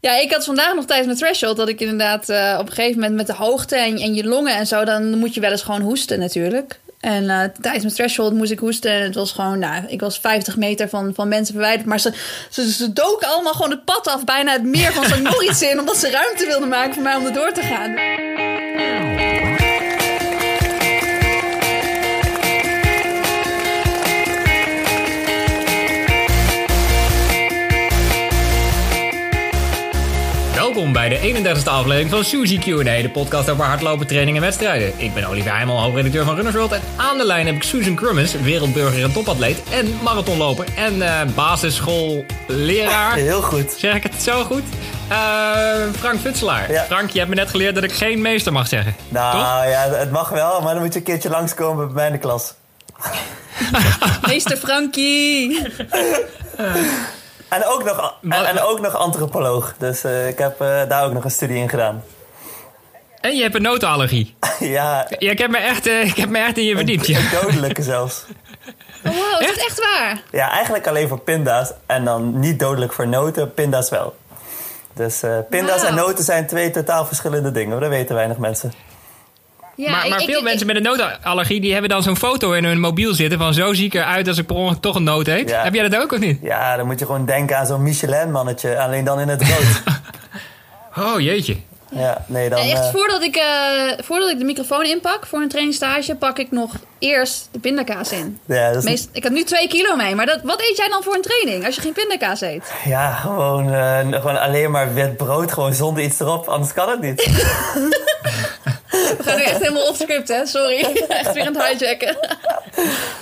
Ja, 0.00 0.18
ik 0.18 0.32
had 0.32 0.44
vandaag 0.44 0.74
nog 0.74 0.84
tijdens 0.84 1.06
mijn 1.06 1.18
threshold 1.18 1.56
dat 1.56 1.68
ik 1.68 1.80
inderdaad 1.80 2.28
uh, 2.28 2.56
op 2.58 2.66
een 2.66 2.72
gegeven 2.72 3.00
moment 3.00 3.16
met 3.16 3.26
de 3.26 3.34
hoogte 3.34 3.76
en, 3.76 3.96
en, 3.98 4.14
je 4.14 4.24
longen 4.24 4.54
en 4.54 4.66
zo, 4.66 4.84
dan 4.84 5.18
moet 5.18 5.34
je 5.34 5.40
wel 5.40 5.50
eens 5.50 5.62
gewoon 5.62 5.80
hoesten 5.80 6.18
natuurlijk. 6.18 6.80
En 7.00 7.24
uh, 7.24 7.42
tijdens 7.60 7.82
mijn 7.82 7.94
threshold 7.94 8.32
moest 8.34 8.50
ik 8.50 8.58
hoesten 8.58 8.90
en 8.90 9.02
het 9.02 9.14
was 9.14 9.32
gewoon, 9.32 9.58
nou, 9.58 9.84
ik 9.86 10.00
was 10.00 10.18
50 10.18 10.56
meter 10.56 10.88
van, 10.88 11.14
van 11.14 11.28
mensen 11.28 11.54
verwijderd. 11.54 11.88
Maar 11.88 12.00
ze, 12.00 12.12
ze, 12.50 12.72
ze 12.72 12.92
doken 12.92 13.28
allemaal 13.28 13.52
gewoon 13.52 13.70
het 13.70 13.84
pad 13.84 14.06
af, 14.08 14.24
bijna 14.24 14.52
het 14.52 14.64
meer 14.64 14.92
van 14.92 15.04
St. 15.04 15.22
Moritz 15.30 15.62
in, 15.62 15.78
omdat 15.78 15.96
ze 15.96 16.10
ruimte 16.10 16.46
wilden 16.46 16.68
maken 16.68 16.94
voor 16.94 17.02
mij 17.02 17.16
om 17.16 17.26
er 17.26 17.32
door 17.32 17.52
te 17.52 17.62
gaan. 17.62 18.49
Welkom 30.80 31.00
bij 31.00 31.08
de 31.08 31.42
31ste 31.42 31.68
aflevering 31.68 32.10
van 32.10 32.24
Suzy 32.24 32.58
Q&A, 32.58 33.02
de 33.02 33.10
podcast 33.12 33.48
over 33.50 33.64
hardlopen, 33.64 34.06
training 34.06 34.36
en 34.36 34.42
wedstrijden. 34.42 34.92
Ik 34.96 35.14
ben 35.14 35.24
Olivier 35.24 35.52
Heimel, 35.52 35.80
hoofdredacteur 35.80 36.24
van 36.24 36.34
Runners 36.34 36.56
World. 36.56 36.72
En 36.72 36.80
aan 36.96 37.18
de 37.18 37.26
lijn 37.26 37.46
heb 37.46 37.54
ik 37.54 37.62
Susan 37.62 37.94
Crummins, 37.94 38.32
wereldburger 38.32 39.02
en 39.02 39.12
topatleet 39.12 39.62
en 39.70 39.98
marathonloper 40.02 40.66
en 40.76 40.96
uh, 40.96 41.20
basisschoolleraar. 41.34 43.14
Heel 43.14 43.42
goed. 43.42 43.72
Zeg 43.72 43.94
ik 43.94 44.02
het 44.02 44.22
zo 44.22 44.44
goed? 44.44 44.62
Uh, 45.10 45.16
Frank 45.98 46.20
Futselaar. 46.20 46.72
Ja. 46.72 46.84
Frank, 46.84 47.10
je 47.10 47.18
hebt 47.18 47.30
me 47.30 47.36
net 47.36 47.50
geleerd 47.50 47.74
dat 47.74 47.84
ik 47.84 47.92
geen 47.92 48.20
meester 48.20 48.52
mag 48.52 48.68
zeggen. 48.68 48.94
Nou 49.08 49.68
ja, 49.68 49.88
het 49.88 50.10
mag 50.10 50.28
wel, 50.28 50.60
maar 50.60 50.74
dan 50.74 50.82
moet 50.82 50.92
je 50.92 50.98
een 50.98 51.04
keertje 51.04 51.30
langskomen 51.30 51.86
bij 51.86 51.94
mij 51.94 52.06
in 52.06 52.12
de 52.12 52.18
klas. 52.18 52.54
meester 54.28 54.56
Frankie! 54.56 55.62
En 57.50 57.64
ook 57.64 57.84
nog, 57.84 58.14
en, 58.28 58.60
ook 58.60 58.80
nog 58.80 58.96
antropoloog. 58.96 59.74
Dus 59.78 60.04
uh, 60.04 60.28
ik 60.28 60.38
heb 60.38 60.62
uh, 60.62 60.88
daar 60.88 61.04
ook 61.04 61.12
nog 61.12 61.24
een 61.24 61.30
studie 61.30 61.56
in 61.56 61.68
gedaan. 61.68 62.04
En 63.20 63.36
je 63.36 63.42
hebt 63.42 63.54
een 63.54 63.62
notenallergie. 63.62 64.36
ja. 64.58 65.06
ja. 65.18 65.30
Ik 65.30 65.38
heb 65.38 65.50
me 65.50 65.58
echt, 65.58 65.86
uh, 65.86 66.04
ik 66.04 66.16
heb 66.16 66.28
me 66.28 66.38
echt 66.38 66.58
in 66.58 66.64
je 66.64 66.76
verdiept. 66.76 67.08
Een, 67.08 67.16
een 67.16 67.28
dodelijke 67.42 67.82
zelfs. 67.82 68.24
Oh, 69.04 69.12
wow, 69.12 69.40
is 69.40 69.46
echt? 69.46 69.56
dat 69.56 69.66
echt 69.66 69.78
waar? 69.78 70.22
Ja, 70.30 70.50
eigenlijk 70.50 70.86
alleen 70.86 71.08
voor 71.08 71.20
pinda's. 71.20 71.72
En 71.86 72.04
dan 72.04 72.38
niet 72.38 72.58
dodelijk 72.58 72.92
voor 72.92 73.08
noten, 73.08 73.54
pinda's 73.54 73.90
wel. 73.90 74.14
Dus 74.94 75.22
pinda's 75.50 75.80
wow. 75.80 75.88
en 75.88 75.94
noten 75.94 76.24
zijn 76.24 76.46
twee 76.46 76.70
totaal 76.70 77.06
verschillende 77.06 77.50
dingen. 77.50 77.80
Dat 77.80 77.88
weten 77.88 78.14
weinig 78.14 78.36
mensen. 78.36 78.72
Ja, 79.80 79.90
maar, 79.90 80.08
maar 80.08 80.20
ik, 80.20 80.26
veel 80.26 80.38
ik, 80.38 80.44
mensen 80.44 80.66
met 80.66 80.76
een 80.76 80.82
notenallergie 80.82 81.60
die 81.60 81.72
hebben 81.72 81.90
dan 81.90 82.02
zo'n 82.02 82.16
foto 82.16 82.52
in 82.52 82.64
hun 82.64 82.80
mobiel 82.80 83.14
zitten 83.14 83.38
van 83.38 83.54
zo 83.54 83.72
zie 83.72 83.84
ik 83.84 83.94
eruit 83.94 84.28
als 84.28 84.38
ik 84.38 84.46
per 84.46 84.56
ongeluk 84.56 84.80
toch 84.80 84.94
een 84.94 85.02
noot 85.02 85.26
eet. 85.26 85.48
Ja. 85.48 85.62
Heb 85.62 85.74
jij 85.74 85.88
dat 85.88 86.02
ook 86.02 86.12
of 86.12 86.18
niet? 86.18 86.38
Ja, 86.42 86.76
dan 86.76 86.86
moet 86.86 86.98
je 86.98 87.04
gewoon 87.04 87.26
denken 87.26 87.58
aan 87.58 87.66
zo'n 87.66 87.82
Michelin-mannetje, 87.82 88.78
alleen 88.78 89.04
dan 89.04 89.20
in 89.20 89.28
het 89.28 89.42
rood. 89.42 89.82
oh 91.06 91.20
jeetje. 91.20 91.56
Ja, 91.92 92.24
nee, 92.26 92.48
dan, 92.48 92.58
echt, 92.58 92.84
uh... 92.84 92.90
voordat, 92.90 93.22
ik, 93.22 93.36
uh, 93.36 94.04
voordat 94.04 94.30
ik 94.30 94.38
de 94.38 94.44
microfoon 94.44 94.84
inpak 94.84 95.26
voor 95.26 95.40
een 95.40 95.48
trainingstage, 95.48 96.16
pak 96.16 96.38
ik 96.38 96.50
nog 96.50 96.72
eerst 96.98 97.48
de 97.50 97.58
pindakaas 97.58 98.12
in. 98.12 98.38
Ja, 98.44 98.68
dat 98.68 98.76
is 98.76 98.84
Meest, 98.84 99.08
ik 99.12 99.22
heb 99.22 99.32
nu 99.32 99.44
twee 99.44 99.68
kilo 99.68 99.96
mee, 99.96 100.14
maar 100.14 100.26
dat, 100.26 100.40
wat 100.42 100.60
eet 100.60 100.76
jij 100.76 100.88
dan 100.88 101.02
voor 101.02 101.14
een 101.14 101.22
training 101.22 101.66
als 101.66 101.74
je 101.74 101.80
geen 101.80 101.92
pindakaas 101.92 102.40
eet? 102.40 102.72
Ja, 102.84 103.12
gewoon, 103.12 103.68
uh, 103.68 103.98
gewoon 103.98 104.40
alleen 104.40 104.70
maar 104.70 104.94
wit 104.94 105.16
brood, 105.16 105.52
gewoon 105.52 105.74
zonder 105.74 106.02
iets 106.02 106.20
erop, 106.20 106.46
anders 106.48 106.72
kan 106.72 106.88
het 106.88 107.00
niet. 107.00 107.28
We 109.16 109.22
gaan 109.22 109.36
nu 109.36 109.42
echt 109.42 109.58
helemaal 109.58 109.88
off 109.88 110.00
script, 110.00 110.28
hè? 110.28 110.46
Sorry. 110.46 110.80
Echt 111.08 111.32
weer 111.32 111.46
aan 111.46 111.56
het 111.56 111.78
hijacken. 111.78 112.16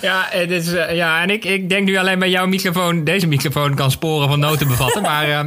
Ja, 0.01 0.27
het 0.31 0.51
is, 0.51 0.69
uh, 0.69 0.95
ja 0.95 1.23
en 1.23 1.31
ik, 1.31 1.45
ik 1.45 1.69
denk 1.69 1.85
nu 1.85 1.97
alleen 1.97 2.19
bij 2.19 2.29
jouw 2.29 2.47
microfoon... 2.47 3.05
Deze 3.05 3.27
microfoon 3.27 3.75
kan 3.75 3.91
sporen 3.91 4.29
van 4.29 4.41
noten 4.41 4.69
bevatten, 4.69 5.03
maar... 5.03 5.29
Uh... 5.29 5.41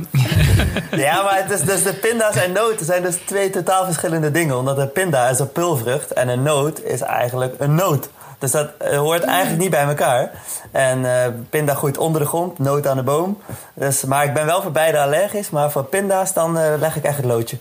ja, 1.06 1.22
maar 1.22 1.38
het 1.44 1.52
is, 1.52 1.62
dus 1.62 1.84
de 1.84 1.94
pinda's 1.94 2.36
en 2.36 2.52
noten 2.52 2.86
zijn 2.86 3.02
dus 3.02 3.16
twee 3.26 3.50
totaal 3.50 3.86
verschillende 3.86 4.32
dingen. 4.32 4.58
Omdat 4.58 4.78
een 4.78 4.92
pinda 4.92 5.30
is 5.30 5.40
een 5.40 5.52
pulvrucht 5.52 6.14
en 6.14 6.28
een 6.28 6.44
noot 6.44 6.84
is 6.84 7.02
eigenlijk 7.02 7.56
een 7.58 7.76
noot. 7.76 8.10
Dus 8.42 8.52
dat 8.52 8.70
hoort 8.96 9.24
eigenlijk 9.24 9.62
niet 9.62 9.70
bij 9.70 9.84
elkaar. 9.84 10.32
En 10.72 11.00
uh, 11.00 11.26
pinda 11.50 11.74
groeit 11.74 11.98
onder 11.98 12.22
de 12.22 12.28
grond, 12.28 12.60
noot 12.60 12.88
aan 12.88 12.98
de 12.98 13.04
boom. 13.04 13.42
Dus, 13.74 14.04
maar 14.04 14.26
ik 14.26 14.34
ben 14.34 14.46
wel 14.46 14.62
voor 14.62 14.72
beide 14.72 15.00
allergisch. 15.00 15.50
Maar 15.50 15.72
voor 15.72 15.84
pinda's 15.84 16.34
dan 16.34 16.58
uh, 16.58 16.74
leg 16.80 16.96
ik 16.96 17.04
echt 17.04 17.18
het 17.18 17.26
loodje. 17.26 17.58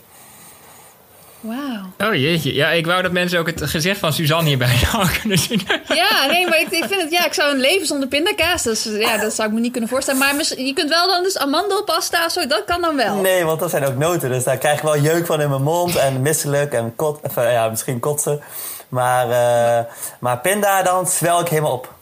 Wauw. 1.40 2.08
Oh 2.08 2.14
jeetje. 2.14 2.54
Ja, 2.54 2.70
ik 2.70 2.86
wou 2.86 3.02
dat 3.02 3.12
mensen 3.12 3.38
ook 3.38 3.46
het 3.46 3.62
gezicht 3.62 3.98
van 3.98 4.12
Suzanne 4.12 4.48
hierbij 4.48 4.76
kunnen 5.20 5.38
zien. 5.38 5.62
Ja, 5.88 6.26
nee, 6.26 6.48
maar 6.48 6.60
ik, 6.60 6.70
ik, 6.70 6.84
vind 6.84 7.02
het... 7.02 7.10
Ja, 7.10 7.26
ik 7.26 7.34
zou 7.34 7.54
een 7.54 7.60
leven 7.60 7.86
zonder 7.86 8.08
pindakaas. 8.08 8.62
Dus 8.62 8.84
ja, 8.84 9.16
dat 9.16 9.34
zou 9.34 9.48
ik 9.48 9.54
me 9.54 9.60
niet 9.60 9.72
kunnen 9.72 9.90
voorstellen. 9.90 10.20
Maar 10.20 10.34
je 10.56 10.72
kunt 10.72 10.88
wel 10.88 11.06
dan 11.06 11.22
dus 11.22 11.38
amandelpasta, 11.38 12.28
zo, 12.28 12.46
dat 12.46 12.64
kan 12.64 12.80
dan 12.80 12.96
wel. 12.96 13.14
Nee, 13.16 13.44
want 13.44 13.60
dat 13.60 13.70
zijn 13.70 13.84
ook 13.84 13.96
noten. 13.96 14.30
Dus 14.30 14.44
daar 14.44 14.58
krijg 14.58 14.76
ik 14.76 14.82
wel 14.82 14.98
jeuk 14.98 15.26
van 15.26 15.40
in 15.40 15.48
mijn 15.50 15.62
mond. 15.62 15.96
En 15.96 16.22
misselijk 16.22 16.72
en 16.72 16.92
kot, 16.96 17.20
enfin, 17.20 17.50
ja, 17.50 17.68
misschien 17.68 18.00
kotsen. 18.00 18.42
Maar, 18.88 19.28
uh, 19.28 19.92
maar 20.18 20.38
pinda, 20.38 20.82
dan 20.82 21.06
zwel 21.06 21.40
ik 21.40 21.48
helemaal 21.48 21.72
op. 21.72 21.92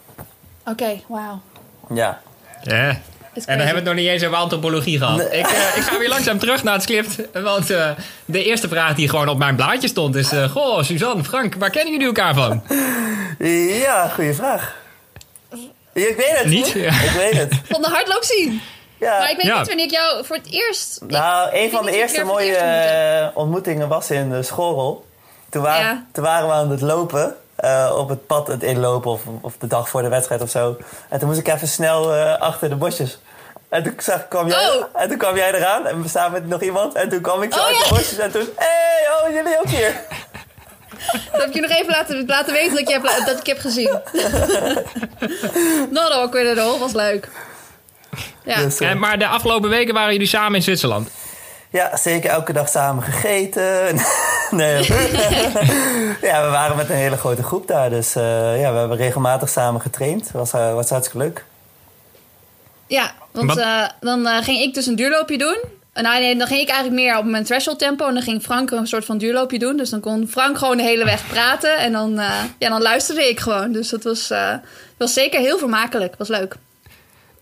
Oké, 0.61 0.71
okay, 0.71 1.05
wauw. 1.07 1.41
Ja. 1.95 2.21
Ja. 2.63 3.01
En 3.47 3.59
dan 3.59 3.67
hebben 3.67 3.85
we 3.85 3.91
het 3.91 3.97
nog 3.99 4.05
niet 4.05 4.13
eens 4.13 4.25
over 4.25 4.37
antropologie 4.37 4.99
gehad. 4.99 5.21
Ik, 5.21 5.33
uh, 5.33 5.77
ik, 5.77 5.83
ga 5.83 5.99
weer 5.99 6.09
langzaam 6.09 6.39
terug 6.39 6.63
naar 6.63 6.75
het 6.75 6.83
script. 6.83 7.17
Want 7.33 7.71
uh, 7.71 7.91
de 8.25 8.45
eerste 8.45 8.69
vraag 8.69 8.95
die 8.95 9.09
gewoon 9.09 9.29
op 9.29 9.39
mijn 9.39 9.57
blaadje 9.57 9.89
stond 9.89 10.17
is... 10.17 10.33
Uh, 10.33 10.51
goh, 10.51 10.83
Suzanne, 10.83 11.25
Frank, 11.25 11.55
waar 11.55 11.71
kennen 11.71 11.93
jullie 11.93 12.07
elkaar 12.07 12.35
van? 12.35 12.63
Ja, 13.83 14.09
goede 14.09 14.35
vraag. 14.35 14.77
Ik 15.93 16.17
weet 16.17 16.39
het. 16.39 16.47
Niet? 16.47 16.69
Ja. 16.69 17.03
Ik 17.03 17.11
weet 17.11 17.37
het. 17.37 17.55
Van 17.73 17.83
de 17.83 17.89
hardloop 17.89 18.25
zien. 18.25 18.61
Ja. 18.99 19.19
Maar 19.19 19.31
ik 19.31 19.37
weet 19.37 19.47
ja. 19.47 19.59
niet 19.59 19.67
wanneer 19.67 19.85
ik 19.85 19.91
jou 19.91 20.25
voor 20.25 20.37
het 20.37 20.53
eerst... 20.53 21.01
Nou, 21.07 21.49
een 21.53 21.71
van 21.71 21.85
de 21.85 21.97
eerste 21.97 22.25
mooie 22.25 22.57
eerst 22.57 23.35
ontmoetingen 23.35 23.89
was 23.89 24.11
in 24.11 24.31
de 24.31 24.43
schoolrol. 24.43 25.07
Toen, 25.51 25.63
wa 25.63 25.79
ja. 25.79 26.07
toen 26.13 26.25
waren 26.25 26.49
we 26.49 26.55
aan 26.55 26.71
het 26.71 26.81
lopen... 26.81 27.37
Uh, 27.65 27.95
op 27.97 28.09
het 28.09 28.27
pad 28.27 28.47
het 28.47 28.63
inlopen 28.63 29.11
of, 29.11 29.23
of 29.41 29.57
de 29.59 29.67
dag 29.67 29.89
voor 29.89 30.03
de 30.03 30.09
wedstrijd 30.09 30.43
of 30.43 30.51
zo. 30.51 30.77
En 31.09 31.19
toen 31.19 31.29
moest 31.29 31.41
ik 31.41 31.49
even 31.49 31.69
snel 31.69 32.15
uh, 32.15 32.39
achter 32.39 32.69
de 32.69 32.77
bosjes. 32.77 33.19
En 33.69 33.83
toen, 33.83 33.95
zag, 33.97 34.29
kwam 34.29 34.49
jij, 34.49 34.69
oh. 34.69 34.85
en 34.93 35.09
toen 35.09 35.19
kwam 35.19 35.37
jij 35.37 35.55
eraan 35.55 35.87
en 35.87 36.03
we 36.03 36.09
staan 36.09 36.33
met 36.33 36.47
nog 36.47 36.63
iemand. 36.63 36.95
En 36.95 37.09
toen 37.09 37.21
kwam 37.21 37.43
ik 37.43 37.53
zo 37.53 37.59
oh, 37.59 37.67
uit 37.67 37.77
de 37.77 37.87
bosjes 37.89 38.19
en 38.19 38.31
toen... 38.31 38.49
Hé, 38.57 38.65
hey, 38.65 39.29
oh, 39.29 39.35
jullie 39.35 39.59
ook 39.59 39.69
hier. 39.69 39.93
Dat 41.33 41.41
heb 41.41 41.49
ik 41.49 41.55
je 41.55 41.61
nog 41.61 41.71
even 41.71 41.91
laten, 41.91 42.27
laten 42.27 42.53
weten 42.53 42.71
dat 42.71 42.81
ik, 42.81 42.89
heb, 42.89 43.03
dat 43.27 43.39
ik 43.39 43.47
heb 43.47 43.59
gezien. 43.59 43.91
Not 45.91 46.11
awkward 46.11 46.59
at 46.59 46.59
all, 46.59 46.79
was 46.79 46.93
leuk. 46.93 47.29
Ja. 48.45 48.63
Dus, 48.63 48.81
uh, 48.81 48.95
maar 48.95 49.19
de 49.19 49.27
afgelopen 49.27 49.71
weken 49.71 49.95
waren 49.95 50.13
jullie 50.13 50.29
samen 50.29 50.55
in 50.55 50.63
Zwitserland. 50.63 51.09
Ja, 51.71 51.97
zeker 51.97 52.31
elke 52.31 52.53
dag 52.53 52.69
samen 52.69 53.03
gegeten. 53.03 53.95
nee. 54.51 54.83
ja, 56.23 56.45
we 56.45 56.49
waren 56.51 56.77
met 56.77 56.91
een 56.91 56.97
hele 56.97 57.17
grote 57.17 57.43
groep 57.43 57.67
daar. 57.67 57.91
Dus 57.91 58.17
uh, 58.17 58.61
ja, 58.61 58.73
we 58.73 58.79
hebben 58.79 58.97
regelmatig 58.97 59.49
samen 59.49 59.81
getraind. 59.81 60.31
Was, 60.33 60.53
uh, 60.53 60.75
was 60.75 60.91
hartstikke 60.91 61.25
leuk. 61.25 61.45
Ja, 62.89 63.13
want 63.31 63.59
uh, 63.59 63.89
dan 64.01 64.27
ging 64.27 64.61
ik 64.61 64.75
dus 64.75 64.87
een 64.87 64.97
duurloopje 64.97 65.39
doen. 65.39 65.59
Nou, 65.95 66.21
nee, 66.21 66.37
dan 66.37 66.47
ging 66.47 66.61
ik 66.61 66.69
eigenlijk 66.69 67.01
meer 67.01 67.19
op 67.19 67.25
mijn 67.25 67.45
threshold 67.45 67.79
tempo. 67.79 68.07
En 68.07 68.15
dan 68.15 68.23
ging 68.23 68.43
Frank 68.43 68.71
een 68.71 68.87
soort 68.87 69.05
van 69.05 69.19
duurloopje 69.19 69.59
doen. 69.59 69.77
Dus 69.77 69.91
dan 69.91 70.01
kon 70.01 70.29
Frank 70.29 70.59
gewoon 70.59 70.77
de 70.77 70.83
hele 70.83 71.05
weg 71.05 71.27
praten. 71.29 71.77
En 71.79 71.93
dan, 71.93 72.21
ja, 72.59 72.69
dan 72.69 72.83
luisterde 72.83 73.29
ik 73.29 73.41
gewoon. 73.41 73.73
Dus 73.73 73.89
dat 73.89 74.03
was, 74.03 74.33
was 74.97 75.13
zeker 75.13 75.41
heel 75.41 75.59
vermakelijk. 75.59 76.15
was 76.19 76.29
leuk. 76.29 76.57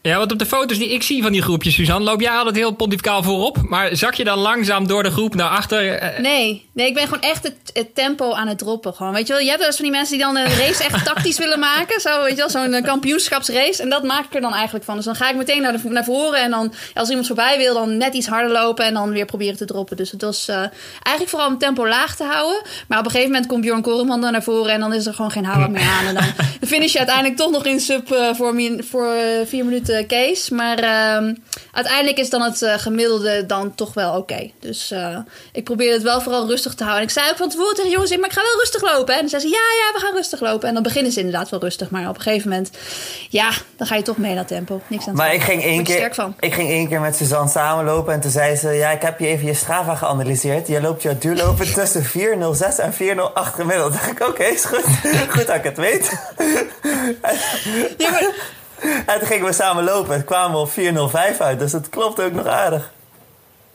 Ja, 0.07 0.19
want 0.19 0.33
op 0.33 0.39
de 0.39 0.47
foto's 0.47 0.79
die 0.79 0.93
ik 0.93 1.03
zie 1.03 1.23
van 1.23 1.33
die 1.33 1.43
groepjes, 1.43 1.75
Suzanne, 1.75 2.05
loop 2.05 2.21
jij 2.21 2.31
altijd 2.31 2.57
heel 2.57 2.73
pontificaal 2.73 3.23
voorop. 3.23 3.59
Maar 3.69 3.97
zak 3.97 4.15
je 4.15 4.25
dan 4.25 4.39
langzaam 4.39 4.87
door 4.87 5.03
de 5.03 5.11
groep 5.11 5.35
naar 5.35 5.49
achter? 5.49 6.13
Nee, 6.21 6.69
nee 6.73 6.87
ik 6.87 6.95
ben 6.95 7.03
gewoon 7.03 7.21
echt 7.21 7.43
het, 7.43 7.57
het, 7.73 7.95
tempo 7.95 8.33
aan 8.33 8.49
het 8.49 8.59
droppen. 8.59 8.95
Gewoon. 8.95 9.13
Weet 9.13 9.27
je 9.27 9.33
wel, 9.33 9.43
je 9.43 9.49
hebt 9.49 9.59
wel 9.59 9.69
eens 9.69 9.77
van 9.77 9.85
die 9.85 9.95
mensen 9.95 10.17
die 10.17 10.27
dan 10.27 10.37
een 10.37 10.45
race 10.45 10.85
echt 10.85 11.05
tactisch 11.15 11.39
willen 11.39 11.59
maken. 11.59 12.01
Zo, 12.01 12.23
weet 12.23 12.31
je 12.31 12.37
wel, 12.37 12.51
zo'n 12.51 12.83
kampioenschapsrace. 12.83 13.83
En 13.83 13.89
dat 13.89 14.03
maak 14.03 14.25
ik 14.25 14.35
er 14.35 14.41
dan 14.41 14.55
eigenlijk 14.55 14.85
van. 14.85 14.97
Dus 14.97 15.05
dan 15.05 15.15
ga 15.15 15.31
ik 15.31 15.37
meteen 15.37 15.63
naar, 15.63 15.73
de, 15.73 15.89
naar 15.89 16.05
voren. 16.05 16.41
En 16.41 16.51
dan, 16.51 16.73
als 16.95 17.09
iemand 17.09 17.27
voorbij 17.27 17.59
wil, 17.59 17.75
dan 17.75 17.97
net 17.97 18.15
iets 18.15 18.27
harder 18.27 18.53
lopen. 18.53 18.85
En 18.85 18.95
dan 18.95 19.11
weer 19.11 19.25
proberen 19.25 19.57
te 19.57 19.65
droppen. 19.65 19.97
Dus 19.97 20.11
het 20.11 20.23
was 20.23 20.49
uh, 20.49 20.57
eigenlijk 20.57 21.29
vooral 21.29 21.49
om 21.49 21.59
tempo 21.59 21.89
laag 21.89 22.17
te 22.17 22.25
houden. 22.25 22.63
Maar 22.89 22.99
op 22.99 23.05
een 23.05 23.11
gegeven 23.11 23.33
moment 23.33 23.49
komt 23.49 23.61
Bjorn 23.61 23.83
Koreman 23.83 24.21
dan 24.21 24.33
naar 24.33 24.43
voren. 24.43 24.73
En 24.73 24.81
dan 24.81 24.93
is 24.93 25.07
er 25.07 25.15
gewoon 25.15 25.31
geen 25.31 25.45
houden 25.45 25.71
meer 25.71 25.89
aan. 26.01 26.07
En 26.07 26.15
dan 26.15 26.25
finish 26.69 26.93
je 26.93 26.99
uiteindelijk 26.99 27.37
toch 27.37 27.51
nog 27.51 27.65
in 27.67 27.81
sub 27.81 28.13
uh, 28.13 28.35
voor, 28.35 28.55
voor 28.79 29.15
uh, 29.15 29.47
vier 29.47 29.65
minuten 29.65 29.96
case. 30.07 30.55
Maar 30.55 30.79
uh, 30.83 31.35
uiteindelijk 31.73 32.19
is 32.19 32.31
dan 32.31 32.43
het 32.43 32.63
uh, 32.63 32.75
gemiddelde 32.75 33.47
dan 33.47 33.75
toch 33.75 33.95
wel 33.95 34.09
oké. 34.09 34.19
Okay. 34.19 34.53
Dus 34.61 34.93
uh, 34.93 35.19
ik 35.53 35.65
probeer 35.65 35.93
het 35.93 36.03
wel 36.03 36.21
vooral 36.21 36.47
rustig 36.49 36.75
te 36.75 36.83
houden. 36.83 37.03
En 37.03 37.09
ik 37.09 37.15
zei 37.15 37.31
ook 37.31 37.37
van 37.37 37.49
tevoren 37.49 37.75
tegen 37.75 37.91
jongens, 37.91 38.17
maar 38.17 38.29
ik 38.29 38.33
ga 38.33 38.43
wel 38.43 38.61
rustig 38.61 38.83
lopen. 38.83 39.15
Hè? 39.15 39.21
En 39.21 39.29
dan 39.29 39.41
zei 39.41 39.43
ze, 39.43 39.49
ja, 39.49 39.55
ja, 39.55 39.93
we 39.93 40.07
gaan 40.07 40.15
rustig 40.15 40.41
lopen. 40.41 40.69
En 40.69 40.75
dan 40.75 40.83
beginnen 40.83 41.13
ze 41.13 41.19
inderdaad 41.19 41.49
wel 41.49 41.61
rustig. 41.61 41.91
Maar 41.91 42.09
op 42.09 42.17
een 42.17 42.23
gegeven 42.23 42.49
moment, 42.49 42.71
ja, 43.29 43.51
dan 43.77 43.87
ga 43.87 43.95
je 43.95 44.03
toch 44.03 44.17
mee 44.17 44.35
naar 44.35 44.47
tempo. 44.47 44.81
Niks 44.87 45.07
aan 45.07 45.15
Maar 45.15 45.35
ik 45.35 45.43
ging, 45.43 45.63
één 45.63 45.85
keer, 45.85 46.35
ik 46.41 46.55
ging 46.55 46.69
één 46.69 46.89
keer 46.89 47.01
met 47.01 47.17
Suzanne 47.17 47.51
samenlopen. 47.51 48.13
En 48.15 48.21
toen 48.21 48.31
zei 48.31 48.57
ze, 48.57 48.71
ja, 48.71 48.91
ik 48.91 49.03
heb 49.03 49.19
je 49.19 49.27
even 49.27 49.47
je 49.47 49.55
Strava 49.55 49.95
geanalyseerd. 49.95 50.69
Je 50.69 50.81
loopt 50.81 51.03
je 51.03 51.19
duurlopen 51.19 51.73
tussen 51.75 52.05
4.06 52.05 52.11
en 52.77 52.93
4.08 52.93 52.97
gemiddeld. 53.35 53.93
dacht 53.97 54.11
ik, 54.11 54.21
oké, 54.21 54.31
okay, 54.31 54.51
is 54.51 54.65
goed. 54.65 54.85
goed 55.37 55.47
dat 55.47 55.57
ik 55.57 55.65
het 55.65 55.77
weet. 55.77 56.11
ja, 57.99 58.11
maar... 58.11 58.31
En 59.07 59.19
toen 59.19 59.27
gingen 59.29 59.47
we 59.47 59.53
samen 59.53 59.85
lopen 59.85 60.15
en 60.15 60.25
kwamen 60.25 60.57
we 60.57 60.95
op 60.99 61.11
4.05 61.13 61.39
uit. 61.39 61.59
Dus 61.59 61.73
het 61.73 61.89
klopt 61.89 62.21
ook 62.21 62.33
nog 62.33 62.47
aardig. 62.47 62.91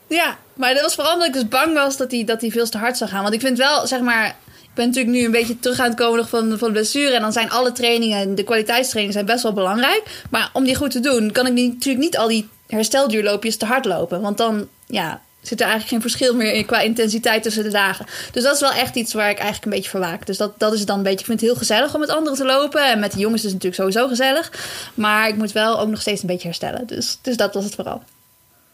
Ja, 0.06 0.36
maar 0.54 0.74
dat 0.74 0.82
was 0.82 0.94
vooral 0.94 1.12
omdat 1.12 1.28
ik 1.28 1.34
dus 1.34 1.48
bang 1.48 1.74
was 1.74 1.96
dat 1.96 2.10
hij, 2.10 2.24
dat 2.24 2.40
hij 2.40 2.50
veel 2.50 2.68
te 2.68 2.78
hard 2.78 2.96
zou 2.96 3.10
gaan. 3.10 3.22
Want 3.22 3.34
ik 3.34 3.40
vind 3.40 3.58
wel, 3.58 3.86
zeg 3.86 4.00
maar... 4.00 4.36
Ik 4.62 4.78
ben 4.78 4.86
natuurlijk 4.86 5.14
nu 5.14 5.24
een 5.24 5.30
beetje 5.30 5.58
terug 5.58 5.78
aan 5.78 5.88
het 5.88 5.98
komen 5.98 6.18
nog 6.18 6.28
van, 6.28 6.58
van 6.58 6.68
de 6.68 6.74
blessure. 6.74 7.14
En 7.14 7.20
dan 7.20 7.32
zijn 7.32 7.50
alle 7.50 7.72
trainingen, 7.72 8.34
de 8.34 8.42
kwaliteitstrainingen 8.42 9.12
zijn 9.12 9.26
best 9.26 9.42
wel 9.42 9.52
belangrijk. 9.52 10.24
Maar 10.30 10.50
om 10.52 10.64
die 10.64 10.74
goed 10.74 10.90
te 10.90 11.00
doen, 11.00 11.32
kan 11.32 11.46
ik 11.46 11.52
natuurlijk 11.52 12.04
niet 12.04 12.18
al 12.18 12.28
die 12.28 12.48
herstelduurloopjes 12.66 13.56
te 13.56 13.66
hard 13.66 13.84
lopen. 13.84 14.20
Want 14.20 14.38
dan, 14.38 14.68
ja, 14.86 15.20
zit 15.42 15.60
er 15.60 15.66
eigenlijk 15.66 15.88
geen 15.88 16.10
verschil 16.10 16.34
meer 16.34 16.52
in 16.52 16.66
qua 16.66 16.80
intensiteit 16.80 17.42
tussen 17.42 17.62
de 17.62 17.70
dagen. 17.70 18.06
Dus 18.32 18.42
dat 18.42 18.54
is 18.54 18.60
wel 18.60 18.72
echt 18.72 18.94
iets 18.94 19.12
waar 19.12 19.30
ik 19.30 19.38
eigenlijk 19.38 19.64
een 19.64 19.70
beetje 19.70 19.90
voor 19.90 20.00
waak. 20.00 20.26
Dus 20.26 20.36
dat, 20.36 20.58
dat 20.58 20.72
is 20.72 20.84
dan 20.84 20.96
een 20.96 21.02
beetje. 21.02 21.18
Ik 21.18 21.24
vind 21.24 21.40
het 21.40 21.48
heel 21.48 21.58
gezellig 21.58 21.94
om 21.94 22.00
met 22.00 22.10
anderen 22.10 22.38
te 22.38 22.44
lopen. 22.44 22.90
En 22.90 23.00
met 23.00 23.12
de 23.12 23.18
jongens 23.18 23.44
is 23.44 23.52
het 23.52 23.62
natuurlijk 23.62 23.80
sowieso 23.80 24.08
gezellig. 24.08 24.52
Maar 24.94 25.28
ik 25.28 25.36
moet 25.36 25.52
wel 25.52 25.80
ook 25.80 25.88
nog 25.88 26.00
steeds 26.00 26.20
een 26.20 26.26
beetje 26.26 26.48
herstellen. 26.48 26.86
Dus, 26.86 27.18
dus 27.22 27.36
dat 27.36 27.54
was 27.54 27.64
het 27.64 27.74
vooral. 27.74 28.02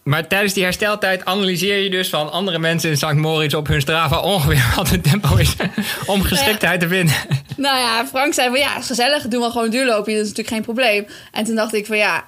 Maar 0.03 0.27
tijdens 0.27 0.53
die 0.53 0.63
hersteltijd 0.63 1.25
analyseer 1.25 1.79
je 1.79 1.91
dus 1.91 2.09
van 2.09 2.33
andere 2.33 2.59
mensen 2.59 2.91
in 2.91 2.97
St. 2.97 3.13
Moritz 3.13 3.55
op 3.55 3.67
hun 3.67 3.81
Strava 3.81 4.21
ongeveer 4.21 4.73
wat 4.77 4.91
het 4.91 5.03
tempo 5.03 5.37
is 5.37 5.57
om 6.07 6.23
geschiktheid 6.23 6.81
te 6.81 6.89
vinden. 6.89 7.15
Nou 7.57 7.79
ja, 7.79 8.07
Frank 8.07 8.35
zei 8.35 8.49
van 8.49 8.59
ja, 8.59 8.79
is 8.79 8.87
gezellig, 8.87 9.29
doen 9.29 9.43
we 9.43 9.51
gewoon 9.51 9.71
duurlopen. 9.71 10.13
Dat 10.13 10.23
is 10.23 10.29
natuurlijk 10.29 10.49
geen 10.49 10.63
probleem. 10.63 11.07
En 11.33 11.45
toen 11.45 11.55
dacht 11.55 11.75
ik 11.75 11.87
van 11.87 11.97
ja, 11.97 12.25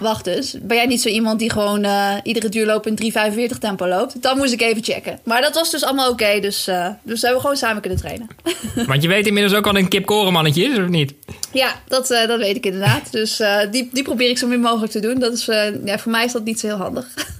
wacht 0.00 0.24
dus. 0.24 0.56
Ben 0.62 0.76
jij 0.76 0.86
niet 0.86 1.00
zo 1.00 1.08
iemand 1.08 1.38
die 1.38 1.50
gewoon 1.50 1.84
uh, 1.84 2.14
iedere 2.22 2.48
duurloop 2.48 2.86
in 2.86 3.12
3,45 3.52 3.58
tempo 3.58 3.86
loopt? 3.86 4.22
Dan 4.22 4.36
moest 4.36 4.52
ik 4.52 4.60
even 4.60 4.84
checken. 4.84 5.18
Maar 5.24 5.40
dat 5.40 5.54
was 5.54 5.70
dus 5.70 5.84
allemaal 5.84 6.10
oké, 6.10 6.40
dus, 6.40 6.68
uh, 6.68 6.88
dus 7.02 7.20
we 7.20 7.26
hebben 7.26 7.40
gewoon 7.40 7.56
samen 7.56 7.80
kunnen 7.80 7.98
trainen. 7.98 8.28
Want 8.86 9.02
je 9.02 9.08
weet 9.08 9.26
inmiddels 9.26 9.54
ook 9.54 9.66
al 9.66 9.76
een 9.76 9.88
Kip 9.88 10.06
Korenmannetje 10.06 10.64
is, 10.64 10.78
of 10.78 10.88
niet? 10.88 11.14
Ja, 11.52 11.80
dat, 11.88 12.10
uh, 12.10 12.26
dat 12.26 12.38
weet 12.38 12.56
ik 12.56 12.66
inderdaad. 12.66 13.12
Dus 13.22 13.42
die, 13.70 13.88
die 13.92 14.02
probeer 14.02 14.28
ik 14.28 14.38
zo 14.38 14.46
min 14.46 14.60
mogelijk 14.60 14.92
te 14.92 15.00
doen. 15.00 15.18
Dat 15.18 15.32
is, 15.32 15.44
ja, 15.84 15.98
voor 15.98 16.12
mij 16.12 16.24
is 16.24 16.32
dat 16.32 16.44
niet 16.44 16.60
zo 16.60 16.66
heel 16.66 16.76
handig. 16.76 17.06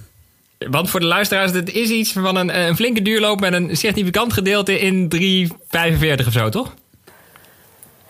Want 0.69 0.89
voor 0.89 0.99
de 0.99 1.05
luisteraars, 1.05 1.51
het 1.51 1.73
is 1.73 1.89
iets 1.89 2.11
van 2.11 2.35
een, 2.35 2.59
een 2.59 2.75
flinke 2.75 3.01
duurloop 3.01 3.39
met 3.39 3.53
een 3.53 3.77
significant 3.77 4.33
gedeelte 4.33 4.79
in 4.79 5.13
3,45 6.21 6.27
of 6.27 6.33
zo, 6.33 6.49
toch? 6.49 6.73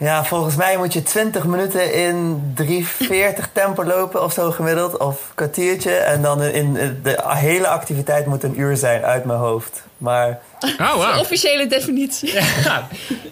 Ja, 0.03 0.25
volgens 0.25 0.55
mij 0.55 0.77
moet 0.77 0.93
je 0.93 1.03
20 1.03 1.43
minuten 1.43 1.93
in 1.93 2.41
3,40 2.61 3.51
tempo 3.53 3.83
lopen 3.83 4.23
of 4.23 4.33
zo 4.33 4.51
gemiddeld. 4.51 4.97
Of 4.97 5.31
kwartiertje. 5.35 5.95
En 5.95 6.21
dan 6.21 6.41
in 6.41 6.73
de 7.03 7.21
hele 7.25 7.67
activiteit 7.67 8.25
moet 8.25 8.43
een 8.43 8.59
uur 8.59 8.77
zijn 8.77 9.03
uit 9.03 9.25
mijn 9.25 9.39
hoofd. 9.39 9.83
Maar... 9.97 10.39
Oh, 10.79 10.93
wow. 10.93 11.13
De 11.13 11.19
officiële 11.19 11.67
definitie. 11.67 12.33
Ja, 12.33 12.87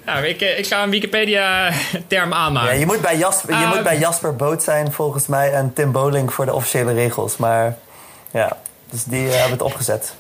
nou, 0.06 0.26
ik, 0.26 0.42
ik 0.42 0.68
ga 0.68 0.84
een 0.84 0.90
Wikipedia-term 0.90 2.34
aanmaken. 2.34 2.74
Ja, 2.74 2.80
je 2.80 2.86
moet, 2.86 3.02
bij 3.02 3.18
Jasper, 3.18 3.60
je 3.60 3.66
moet 3.66 3.78
ah. 3.78 3.84
bij 3.84 3.98
Jasper 3.98 4.36
Boot 4.36 4.64
zijn 4.64 4.92
volgens 4.92 5.28
mij 5.28 5.54
en 5.54 5.74
Tim 5.74 5.92
Bowling 5.92 6.34
voor 6.34 6.46
de 6.46 6.54
officiële 6.54 6.94
regels. 6.94 7.38
Maar 7.38 7.78
ja, 8.32 8.58
dus 8.90 9.04
die 9.04 9.26
uh, 9.26 9.32
hebben 9.32 9.52
het 9.52 9.62
opgezet. 9.62 10.14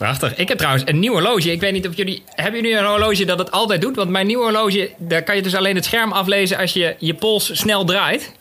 Prachtig. 0.00 0.36
Ik 0.36 0.48
heb 0.48 0.58
trouwens 0.58 0.84
een 0.86 0.98
nieuw 0.98 1.12
horloge. 1.12 1.52
Ik 1.52 1.60
weet 1.60 1.72
niet 1.72 1.88
of 1.88 1.96
jullie... 1.96 2.22
Hebben 2.34 2.60
jullie 2.60 2.76
een 2.76 2.84
horloge 2.84 3.24
dat 3.24 3.38
het 3.38 3.50
altijd 3.50 3.80
doet? 3.80 3.96
Want 3.96 4.10
mijn 4.10 4.26
nieuw 4.26 4.42
horloge, 4.42 4.90
daar 4.96 5.22
kan 5.22 5.36
je 5.36 5.42
dus 5.42 5.54
alleen 5.54 5.74
het 5.74 5.84
scherm 5.84 6.12
aflezen 6.12 6.58
als 6.58 6.72
je 6.72 6.94
je 6.98 7.14
pols 7.14 7.50
snel 7.58 7.84
draait. 7.84 8.32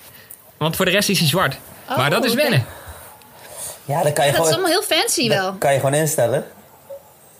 Want 0.57 0.75
voor 0.75 0.85
de 0.85 0.91
rest 0.91 1.09
is 1.09 1.19
hij 1.19 1.27
zwart. 1.27 1.57
Oh, 1.89 1.97
maar 1.97 2.09
dat 2.09 2.25
is 2.25 2.33
wennen. 2.33 2.65
Ja, 3.85 4.03
dan 4.03 4.13
kan 4.13 4.25
je 4.25 4.31
ja, 4.31 4.35
gewoon... 4.35 4.35
Dat 4.35 4.45
is 4.47 4.51
allemaal 4.51 4.71
heel 4.71 4.97
fancy 4.97 5.29
wel. 5.29 5.53
kan 5.53 5.73
je 5.73 5.79
gewoon 5.79 5.94
instellen. 5.94 6.45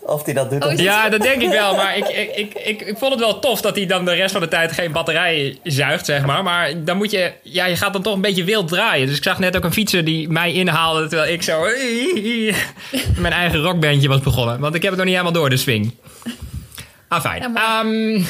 Of 0.02 0.24
hij 0.24 0.34
dat 0.34 0.50
doet. 0.50 0.64
Oh, 0.64 0.74
ja, 0.74 1.08
dat 1.08 1.22
denk 1.22 1.42
ik 1.42 1.48
wel. 1.48 1.74
Maar 1.74 1.96
ik, 1.96 2.08
ik, 2.08 2.36
ik, 2.36 2.54
ik, 2.54 2.80
ik, 2.80 2.98
vond 2.98 3.12
het 3.12 3.20
wel 3.20 3.38
tof 3.38 3.60
dat 3.60 3.76
hij 3.76 3.86
dan 3.86 4.04
de 4.04 4.12
rest 4.12 4.32
van 4.32 4.40
de 4.40 4.48
tijd 4.48 4.72
geen 4.72 4.92
batterij 4.92 5.58
zuigt, 5.62 6.06
zeg 6.06 6.26
maar. 6.26 6.42
Maar 6.42 6.84
dan 6.84 6.96
moet 6.96 7.10
je... 7.10 7.32
Ja, 7.42 7.64
je 7.64 7.76
gaat 7.76 7.92
dan 7.92 8.02
toch 8.02 8.14
een 8.14 8.20
beetje 8.20 8.44
wild 8.44 8.68
draaien. 8.68 9.06
Dus 9.06 9.16
ik 9.16 9.22
zag 9.22 9.38
net 9.38 9.56
ook 9.56 9.64
een 9.64 9.72
fietser 9.72 10.04
die 10.04 10.28
mij 10.28 10.52
inhaalde... 10.52 11.06
terwijl 11.06 11.32
ik 11.32 11.42
zo... 11.42 11.62
mijn 13.22 13.32
eigen 13.32 13.60
rockbandje 13.60 14.08
was 14.08 14.20
begonnen. 14.20 14.60
Want 14.60 14.74
ik 14.74 14.82
heb 14.82 14.90
het 14.90 14.98
nog 14.98 15.08
niet 15.08 15.18
helemaal 15.18 15.40
door, 15.40 15.50
de 15.50 15.56
swing. 15.56 15.94
Ah, 17.08 17.20
fijn. 17.20 17.52
Ja, 17.54 17.80
um, 17.84 18.26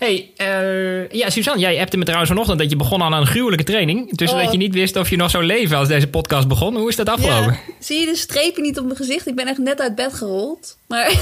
hey, 0.00 0.32
uh, 0.36 1.08
ja, 1.08 1.30
Suzanne, 1.30 1.60
jij 1.60 1.80
appte 1.80 1.96
me 1.96 2.02
trouwens 2.04 2.30
vanochtend 2.30 2.58
dat 2.58 2.70
je 2.70 2.76
begon 2.76 3.02
aan 3.02 3.12
een 3.12 3.26
gruwelijke 3.26 3.64
training. 3.64 4.16
Dus 4.16 4.30
oh. 4.32 4.42
dat 4.42 4.52
je 4.52 4.58
niet 4.58 4.74
wist 4.74 4.96
of 4.96 5.10
je 5.10 5.16
nog 5.16 5.30
zou 5.30 5.44
leven 5.44 5.76
als 5.76 5.88
deze 5.88 6.08
podcast 6.08 6.48
begon. 6.48 6.76
Hoe 6.76 6.88
is 6.88 6.96
dat 6.96 7.08
afgelopen? 7.08 7.52
Ja. 7.52 7.74
Zie 7.80 8.00
je 8.00 8.06
de 8.06 8.16
strepen 8.16 8.62
niet 8.62 8.78
op 8.78 8.84
mijn 8.84 8.96
gezicht? 8.96 9.26
Ik 9.26 9.34
ben 9.34 9.46
echt 9.46 9.58
net 9.58 9.80
uit 9.80 9.94
bed 9.94 10.14
gerold. 10.14 10.76
Maar 10.86 11.10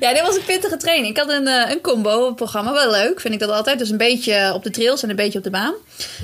ja, 0.00 0.12
dit 0.12 0.22
was 0.22 0.36
een 0.36 0.44
pittige 0.46 0.76
training. 0.76 1.08
Ik 1.08 1.16
had 1.16 1.30
een, 1.30 1.46
uh, 1.46 1.70
een 1.70 1.80
combo 1.80 2.34
programma. 2.34 2.72
Wel 2.72 2.90
leuk, 2.90 3.20
vind 3.20 3.34
ik 3.34 3.40
dat 3.40 3.50
altijd. 3.50 3.78
Dus 3.78 3.90
een 3.90 3.96
beetje 3.96 4.52
op 4.54 4.62
de 4.62 4.70
trails 4.70 5.02
en 5.02 5.10
een 5.10 5.16
beetje 5.16 5.38
op 5.38 5.44
de 5.44 5.50
baan. 5.50 5.74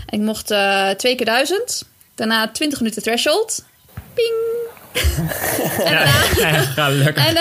En 0.07 0.19
ik 0.19 0.25
mocht 0.25 0.51
uh, 0.51 0.91
twee 0.91 1.15
keer 1.15 1.27
duizend. 1.27 1.85
Daarna 2.15 2.49
20 2.49 2.79
minuten 2.81 3.03
threshold. 3.03 3.65
Ping! 4.15 4.72
En, 5.85 5.93
daarna, 5.95 6.13
ja, 6.77 7.13
en, 7.15 7.37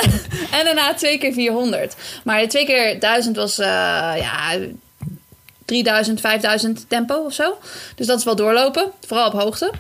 en, 0.52 0.66
daarna 0.66 0.94
twee 0.94 1.18
keer 1.18 1.34
400. 1.34 1.96
Maar 2.24 2.42
de 2.42 2.48
twee 2.48 2.66
keer 2.66 3.00
1000 3.00 3.36
was 3.36 3.60
uh, 3.60 3.66
ja, 4.16 4.58
3000, 5.66 6.20
5000 6.20 6.86
tempo 6.88 7.16
of 7.16 7.34
zo. 7.34 7.58
Dus 7.96 8.08
dat 8.08 8.18
is 8.18 8.24
wel 8.24 8.36
doorlopen, 8.36 8.92
vooral 9.08 9.28
op 9.28 9.34
hoogte. 9.34 9.72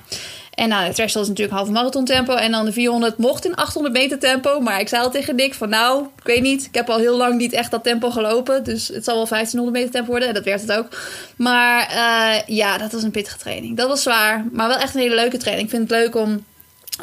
En 0.51 0.69
nou, 0.69 0.87
de 0.87 0.93
threshold 0.93 1.23
is 1.23 1.29
natuurlijk 1.29 1.57
halve 1.57 1.71
marathon 1.71 2.05
tempo. 2.05 2.35
En 2.35 2.51
dan 2.51 2.65
de 2.65 2.71
400 2.71 3.17
mocht 3.17 3.45
in 3.45 3.55
800 3.55 3.93
meter 3.93 4.19
tempo. 4.19 4.59
Maar 4.59 4.79
ik 4.79 4.87
zei 4.87 5.03
al 5.03 5.11
tegen 5.11 5.35
Dick 5.35 5.53
van 5.53 5.69
nou, 5.69 6.03
ik 6.03 6.23
weet 6.23 6.41
niet. 6.41 6.65
Ik 6.65 6.73
heb 6.75 6.89
al 6.89 6.97
heel 6.97 7.17
lang 7.17 7.37
niet 7.37 7.53
echt 7.53 7.71
dat 7.71 7.83
tempo 7.83 8.09
gelopen. 8.09 8.63
Dus 8.63 8.87
het 8.87 9.03
zal 9.03 9.15
wel 9.15 9.27
1500 9.27 9.77
meter 9.77 9.91
tempo 9.91 10.09
worden. 10.09 10.27
En 10.27 10.33
dat 10.33 10.43
werd 10.43 10.61
het 10.61 10.71
ook. 10.71 10.87
Maar 11.35 11.91
uh, 11.93 12.57
ja, 12.57 12.77
dat 12.77 12.91
was 12.91 13.03
een 13.03 13.11
pittige 13.11 13.37
training. 13.37 13.77
Dat 13.77 13.87
was 13.87 14.01
zwaar. 14.01 14.45
Maar 14.51 14.67
wel 14.67 14.77
echt 14.77 14.93
een 14.93 15.01
hele 15.01 15.15
leuke 15.15 15.37
training. 15.37 15.69
Ik 15.69 15.75
vind 15.75 15.89
het 15.89 15.99
leuk 15.99 16.15
om 16.15 16.45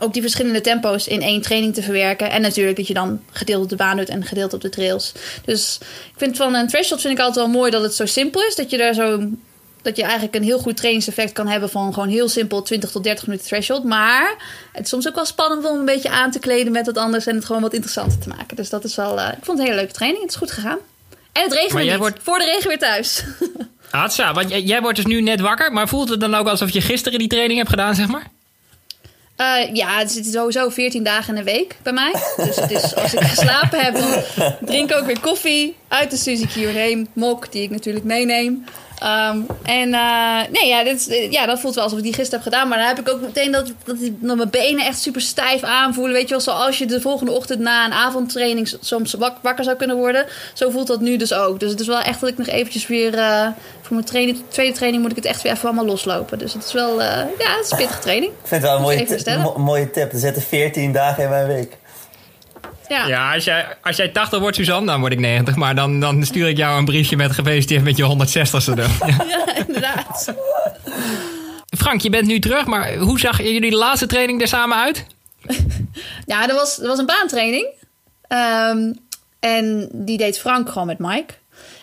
ook 0.01 0.13
die 0.13 0.23
verschillende 0.23 0.61
tempo's 0.61 1.07
in 1.07 1.23
één 1.23 1.43
training 1.43 1.75
te 1.75 1.83
verwerken. 1.83 2.31
En 2.31 2.43
natuurlijk 2.43 2.77
dat 2.77 2.87
je 2.87 2.95
dan 2.95 3.21
gedeeld 3.31 3.63
op 3.63 3.69
de 3.69 3.77
baan 3.77 3.97
doet 3.97 4.09
en 4.09 4.25
gedeeld 4.25 4.53
op 4.53 4.61
de 4.61 4.69
trails. 4.69 5.13
Dus 5.45 5.79
ik 5.83 6.15
vind 6.17 6.37
van 6.37 6.55
een 6.55 6.69
threshold 6.69 7.01
vind 7.01 7.19
ik 7.19 7.25
altijd 7.25 7.47
wel 7.47 7.55
mooi 7.55 7.71
dat 7.71 7.83
het 7.83 7.95
zo 7.95 8.07
simpel 8.07 8.43
is. 8.43 8.55
Dat 8.55 8.71
je 8.71 8.77
daar 8.77 8.95
zo. 8.95 9.29
Dat 9.83 9.97
je 9.97 10.03
eigenlijk 10.03 10.35
een 10.35 10.43
heel 10.43 10.59
goed 10.59 10.77
trainingseffect 10.77 11.33
kan 11.33 11.49
hebben 11.49 11.71
van 11.71 11.95
gewoon 11.95 12.09
heel 12.09 12.29
simpel 12.29 12.63
20 12.63 12.91
tot 12.91 13.03
30 13.03 13.27
minuten 13.27 13.47
threshold. 13.47 13.85
Maar 13.85 14.35
het 14.73 14.85
is 14.85 14.89
soms 14.89 15.09
ook 15.09 15.15
wel 15.15 15.25
spannend 15.25 15.65
om 15.65 15.79
een 15.79 15.85
beetje 15.85 16.11
aan 16.11 16.31
te 16.31 16.39
kleden 16.39 16.73
met 16.73 16.87
wat 16.87 16.99
anders 16.99 17.27
en 17.27 17.35
het 17.35 17.45
gewoon 17.45 17.63
wat 17.63 17.73
interessanter 17.73 18.19
te 18.19 18.29
maken. 18.29 18.57
Dus 18.57 18.71
dat 18.71 18.85
is 18.85 18.95
wel. 18.95 19.19
Uh, 19.19 19.29
ik 19.29 19.45
vond 19.45 19.47
het 19.47 19.59
een 19.59 19.65
hele 19.65 19.75
leuke 19.75 19.93
training. 19.93 20.23
Het 20.23 20.31
is 20.31 20.39
goed 20.39 20.51
gegaan. 20.51 20.79
En 21.33 21.43
het 21.43 21.53
regent 21.53 21.83
niet. 21.83 21.97
Wordt... 21.97 22.19
Voor 22.23 22.39
de 22.39 22.45
regen 22.45 22.69
weer 22.69 22.79
thuis. 22.79 23.25
Atsa, 23.91 24.33
want 24.33 24.51
jij, 24.51 24.63
jij 24.63 24.81
wordt 24.81 24.97
dus 24.97 25.07
nu 25.07 25.21
net 25.21 25.41
wakker. 25.41 25.73
Maar 25.73 25.89
voelt 25.89 26.09
het 26.09 26.21
dan 26.21 26.35
ook 26.35 26.49
alsof 26.49 26.71
je 26.71 26.81
gisteren 26.81 27.19
die 27.19 27.29
training 27.29 27.59
hebt 27.59 27.71
gedaan, 27.71 27.95
zeg 27.95 28.07
maar? 28.07 28.31
Uh, 29.41 29.75
ja, 29.75 29.99
het 29.99 30.13
zit 30.13 30.27
sowieso 30.27 30.69
14 30.69 31.03
dagen 31.03 31.33
in 31.33 31.39
een 31.39 31.45
week 31.45 31.77
bij 31.83 31.93
mij. 31.93 32.15
Dus 32.37 32.57
het 32.57 32.71
is, 32.71 32.95
als 32.95 33.15
ik 33.15 33.21
geslapen 33.21 33.81
heb, 33.81 33.95
drink 34.61 34.91
ik 34.91 34.97
ook 34.97 35.07
weer 35.07 35.21
koffie 35.21 35.77
uit 35.89 36.11
de 36.11 36.17
Suzy 36.17 36.47
Q&A 36.47 37.05
mok, 37.13 37.53
die 37.53 37.63
ik 37.63 37.71
natuurlijk 37.71 38.05
meeneem. 38.05 38.65
Um, 39.03 39.47
en 39.63 39.89
uh, 39.89 40.41
nee, 40.51 40.69
ja, 40.69 40.85
dit, 40.85 41.29
ja, 41.31 41.47
dat 41.47 41.61
voelt 41.61 41.75
wel 41.75 41.85
alsof 41.85 41.99
ik 41.99 42.05
die 42.05 42.15
gisteren 42.15 42.43
heb 42.43 42.53
gedaan. 42.53 42.69
Maar 42.69 42.79
dan 42.79 42.87
heb 42.87 42.99
ik 42.99 43.09
ook 43.09 43.21
meteen 43.21 43.53
dat, 43.53 43.73
dat, 43.85 43.99
die, 43.99 44.19
dat 44.21 44.37
mijn 44.37 44.51
benen 44.51 44.87
echt 44.87 45.01
super 45.01 45.21
stijf 45.21 45.63
aanvoelen. 45.63 46.13
Weet 46.13 46.29
je 46.29 46.29
wel, 46.29 46.41
zoals 46.41 46.79
je 46.79 46.87
de 46.87 47.01
volgende 47.01 47.33
ochtend 47.33 47.61
na 47.61 47.85
een 47.85 47.93
avondtraining 47.93 48.77
soms 48.81 49.15
wakker 49.43 49.65
zou 49.65 49.77
kunnen 49.77 49.97
worden. 49.97 50.27
Zo 50.55 50.71
voelt 50.71 50.87
dat 50.87 51.01
nu 51.01 51.17
dus 51.17 51.33
ook. 51.33 51.61
Dus 51.61 51.71
het 51.71 51.81
is 51.81 51.87
wel 51.87 52.01
echt 52.01 52.21
dat 52.21 52.29
ik 52.29 52.39
nog 52.39 52.47
eventjes 52.47 52.87
weer... 52.87 53.15
Uh, 53.15 53.47
voor 53.81 53.97
mijn 53.97 54.09
training, 54.09 54.39
tweede 54.49 54.73
training 54.73 55.03
moet 55.03 55.11
ik 55.11 55.17
het 55.17 55.27
echt 55.27 55.43
weer 55.43 55.53
even 55.53 55.65
allemaal 55.65 55.87
loslopen. 55.87 56.39
Dus 56.39 56.53
het 56.53 56.65
is 56.65 56.73
wel... 56.73 57.01
Uh, 57.01 57.07
ja, 57.39 57.57
het 57.57 57.65
is 57.65 57.71
een 57.71 57.77
pittige 57.77 58.01
training. 58.01 58.33
Ik 58.33 58.49
vind 58.49 58.63
het 58.63 58.71
wel 58.71 58.77
een 58.77 58.83
mooie, 58.83 59.59
mooie 59.59 59.91
tip. 59.91 60.13
Er 60.13 60.19
zitten 60.19 60.43
14 60.43 60.93
dagen 60.93 61.23
in 61.23 61.29
mijn 61.29 61.47
week. 61.47 61.77
Ja, 62.89 63.07
ja 63.07 63.35
als, 63.35 63.45
jij, 63.45 63.67
als 63.83 63.97
jij 63.97 64.09
80 64.09 64.39
wordt, 64.39 64.57
Suzanne, 64.57 64.87
dan 64.87 65.01
word 65.01 65.13
ik 65.13 65.19
90. 65.19 65.57
Maar 65.57 65.75
dan, 65.75 66.01
dan 66.01 66.25
stuur 66.25 66.49
ik 66.49 66.57
jou 66.57 66.79
een 66.79 66.85
briefje 66.85 67.17
met 67.17 67.33
gefeliciteerd 67.33 67.85
met 67.85 67.97
je 67.97 68.17
160ste. 68.17 68.75
Ja. 68.75 69.25
ja, 69.29 69.57
inderdaad. 69.67 70.35
Frank, 71.77 72.01
je 72.01 72.11
bent 72.11 72.27
nu 72.27 72.39
terug, 72.39 72.67
maar 72.67 72.95
hoe 72.95 73.19
zag 73.19 73.43
jullie 73.43 73.71
de 73.71 73.77
laatste 73.77 74.07
training 74.07 74.41
er 74.41 74.49
samen 74.49 74.77
uit? 74.77 75.07
ja, 76.27 76.49
er 76.49 76.55
was, 76.55 76.79
was 76.79 76.99
een 76.99 77.07
baantraining. 77.07 77.67
Um, 78.29 78.99
en 79.41 79.89
die 79.93 80.19
deed 80.19 80.39
Frank 80.39 80.69
gewoon 80.69 80.87
met 80.87 80.99
Mike. 80.99 81.35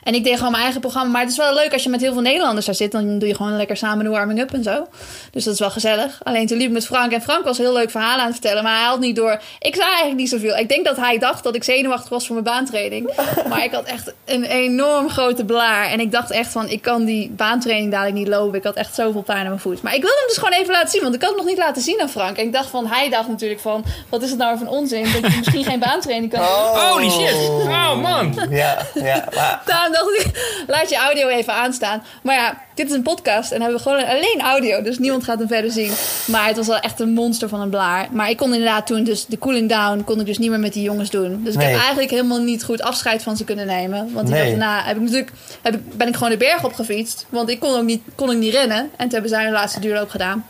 En 0.05 0.13
ik 0.13 0.23
deed 0.23 0.35
gewoon 0.35 0.51
mijn 0.51 0.63
eigen 0.63 0.81
programma. 0.81 1.11
Maar 1.11 1.21
het 1.21 1.31
is 1.31 1.37
wel 1.37 1.53
leuk 1.53 1.73
als 1.73 1.83
je 1.83 1.89
met 1.89 2.01
heel 2.01 2.13
veel 2.13 2.21
Nederlanders 2.21 2.65
daar 2.65 2.75
zit. 2.75 2.91
Dan 2.91 3.19
doe 3.19 3.27
je 3.27 3.35
gewoon 3.35 3.57
lekker 3.57 3.77
samen 3.77 4.03
de 4.03 4.09
warming-up 4.09 4.53
en 4.53 4.63
zo. 4.63 4.87
Dus 5.31 5.43
dat 5.43 5.53
is 5.53 5.59
wel 5.59 5.69
gezellig. 5.69 6.19
Alleen 6.23 6.47
toen 6.47 6.57
liep 6.57 6.67
ik 6.67 6.73
met 6.73 6.85
Frank. 6.85 7.11
En 7.11 7.21
Frank 7.21 7.43
was 7.43 7.57
heel 7.57 7.73
leuk 7.73 7.91
verhalen 7.91 8.19
aan 8.19 8.31
het 8.31 8.35
vertellen. 8.35 8.63
Maar 8.63 8.77
hij 8.77 8.85
had 8.85 8.99
niet 8.99 9.15
door. 9.15 9.39
Ik 9.59 9.75
zei 9.75 9.87
eigenlijk 9.87 10.17
niet 10.17 10.29
zoveel. 10.29 10.55
Ik 10.55 10.69
denk 10.69 10.85
dat 10.85 10.97
hij 10.97 11.17
dacht 11.17 11.43
dat 11.43 11.55
ik 11.55 11.63
zenuwachtig 11.63 12.09
was 12.09 12.25
voor 12.25 12.33
mijn 12.33 12.55
baantraining. 12.55 13.09
Maar 13.49 13.63
ik 13.63 13.71
had 13.71 13.83
echt 13.83 14.13
een 14.25 14.43
enorm 14.43 15.09
grote 15.09 15.45
blaar. 15.45 15.89
En 15.89 15.99
ik 15.99 16.11
dacht 16.11 16.31
echt 16.31 16.51
van, 16.51 16.69
ik 16.69 16.81
kan 16.81 17.05
die 17.05 17.29
baantraining 17.29 17.91
dadelijk 17.91 18.17
niet 18.17 18.27
lopen. 18.27 18.57
Ik 18.57 18.63
had 18.63 18.75
echt 18.75 18.95
zoveel 18.95 19.21
pijn 19.21 19.39
aan 19.39 19.47
mijn 19.47 19.59
voet. 19.59 19.81
Maar 19.81 19.95
ik 19.95 20.01
wilde 20.01 20.17
hem 20.17 20.27
dus 20.27 20.37
gewoon 20.37 20.59
even 20.59 20.71
laten 20.71 20.89
zien. 20.89 21.01
Want 21.01 21.15
ik 21.15 21.21
had 21.21 21.29
het 21.29 21.39
nog 21.39 21.47
niet 21.49 21.57
laten 21.57 21.81
zien 21.81 22.01
aan 22.01 22.09
Frank. 22.09 22.37
En 22.37 22.45
ik 22.45 22.53
dacht 22.53 22.69
van, 22.69 22.87
hij 22.87 23.09
dacht 23.09 23.27
natuurlijk 23.27 23.61
van, 23.61 23.85
wat 24.09 24.21
is 24.21 24.29
het 24.29 24.39
nou 24.39 24.57
voor 24.57 24.67
een 24.67 24.73
onzin? 24.73 25.03
Dat 25.03 25.31
je 25.31 25.37
misschien 25.37 25.63
geen 25.63 25.79
baantraining 25.79 26.31
kan 26.31 26.39
doen. 26.39 26.49
Oh. 26.49 26.91
Holy 26.91 27.09
shit. 27.09 27.49
Oh 27.67 27.95
man. 28.01 28.47
Ja, 28.49 28.77
ja. 28.93 29.23
Maar 29.35 29.61
dacht 29.95 30.19
ik, 30.25 30.63
laat 30.67 30.89
je 30.89 30.95
audio 30.95 31.27
even 31.27 31.53
aanstaan. 31.53 32.03
Maar 32.23 32.35
ja, 32.35 32.61
dit 32.75 32.87
is 32.89 32.93
een 32.95 33.01
podcast 33.01 33.51
en 33.51 33.61
hebben 33.61 33.77
we 33.77 33.83
gewoon 33.83 34.05
alleen 34.05 34.41
audio. 34.41 34.81
Dus 34.81 34.99
niemand 34.99 35.23
gaat 35.23 35.39
hem 35.39 35.47
verder 35.47 35.71
zien. 35.71 35.91
Maar 36.27 36.47
het 36.47 36.55
was 36.57 36.67
wel 36.67 36.79
echt 36.79 36.99
een 36.99 37.13
monster 37.13 37.49
van 37.49 37.61
een 37.61 37.69
blaar. 37.69 38.07
Maar 38.11 38.29
ik 38.29 38.37
kon 38.37 38.53
inderdaad 38.53 38.87
toen 38.87 39.03
dus 39.03 39.25
de 39.25 39.37
cooling 39.37 39.69
down... 39.69 40.03
kon 40.05 40.19
ik 40.19 40.25
dus 40.25 40.37
niet 40.37 40.49
meer 40.49 40.59
met 40.59 40.73
die 40.73 40.83
jongens 40.83 41.09
doen. 41.09 41.43
Dus 41.43 41.53
ik 41.53 41.59
Nee. 41.59 41.69
heb 41.69 41.79
eigenlijk 41.79 42.09
helemaal 42.09 42.39
niet 42.41 42.63
goed 42.63 42.81
afscheid 42.81 43.23
van 43.23 43.37
ze 43.37 43.43
kunnen 43.43 43.65
nemen. 43.67 44.09
Want 44.13 44.25
die 44.27 44.35
Nee. 44.35 44.49
dag 44.49 44.59
daarna 44.59 44.83
heb 44.83 44.95
ik 44.95 45.01
natuurlijk, 45.01 45.31
heb 45.61 45.73
ik, 45.75 45.97
ben 45.97 46.07
ik 46.07 46.13
gewoon 46.15 46.29
de 46.29 46.37
berg 46.37 46.63
opgefietst. 46.63 47.25
Want 47.29 47.49
ik 47.49 47.59
kon 47.59 47.75
ook 47.77 47.83
niet, 47.83 48.01
kon 48.15 48.29
ook 48.29 48.35
niet 48.35 48.53
rennen. 48.53 48.77
En 48.77 48.89
toen 48.97 49.09
hebben 49.09 49.29
zij 49.29 49.43
hun 49.43 49.53
laatste 49.53 49.79
duurloop 49.79 50.09
gedaan. 50.09 50.45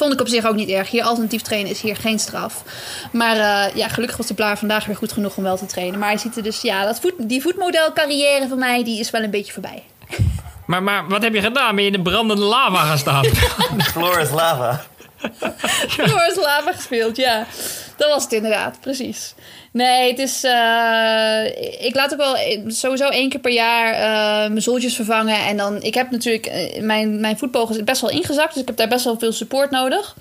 Vond 0.00 0.12
ik 0.12 0.20
op 0.20 0.28
zich 0.28 0.46
ook 0.46 0.54
niet 0.54 0.68
erg. 0.68 0.90
Hier 0.90 1.02
alternatief 1.02 1.42
trainen 1.42 1.70
is 1.70 1.80
hier 1.80 1.96
geen 1.96 2.18
straf. 2.18 2.62
Maar 3.12 3.36
eh, 3.36 3.74
ja, 3.76 3.88
gelukkig 3.88 4.16
was 4.16 4.26
de 4.26 4.34
blaar 4.34 4.58
vandaag 4.58 4.84
weer 4.86 4.96
goed 4.96 5.12
genoeg 5.12 5.36
om 5.36 5.42
wel 5.42 5.56
te 5.56 5.66
trainen. 5.66 5.98
Maar 5.98 6.08
hij 6.08 6.18
ziet 6.18 6.36
er 6.36 6.42
dus, 6.42 6.60
ja, 6.60 6.84
dat 6.84 7.00
voet, 7.00 7.12
die 7.18 7.42
voetmodelcarrière 7.42 8.48
van 8.48 8.58
mij, 8.58 8.84
die 8.84 9.00
is 9.00 9.10
wel 9.10 9.22
een 9.22 9.30
beetje 9.30 9.52
voorbij. 9.52 9.82
Maar, 10.66 10.82
maar 10.82 11.08
wat 11.08 11.22
heb 11.22 11.34
je 11.34 11.40
gedaan? 11.40 11.74
Ben 11.74 11.84
je 11.84 11.90
in 11.90 12.02
de 12.02 12.10
brandende 12.10 12.42
lava 12.42 12.84
gaan 12.84 12.98
staan? 12.98 13.24
Floor 13.92 14.20
is 14.20 14.30
lava. 14.30 14.84
Door 15.96 16.32
lava 16.36 16.72
gespeeld, 16.72 17.16
ja. 17.16 17.46
Dat 18.00 18.08
was 18.08 18.22
het 18.22 18.32
inderdaad, 18.32 18.80
precies. 18.80 19.34
Nee, 19.72 20.10
het 20.10 20.18
is. 20.18 20.44
eh, 20.44 21.44
ik 21.86 21.94
laat 21.94 22.12
ook 22.12 22.18
wel 22.18 22.36
sowieso 22.66 23.08
één 23.08 23.28
keer 23.28 23.40
per 23.40 23.52
jaar 23.52 23.92
eh, 23.92 24.48
mijn 24.48 24.62
zooltjes 24.62 24.94
vervangen. 24.94 25.46
En 25.46 25.56
dan. 25.56 25.82
Ik 25.82 25.94
heb 25.94 26.10
natuurlijk. 26.10 26.46
eh, 26.46 26.82
mijn, 26.82 27.20
mijn 27.20 27.38
voetboog 27.38 27.70
is 27.70 27.84
best 27.84 28.00
wel 28.00 28.10
ingezakt. 28.10 28.52
Dus 28.52 28.62
ik 28.62 28.68
heb 28.68 28.76
daar 28.76 28.88
best 28.88 29.04
wel 29.04 29.18
veel 29.18 29.32
support 29.32 29.70
nodig. 29.70 30.16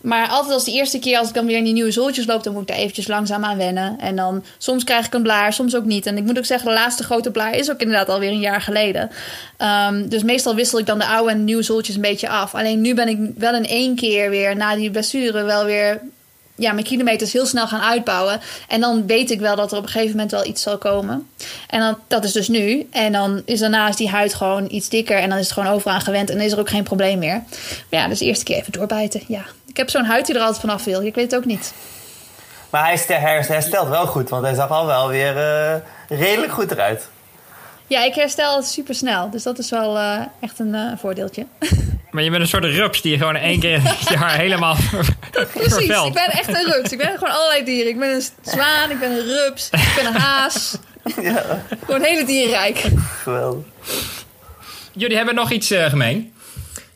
Maar 0.00 0.28
altijd 0.28 0.54
als 0.54 0.64
de 0.64 0.72
eerste 0.72 0.98
keer 0.98 1.18
als 1.18 1.28
ik 1.28 1.34
dan 1.34 1.46
weer 1.46 1.56
in 1.56 1.64
die 1.64 1.72
nieuwe 1.72 1.90
zooltjes 1.90 2.26
loop, 2.26 2.42
dan 2.42 2.52
moet 2.52 2.62
ik 2.62 2.68
daar 2.68 2.76
eventjes 2.76 3.06
langzaam 3.06 3.44
aan 3.44 3.56
wennen. 3.56 3.96
En 4.00 4.16
dan 4.16 4.44
soms 4.58 4.84
krijg 4.84 5.06
ik 5.06 5.14
een 5.14 5.22
blaar, 5.22 5.52
soms 5.52 5.76
ook 5.76 5.84
niet. 5.84 6.06
En 6.06 6.16
ik 6.16 6.24
moet 6.24 6.38
ook 6.38 6.44
zeggen, 6.44 6.68
de 6.68 6.74
laatste 6.74 7.02
grote 7.02 7.30
blaar 7.30 7.54
is 7.56 7.70
ook 7.70 7.80
inderdaad 7.80 8.08
alweer 8.08 8.30
een 8.30 8.40
jaar 8.40 8.60
geleden. 8.60 9.10
Ehm, 9.56 10.08
dus 10.08 10.22
meestal 10.22 10.54
wissel 10.54 10.78
ik 10.78 10.86
dan 10.86 10.98
de 10.98 11.06
oude 11.06 11.30
en 11.30 11.44
nieuwe 11.44 11.62
zooltjes 11.62 11.94
een 11.94 12.00
beetje 12.00 12.28
af. 12.28 12.54
Alleen 12.54 12.80
nu 12.80 12.94
ben 12.94 13.08
ik 13.08 13.18
wel 13.36 13.54
in 13.54 13.66
één 13.66 13.94
keer 13.96 14.30
weer 14.30 14.56
na 14.56 14.74
die 14.74 14.90
blessure 14.90 15.42
wel 15.42 15.64
weer 15.64 16.00
ja, 16.56 16.72
mijn 16.72 16.84
kilometers 16.84 17.32
heel 17.32 17.46
snel 17.46 17.66
gaan 17.66 17.80
uitbouwen. 17.80 18.40
En 18.68 18.80
dan 18.80 19.06
weet 19.06 19.30
ik 19.30 19.40
wel 19.40 19.56
dat 19.56 19.72
er 19.72 19.78
op 19.78 19.82
een 19.82 19.90
gegeven 19.90 20.10
moment 20.10 20.30
wel 20.30 20.44
iets 20.44 20.62
zal 20.62 20.78
komen. 20.78 21.30
En 21.68 21.80
dan, 21.80 21.98
dat 22.08 22.24
is 22.24 22.32
dus 22.32 22.48
nu. 22.48 22.88
En 22.90 23.12
dan 23.12 23.42
is 23.44 23.60
daarnaast 23.60 23.98
die 23.98 24.08
huid 24.08 24.34
gewoon 24.34 24.66
iets 24.70 24.88
dikker. 24.88 25.18
En 25.18 25.28
dan 25.28 25.38
is 25.38 25.44
het 25.44 25.52
gewoon 25.52 25.72
overaan 25.72 26.00
gewend. 26.00 26.30
En 26.30 26.36
dan 26.36 26.46
is 26.46 26.52
er 26.52 26.58
ook 26.58 26.68
geen 26.68 26.82
probleem 26.82 27.18
meer. 27.18 27.42
Maar 27.90 28.00
ja, 28.00 28.08
dus 28.08 28.18
de 28.18 28.24
eerste 28.24 28.44
keer 28.44 28.56
even 28.56 28.72
doorbijten. 28.72 29.22
Ja, 29.28 29.44
ik 29.66 29.76
heb 29.76 29.90
zo'n 29.90 30.04
huid 30.04 30.26
die 30.26 30.34
er 30.34 30.40
altijd 30.40 30.60
vanaf 30.60 30.84
wil. 30.84 31.02
Ik 31.02 31.14
weet 31.14 31.30
het 31.30 31.40
ook 31.40 31.46
niet. 31.46 31.72
Maar 32.70 32.86
hij 32.86 33.44
herstelt 33.48 33.88
wel 33.88 34.06
goed, 34.06 34.28
want 34.28 34.44
hij 34.44 34.54
zag 34.54 34.70
al 34.70 34.86
wel 34.86 35.08
weer 35.08 35.36
eh, 35.36 35.74
redelijk 36.08 36.52
goed 36.52 36.70
eruit. 36.70 37.08
Ja, 37.86 38.04
ik 38.04 38.14
herstel 38.14 38.56
het 38.56 38.66
super 38.66 38.94
snel. 38.94 39.30
Dus 39.30 39.42
dat 39.42 39.58
is 39.58 39.70
wel 39.70 39.98
eh, 39.98 40.20
echt 40.40 40.58
een 40.58 40.74
eh, 40.74 40.92
voordeeltje. 40.98 41.46
Maar 42.10 42.24
je 42.24 42.30
bent 42.30 42.42
een 42.42 42.48
soort 42.48 42.64
rups 42.64 43.00
die 43.02 43.12
je 43.12 43.18
gewoon 43.18 43.36
in 43.36 43.42
één 43.42 43.60
keer 43.60 43.82
je 44.08 44.16
haar 44.16 44.36
helemaal 44.44 44.76
Precies, 45.30 45.74
vervelt. 45.74 46.06
ik 46.06 46.12
ben 46.12 46.30
echt 46.30 46.48
een 46.48 46.64
rups. 46.72 46.92
Ik 46.92 46.98
ben 46.98 47.18
gewoon 47.18 47.34
allerlei 47.34 47.64
dieren. 47.64 47.88
Ik 47.92 47.98
ben 47.98 48.08
een 48.14 48.22
zwaan, 48.42 48.90
ik 48.90 48.98
ben 48.98 49.10
een 49.10 49.24
rups, 49.26 49.68
ik 49.70 49.92
ben 49.96 50.06
een 50.06 50.20
haas. 50.20 50.76
Ja, 51.22 51.42
Gewoon 51.84 52.02
hele 52.02 52.24
dierrijk. 52.24 52.84
geweldig. 53.22 53.64
Jullie 54.92 55.16
hebben 55.16 55.34
nog 55.34 55.50
iets 55.50 55.70
eh, 55.70 55.84
gemeen. 55.84 56.32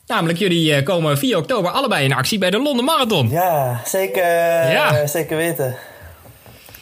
Namelijk, 0.07 0.39
jullie 0.39 0.83
komen 0.83 1.17
4 1.17 1.37
oktober 1.37 1.71
allebei 1.71 2.03
in 2.05 2.13
actie 2.13 2.37
bij 2.37 2.49
de 2.49 2.59
Londen 2.59 2.85
Marathon. 2.85 3.29
Ja, 3.29 3.81
zeker, 3.85 4.23
Ja. 4.71 5.07
zeker 5.07 5.37
weten. 5.37 5.75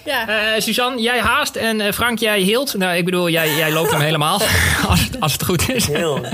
Ja. 0.10 0.28
Eh, 0.28 0.62
Suzanne, 0.62 1.02
jij 1.02 1.20
haast 1.20 1.56
en 1.56 1.82
eh, 1.82 1.92
Frank, 1.92 2.20
jij 2.20 2.40
hield. 2.40 2.74
Nou, 2.74 2.98
ik 2.98 3.06
bedoel, 3.06 3.30
jij, 3.30 3.56
jij 3.56 3.72
loopt 3.72 3.92
hem 3.92 4.02
helemaal. 4.02 4.42
als, 4.90 5.00
het, 5.00 5.20
als 5.20 5.34
het 5.34 5.44
goed 5.44 5.70
is. 5.70 5.88
Heel. 5.88 6.22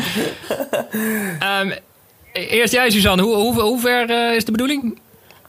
Ehm, 1.40 1.72
eerst 2.34 2.74
jij, 2.74 2.90
Suzanne. 2.90 3.24
Hoe, 3.24 3.36
hoe, 3.36 3.62
hoe 3.62 3.80
ver 3.80 4.10
eh, 4.10 4.36
is 4.36 4.46
de 4.46 4.52
bedoeling? 4.52 5.00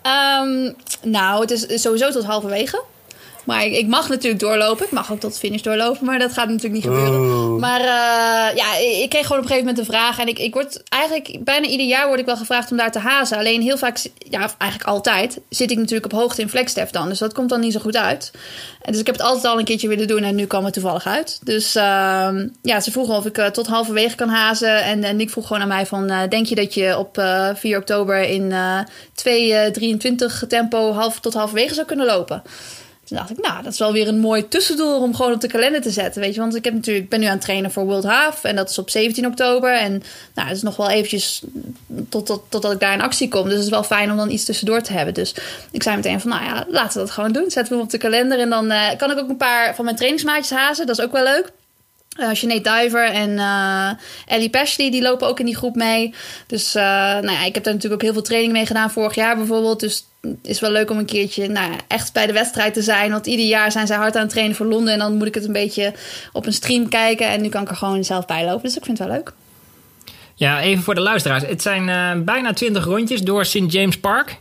Ehm, 0.02 0.72
nou, 1.02 1.40
het 1.40 1.50
is 1.50 1.82
sowieso 1.82 2.10
tot 2.10 2.24
halverwege. 2.24 2.82
Maar 3.46 3.64
ik, 3.64 3.72
ik 3.72 3.86
mag 3.86 4.08
natuurlijk 4.08 4.40
doorlopen. 4.40 4.84
Ik 4.84 4.92
mag 4.92 5.12
ook 5.12 5.20
tot 5.20 5.32
de 5.32 5.38
finish 5.38 5.62
doorlopen, 5.62 6.06
maar 6.06 6.18
dat 6.18 6.32
gaat 6.32 6.48
natuurlijk 6.48 6.74
niet 6.74 6.82
gebeuren. 6.82 7.20
Oeh. 7.20 7.60
Maar 7.60 7.80
eh, 7.80 8.56
ja, 8.56 8.76
ik 9.02 9.08
kreeg 9.08 9.26
gewoon 9.26 9.38
op 9.38 9.44
een 9.44 9.50
gegeven 9.50 9.58
moment 9.58 9.78
een 9.78 9.84
vraag. 9.84 10.18
En 10.18 10.28
ik, 10.28 10.38
ik 10.38 10.54
word 10.54 10.82
eigenlijk 10.88 11.44
bijna 11.44 11.66
ieder 11.66 11.86
jaar 11.86 12.06
word 12.06 12.20
ik 12.20 12.26
wel 12.26 12.36
gevraagd 12.36 12.70
om 12.70 12.76
daar 12.76 12.92
te 12.92 12.98
hazen. 12.98 13.38
Alleen 13.38 13.62
heel 13.62 13.78
vaak, 13.78 13.98
ja, 14.18 14.50
eigenlijk 14.58 14.90
altijd, 14.90 15.40
zit 15.48 15.70
ik 15.70 15.76
natuurlijk 15.78 16.12
op 16.12 16.18
hoogte 16.18 16.40
in 16.40 16.48
Flagstaff 16.48 16.90
dan. 16.90 17.08
Dus 17.08 17.18
dat 17.18 17.32
komt 17.32 17.48
dan 17.48 17.60
niet 17.60 17.72
zo 17.72 17.80
goed 17.80 17.96
uit. 17.96 18.30
En 18.82 18.92
dus 18.92 19.00
ik 19.00 19.06
heb 19.06 19.16
het 19.16 19.24
altijd 19.24 19.44
al 19.44 19.58
een 19.58 19.64
keertje 19.64 19.88
willen 19.88 20.08
doen 20.08 20.22
en 20.22 20.34
nu 20.34 20.46
kwam 20.46 20.64
het 20.64 20.72
toevallig 20.72 21.06
uit. 21.06 21.40
Dus 21.42 21.74
ehm, 21.74 22.48
ja, 22.62 22.80
ze 22.80 22.90
vroegen 22.90 23.14
of 23.14 23.26
ik 23.26 23.38
eh, 23.38 23.46
tot 23.46 23.66
halverwege 23.66 24.16
kan 24.16 24.28
hazen. 24.28 24.82
En, 24.82 25.04
en 25.04 25.20
ik 25.20 25.30
vroeg 25.30 25.46
gewoon 25.46 25.62
aan 25.62 25.68
mij 25.68 25.86
van, 25.86 26.10
eh, 26.10 26.28
denk 26.28 26.46
je 26.46 26.54
dat 26.54 26.74
je 26.74 26.98
op 26.98 27.18
eh 27.18 27.48
4 27.54 27.78
oktober 27.78 28.22
in 28.22 28.52
eh 28.52 28.78
2.23 29.14 30.46
tempo 30.48 30.92
half, 30.92 31.20
tot 31.20 31.34
halverwege 31.34 31.74
zou 31.74 31.86
kunnen 31.86 32.06
lopen? 32.06 32.42
Toen 33.06 33.16
dacht 33.16 33.30
ik, 33.30 33.38
nou, 33.38 33.62
dat 33.62 33.72
is 33.72 33.78
wel 33.78 33.92
weer 33.92 34.08
een 34.08 34.18
mooi 34.18 34.48
tussendoel 34.48 35.00
om 35.00 35.14
gewoon 35.14 35.32
op 35.32 35.40
de 35.40 35.48
kalender 35.48 35.82
te 35.82 35.90
zetten. 35.90 36.20
Weet 36.20 36.34
je, 36.34 36.40
want 36.40 36.54
ik 36.54 36.64
heb 36.64 36.74
natuurlijk, 36.74 37.04
ik 37.04 37.10
ben 37.10 37.20
nu 37.20 37.26
aan 37.26 37.32
het 37.32 37.40
trainen 37.40 37.70
voor 37.70 37.84
World 37.84 38.04
Half 38.04 38.44
en 38.44 38.56
dat 38.56 38.70
is 38.70 38.78
op 38.78 38.90
17 38.90 39.26
oktober. 39.26 39.78
En 39.78 40.02
nou, 40.34 40.48
het 40.48 40.56
is 40.56 40.62
nog 40.62 40.76
wel 40.76 40.90
eventjes 40.90 41.42
tot, 42.08 42.26
tot, 42.26 42.42
totdat 42.48 42.72
ik 42.72 42.80
daar 42.80 42.92
in 42.92 43.00
actie 43.00 43.28
kom. 43.28 43.44
Dus 43.44 43.52
het 43.52 43.62
is 43.62 43.70
wel 43.70 43.84
fijn 43.84 44.10
om 44.10 44.16
dan 44.16 44.30
iets 44.30 44.44
tussendoor 44.44 44.82
te 44.82 44.92
hebben. 44.92 45.14
Dus 45.14 45.34
ik 45.70 45.82
zei 45.82 45.96
meteen 45.96 46.20
van, 46.20 46.30
nou 46.30 46.44
ja, 46.44 46.66
laten 46.68 46.92
we 46.92 47.06
dat 47.06 47.10
gewoon 47.10 47.32
doen. 47.32 47.50
Zetten 47.50 47.68
we 47.68 47.74
hem 47.74 47.84
op 47.84 47.90
de 47.90 47.98
kalender 47.98 48.38
en 48.38 48.50
dan 48.50 48.70
eh, 48.70 48.96
kan 48.96 49.10
ik 49.10 49.18
ook 49.18 49.28
een 49.28 49.36
paar 49.36 49.74
van 49.74 49.84
mijn 49.84 49.96
trainingsmaatjes 49.96 50.58
hazen. 50.58 50.86
Dat 50.86 50.98
is 50.98 51.04
ook 51.04 51.12
wel 51.12 51.24
leuk. 51.24 51.52
Uh, 52.18 52.28
Sinead 52.32 52.64
Diver 52.64 53.10
en 53.10 53.38
eh, 53.38 53.90
Ellie 54.26 54.50
Pashley, 54.50 54.90
die 54.90 55.02
lopen 55.02 55.28
ook 55.28 55.40
in 55.40 55.46
die 55.46 55.56
groep 55.56 55.74
mee. 55.74 56.14
Dus 56.46 56.76
uh, 56.76 56.82
nou 56.82 57.30
ja, 57.30 57.44
ik 57.44 57.54
heb 57.54 57.64
daar 57.64 57.74
natuurlijk 57.74 58.02
ook 58.02 58.02
heel 58.02 58.12
veel 58.12 58.22
training 58.22 58.52
mee 58.52 58.66
gedaan 58.66 58.90
vorig 58.90 59.14
jaar 59.14 59.36
bijvoorbeeld. 59.36 59.80
Dus 59.80 60.06
het 60.20 60.36
is 60.42 60.60
wel 60.60 60.70
leuk 60.70 60.90
om 60.90 60.98
een 60.98 61.06
keertje 61.06 61.48
nou 61.48 61.72
ja, 61.72 61.76
echt 61.88 62.12
bij 62.12 62.26
de 62.26 62.32
wedstrijd 62.32 62.74
te 62.74 62.82
zijn. 62.82 63.10
Want 63.10 63.26
ieder 63.26 63.46
jaar 63.46 63.72
zijn 63.72 63.86
zij 63.86 63.96
hard 63.96 64.16
aan 64.16 64.22
het 64.22 64.30
trainen 64.30 64.56
voor 64.56 64.66
Londen. 64.66 64.92
En 64.92 64.98
dan 64.98 65.16
moet 65.16 65.26
ik 65.26 65.34
het 65.34 65.44
een 65.44 65.52
beetje 65.52 65.92
op 66.32 66.46
een 66.46 66.52
stream 66.52 66.88
kijken. 66.88 67.28
En 67.28 67.42
nu 67.42 67.48
kan 67.48 67.62
ik 67.62 67.68
er 67.68 67.76
gewoon 67.76 68.04
zelf 68.04 68.26
bij 68.26 68.44
lopen. 68.44 68.62
Dus 68.62 68.76
ik 68.76 68.84
vind 68.84 68.98
het 68.98 69.06
wel 69.06 69.16
leuk. 69.16 69.32
Ja, 70.34 70.60
even 70.60 70.82
voor 70.82 70.94
de 70.94 71.00
luisteraars. 71.00 71.42
Het 71.46 71.62
zijn 71.62 71.88
uh, 71.88 72.24
bijna 72.24 72.52
20 72.52 72.84
rondjes 72.84 73.20
door 73.20 73.44
St. 73.44 73.72
James 73.72 73.98
Park. 73.98 74.38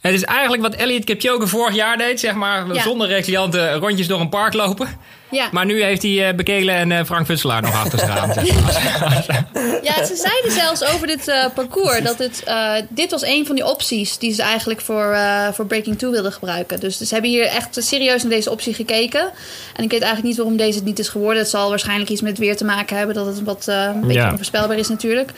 Het 0.00 0.14
is 0.14 0.24
eigenlijk 0.24 0.62
wat 0.62 0.74
Elliot 0.74 1.04
Kipchoge 1.04 1.46
vorig 1.46 1.74
jaar 1.74 1.96
deed, 1.96 2.20
zeg 2.20 2.34
maar, 2.34 2.74
ja. 2.74 2.82
zonder 2.82 3.08
recreante 3.08 3.72
rondjes 3.72 4.06
door 4.06 4.20
een 4.20 4.28
park 4.28 4.52
lopen. 4.52 4.88
Ja. 5.32 5.48
Maar 5.52 5.66
nu 5.66 5.82
heeft 5.82 6.02
hij 6.02 6.28
uh, 6.28 6.34
Bekelen 6.36 6.74
en 6.74 6.90
uh, 6.90 7.04
Frank 7.04 7.26
Futselaar 7.26 7.62
nog 7.62 7.74
achter 7.74 7.98
zich 7.98 8.18
aan. 8.18 8.32
Zeg 8.32 9.00
maar. 9.00 9.46
ja, 9.82 10.04
ze 10.04 10.16
zeiden 10.16 10.52
zelfs 10.52 10.84
over 10.84 11.06
dit 11.06 11.28
uh, 11.28 11.44
parcours 11.54 12.02
dat 12.02 12.18
het, 12.18 12.44
dit 12.88 13.10
was 13.10 13.22
een 13.22 13.46
van 13.46 13.54
die 13.54 13.66
opties 13.66 14.18
die 14.18 14.32
ze 14.32 14.42
eigenlijk 14.42 14.80
voor, 14.80 15.16
voor 15.52 15.66
Breaking 15.66 15.98
2 15.98 16.10
wilden 16.10 16.32
gebruiken. 16.32 16.80
Dus 16.80 16.98
ze 16.98 17.12
hebben 17.12 17.30
hier 17.30 17.44
echt 17.44 17.76
serieus 17.80 18.22
naar 18.22 18.30
deze 18.30 18.50
optie 18.50 18.74
gekeken. 18.74 19.30
En 19.76 19.84
ik 19.84 19.90
weet 19.90 20.00
eigenlijk 20.00 20.22
niet 20.22 20.36
waarom 20.36 20.56
deze 20.56 20.76
het 20.76 20.84
niet 20.84 20.98
is 20.98 21.08
geworden. 21.08 21.38
Het 21.38 21.50
zal 21.50 21.68
waarschijnlijk 21.68 22.10
iets 22.10 22.20
met 22.20 22.38
weer 22.38 22.56
te 22.56 22.64
maken 22.64 22.96
hebben, 22.96 23.14
dat 23.14 23.26
het 23.26 23.42
wat 23.42 23.66
een 23.66 24.00
beetje 24.00 24.12
ja. 24.12 24.30
onvoorspelbaar 24.30 24.78
is 24.78 24.88
natuurlijk. 24.88 25.32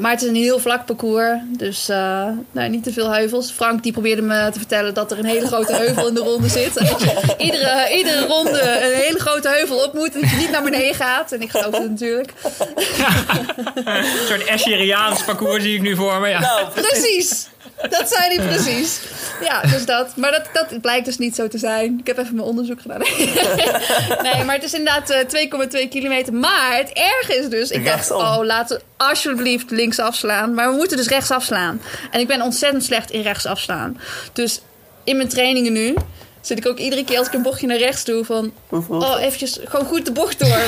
maar 0.00 0.10
het 0.10 0.22
is 0.22 0.28
een 0.28 0.34
heel 0.34 0.58
vlak 0.58 0.86
parcours, 0.86 1.38
dus 1.56 1.86
nou, 2.52 2.68
niet 2.68 2.84
te 2.84 2.92
veel 2.92 3.12
heuvels. 3.12 3.50
Frank 3.50 3.82
die 3.82 3.92
probeerde 3.92 4.22
me 4.22 4.48
te 4.52 4.58
vertellen 4.58 4.94
dat 4.94 5.10
er 5.10 5.18
een 5.18 5.24
hele 5.24 5.46
grote 5.46 5.74
heuvel 5.74 6.08
in 6.08 6.14
de 6.14 6.20
ronde 6.20 6.48
zit. 6.48 6.76
iedere, 7.38 7.88
iedere 7.94 8.26
ronde 8.26 8.96
een 8.98 9.04
hele 9.04 9.20
grote 9.20 9.48
heuvel 9.48 9.84
op 9.84 9.94
moet 9.94 10.14
en 10.14 10.20
dat 10.20 10.30
je 10.30 10.36
niet 10.36 10.50
naar 10.50 10.62
beneden 10.62 10.94
gaat. 10.94 11.32
En 11.32 11.42
ik 11.42 11.50
geloof 11.50 11.72
het 11.72 11.90
natuurlijk. 11.90 12.32
een 13.84 14.04
soort 14.26 14.44
Escheriaans 14.44 15.24
parcours 15.24 15.62
zie 15.62 15.74
ik 15.74 15.80
nu 15.80 15.96
voor 15.96 16.20
me. 16.20 16.28
Ja. 16.28 16.40
Nou, 16.40 16.68
precies. 16.68 17.48
Dat 17.90 18.08
zei 18.08 18.36
hij 18.36 18.46
precies. 18.46 19.00
Ja, 19.40 19.60
dus 19.60 19.86
dat. 19.86 20.16
Maar 20.16 20.30
dat, 20.30 20.48
dat 20.52 20.80
blijkt 20.80 21.04
dus 21.04 21.18
niet 21.18 21.34
zo 21.34 21.48
te 21.48 21.58
zijn. 21.58 21.98
Ik 22.00 22.06
heb 22.06 22.18
even 22.18 22.34
mijn 22.34 22.46
onderzoek 22.46 22.80
gedaan. 22.80 23.00
nee, 24.32 24.44
maar 24.44 24.54
het 24.54 24.64
is 24.64 24.74
inderdaad 24.74 25.10
uh, 25.32 25.82
2,2 25.82 25.88
kilometer. 25.88 26.32
Maar 26.32 26.76
het 26.76 26.90
erge 26.92 27.38
is 27.38 27.48
dus... 27.48 27.70
Ik 27.70 27.84
dacht, 27.84 28.10
oh, 28.10 28.38
laten 28.42 28.76
we 28.76 28.82
alsjeblieft 28.96 29.70
links 29.70 29.98
afslaan. 29.98 30.54
Maar 30.54 30.70
we 30.70 30.76
moeten 30.76 30.96
dus 30.96 31.08
rechts 31.08 31.30
afslaan. 31.30 31.80
En 32.10 32.20
ik 32.20 32.26
ben 32.26 32.42
ontzettend 32.42 32.84
slecht 32.84 33.10
in 33.10 33.22
rechts 33.22 33.46
afslaan. 33.46 34.00
Dus 34.32 34.60
in 35.04 35.16
mijn 35.16 35.28
trainingen 35.28 35.72
nu 35.72 35.94
zit 36.48 36.58
ik 36.58 36.66
ook 36.66 36.78
iedere 36.78 37.04
keer 37.04 37.18
als 37.18 37.26
ik 37.26 37.32
een 37.32 37.42
bochtje 37.42 37.66
naar 37.66 37.76
rechts 37.76 38.04
doe 38.04 38.24
van... 38.24 38.52
Oh, 38.88 39.20
eventjes 39.20 39.58
gewoon 39.64 39.86
goed 39.86 40.04
de 40.04 40.12
bocht 40.12 40.38
door. 40.38 40.58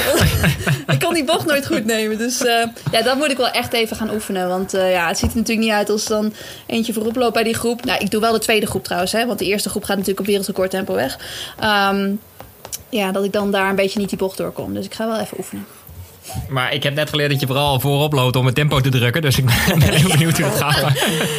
ik 0.94 0.98
kan 0.98 1.14
die 1.14 1.24
bocht 1.24 1.46
nooit 1.46 1.66
goed 1.66 1.84
nemen. 1.84 2.18
Dus 2.18 2.42
uh, 2.42 2.64
ja, 2.92 3.02
dat 3.02 3.16
moet 3.16 3.30
ik 3.30 3.36
wel 3.36 3.50
echt 3.50 3.72
even 3.72 3.96
gaan 3.96 4.10
oefenen. 4.10 4.48
Want 4.48 4.74
uh, 4.74 4.92
ja, 4.92 5.08
het 5.08 5.18
ziet 5.18 5.30
er 5.30 5.36
natuurlijk 5.36 5.66
niet 5.66 5.76
uit 5.76 5.90
als 5.90 6.04
dan 6.04 6.32
eentje 6.66 6.92
voorop 6.92 7.16
loopt 7.16 7.34
bij 7.34 7.42
die 7.42 7.54
groep. 7.54 7.84
Nou, 7.84 8.00
ik 8.00 8.10
doe 8.10 8.20
wel 8.20 8.32
de 8.32 8.38
tweede 8.38 8.66
groep 8.66 8.84
trouwens. 8.84 9.12
Hè, 9.12 9.26
want 9.26 9.38
de 9.38 9.44
eerste 9.44 9.68
groep 9.68 9.84
gaat 9.84 9.96
natuurlijk 9.96 10.20
op 10.20 10.26
wereldrecord 10.26 10.70
tempo 10.70 10.94
weg. 10.94 11.18
Um, 11.92 12.20
ja, 12.88 13.12
dat 13.12 13.24
ik 13.24 13.32
dan 13.32 13.50
daar 13.50 13.68
een 13.68 13.76
beetje 13.76 13.98
niet 13.98 14.08
die 14.08 14.18
bocht 14.18 14.36
doorkom. 14.36 14.74
Dus 14.74 14.84
ik 14.84 14.94
ga 14.94 15.06
wel 15.06 15.18
even 15.18 15.38
oefenen. 15.38 15.66
Maar 16.48 16.72
ik 16.72 16.82
heb 16.82 16.94
net 16.94 17.10
geleerd 17.10 17.30
dat 17.30 17.40
je 17.40 17.46
vooral 17.46 17.80
voorop 17.80 18.12
loopt 18.12 18.36
om 18.36 18.46
het 18.46 18.54
tempo 18.54 18.80
te 18.80 18.88
drukken. 18.88 19.22
Dus 19.22 19.38
ik 19.38 19.44
ben 19.44 19.80
heel 19.94 20.08
benieuwd 20.08 20.38
hoe 20.38 20.46
het 20.46 20.62
gaat. 20.62 20.90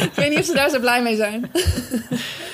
ik 0.02 0.12
weet 0.14 0.30
niet 0.30 0.38
of 0.38 0.44
ze 0.44 0.54
daar 0.54 0.70
zo 0.70 0.80
blij 0.80 1.02
mee 1.02 1.16
zijn. 1.16 1.50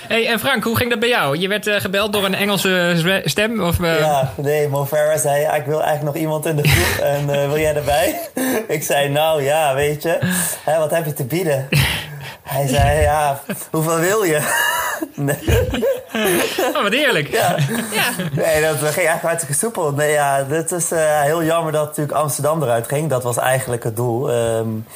Hey, 0.08 0.26
en 0.26 0.38
Frank, 0.38 0.64
hoe 0.64 0.76
ging 0.76 0.90
dat 0.90 0.98
bij 0.98 1.08
jou? 1.08 1.38
Je 1.38 1.48
werd 1.48 1.66
uh, 1.66 1.74
gebeld 1.74 2.12
door 2.12 2.24
een 2.24 2.34
Engelse 2.34 3.20
stem? 3.24 3.62
Of, 3.62 3.78
uh... 3.78 3.98
Ja, 3.98 4.32
nee, 4.36 4.68
Mo 4.68 4.86
Farah 4.86 5.18
zei, 5.18 5.56
ik 5.56 5.66
wil 5.66 5.82
eigenlijk 5.82 6.14
nog 6.14 6.22
iemand 6.22 6.46
in 6.46 6.56
de 6.56 6.68
groep 6.68 7.04
en 7.04 7.22
uh, 7.28 7.46
wil 7.46 7.58
jij 7.58 7.74
erbij? 7.74 8.20
ik 8.68 8.82
zei, 8.82 9.08
nou 9.08 9.42
ja, 9.42 9.74
weet 9.74 10.02
je, 10.02 10.18
hè, 10.64 10.78
wat 10.78 10.90
heb 10.90 11.04
je 11.04 11.12
te 11.12 11.24
bieden? 11.24 11.68
Hij 12.42 12.66
zei, 12.66 13.00
ja, 13.00 13.40
hoeveel 13.70 13.98
wil 13.98 14.22
je? 14.22 14.66
nee. 15.14 15.76
Oh, 16.74 16.82
wat 16.82 16.92
eerlijk. 16.92 17.28
Ja. 17.28 17.56
ja. 17.92 18.10
Nee, 18.32 18.60
dat 18.60 18.76
ging 18.76 18.82
eigenlijk 18.82 19.22
hartstikke 19.22 19.54
soepel. 19.54 19.92
Nee, 19.92 20.12
ja, 20.12 20.44
het 20.48 20.72
is 20.72 20.92
uh, 20.92 21.20
heel 21.20 21.42
jammer 21.44 21.72
dat 21.72 21.86
natuurlijk 21.86 22.18
Amsterdam 22.18 22.62
eruit 22.62 22.88
ging. 22.88 23.10
Dat 23.10 23.22
was 23.22 23.36
eigenlijk 23.36 23.84
het 23.84 23.96
doel. 23.96 24.30
Um, 24.34 24.86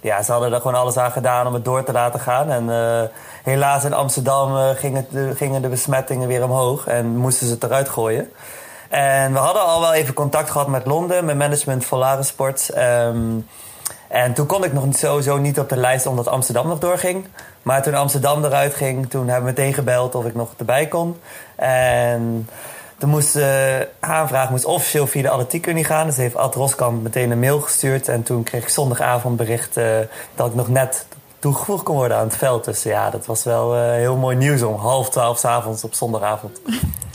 ja, 0.00 0.22
ze 0.22 0.32
hadden 0.32 0.52
er 0.52 0.60
gewoon 0.60 0.80
alles 0.80 0.96
aan 0.96 1.12
gedaan 1.12 1.46
om 1.46 1.54
het 1.54 1.64
door 1.64 1.84
te 1.84 1.92
laten 1.92 2.20
gaan. 2.20 2.50
En 2.50 2.68
uh, 2.68 3.02
helaas 3.42 3.84
in 3.84 3.92
Amsterdam 3.92 4.56
uh, 4.56 4.68
ging 4.70 4.96
het, 4.96 5.36
gingen 5.36 5.62
de 5.62 5.68
besmettingen 5.68 6.28
weer 6.28 6.44
omhoog 6.44 6.86
en 6.86 7.16
moesten 7.16 7.46
ze 7.46 7.52
het 7.52 7.62
eruit 7.62 7.88
gooien. 7.88 8.32
En 8.88 9.32
we 9.32 9.38
hadden 9.38 9.62
al 9.62 9.80
wel 9.80 9.92
even 9.92 10.14
contact 10.14 10.50
gehad 10.50 10.68
met 10.68 10.86
Londen, 10.86 11.24
met 11.24 11.36
management 11.36 11.84
Volaris 11.84 12.26
Sports. 12.26 12.76
Um, 12.76 13.48
en 14.12 14.32
toen 14.32 14.46
kon 14.46 14.64
ik 14.64 14.72
nog 14.72 14.84
sowieso 14.90 15.38
niet 15.38 15.58
op 15.58 15.68
de 15.68 15.76
lijst 15.76 16.06
omdat 16.06 16.28
Amsterdam 16.28 16.66
nog 16.66 16.78
doorging. 16.78 17.26
Maar 17.62 17.82
toen 17.82 17.94
Amsterdam 17.94 18.44
eruit 18.44 18.74
ging, 18.74 19.10
toen 19.10 19.28
hebben 19.28 19.54
we 19.54 19.60
meteen 19.60 19.74
gebeld 19.74 20.14
of 20.14 20.24
ik 20.24 20.34
nog 20.34 20.54
erbij 20.58 20.86
kon. 20.86 21.16
En 21.56 22.48
toen 22.98 23.10
moest 23.10 23.32
de 23.32 23.88
uh, 24.00 24.10
aanvraag 24.10 24.50
moest 24.50 24.64
officieel 24.64 25.06
via 25.06 25.22
de 25.22 25.28
Atletiekunie 25.28 25.84
gaan. 25.84 26.06
Dus 26.06 26.16
heeft 26.16 26.36
Ad 26.36 26.54
Roskamp 26.54 27.02
meteen 27.02 27.30
een 27.30 27.38
mail 27.38 27.60
gestuurd. 27.60 28.08
En 28.08 28.22
toen 28.22 28.42
kreeg 28.42 28.62
ik 28.62 28.68
zondagavond 28.68 29.36
bericht 29.36 29.76
uh, 29.76 29.98
dat 30.34 30.46
ik 30.46 30.54
nog 30.54 30.68
net 30.68 31.06
toegevoegd 31.38 31.82
kon 31.82 31.96
worden 31.96 32.16
aan 32.16 32.26
het 32.26 32.36
veld. 32.36 32.64
Dus 32.64 32.82
ja, 32.82 33.10
dat 33.10 33.26
was 33.26 33.44
wel 33.44 33.76
uh, 33.76 33.90
heel 33.90 34.16
mooi 34.16 34.36
nieuws 34.36 34.62
om 34.62 34.74
half 34.74 35.10
twaalf 35.10 35.38
s 35.38 35.44
avonds 35.44 35.84
op 35.84 35.94
zondagavond. 35.94 36.60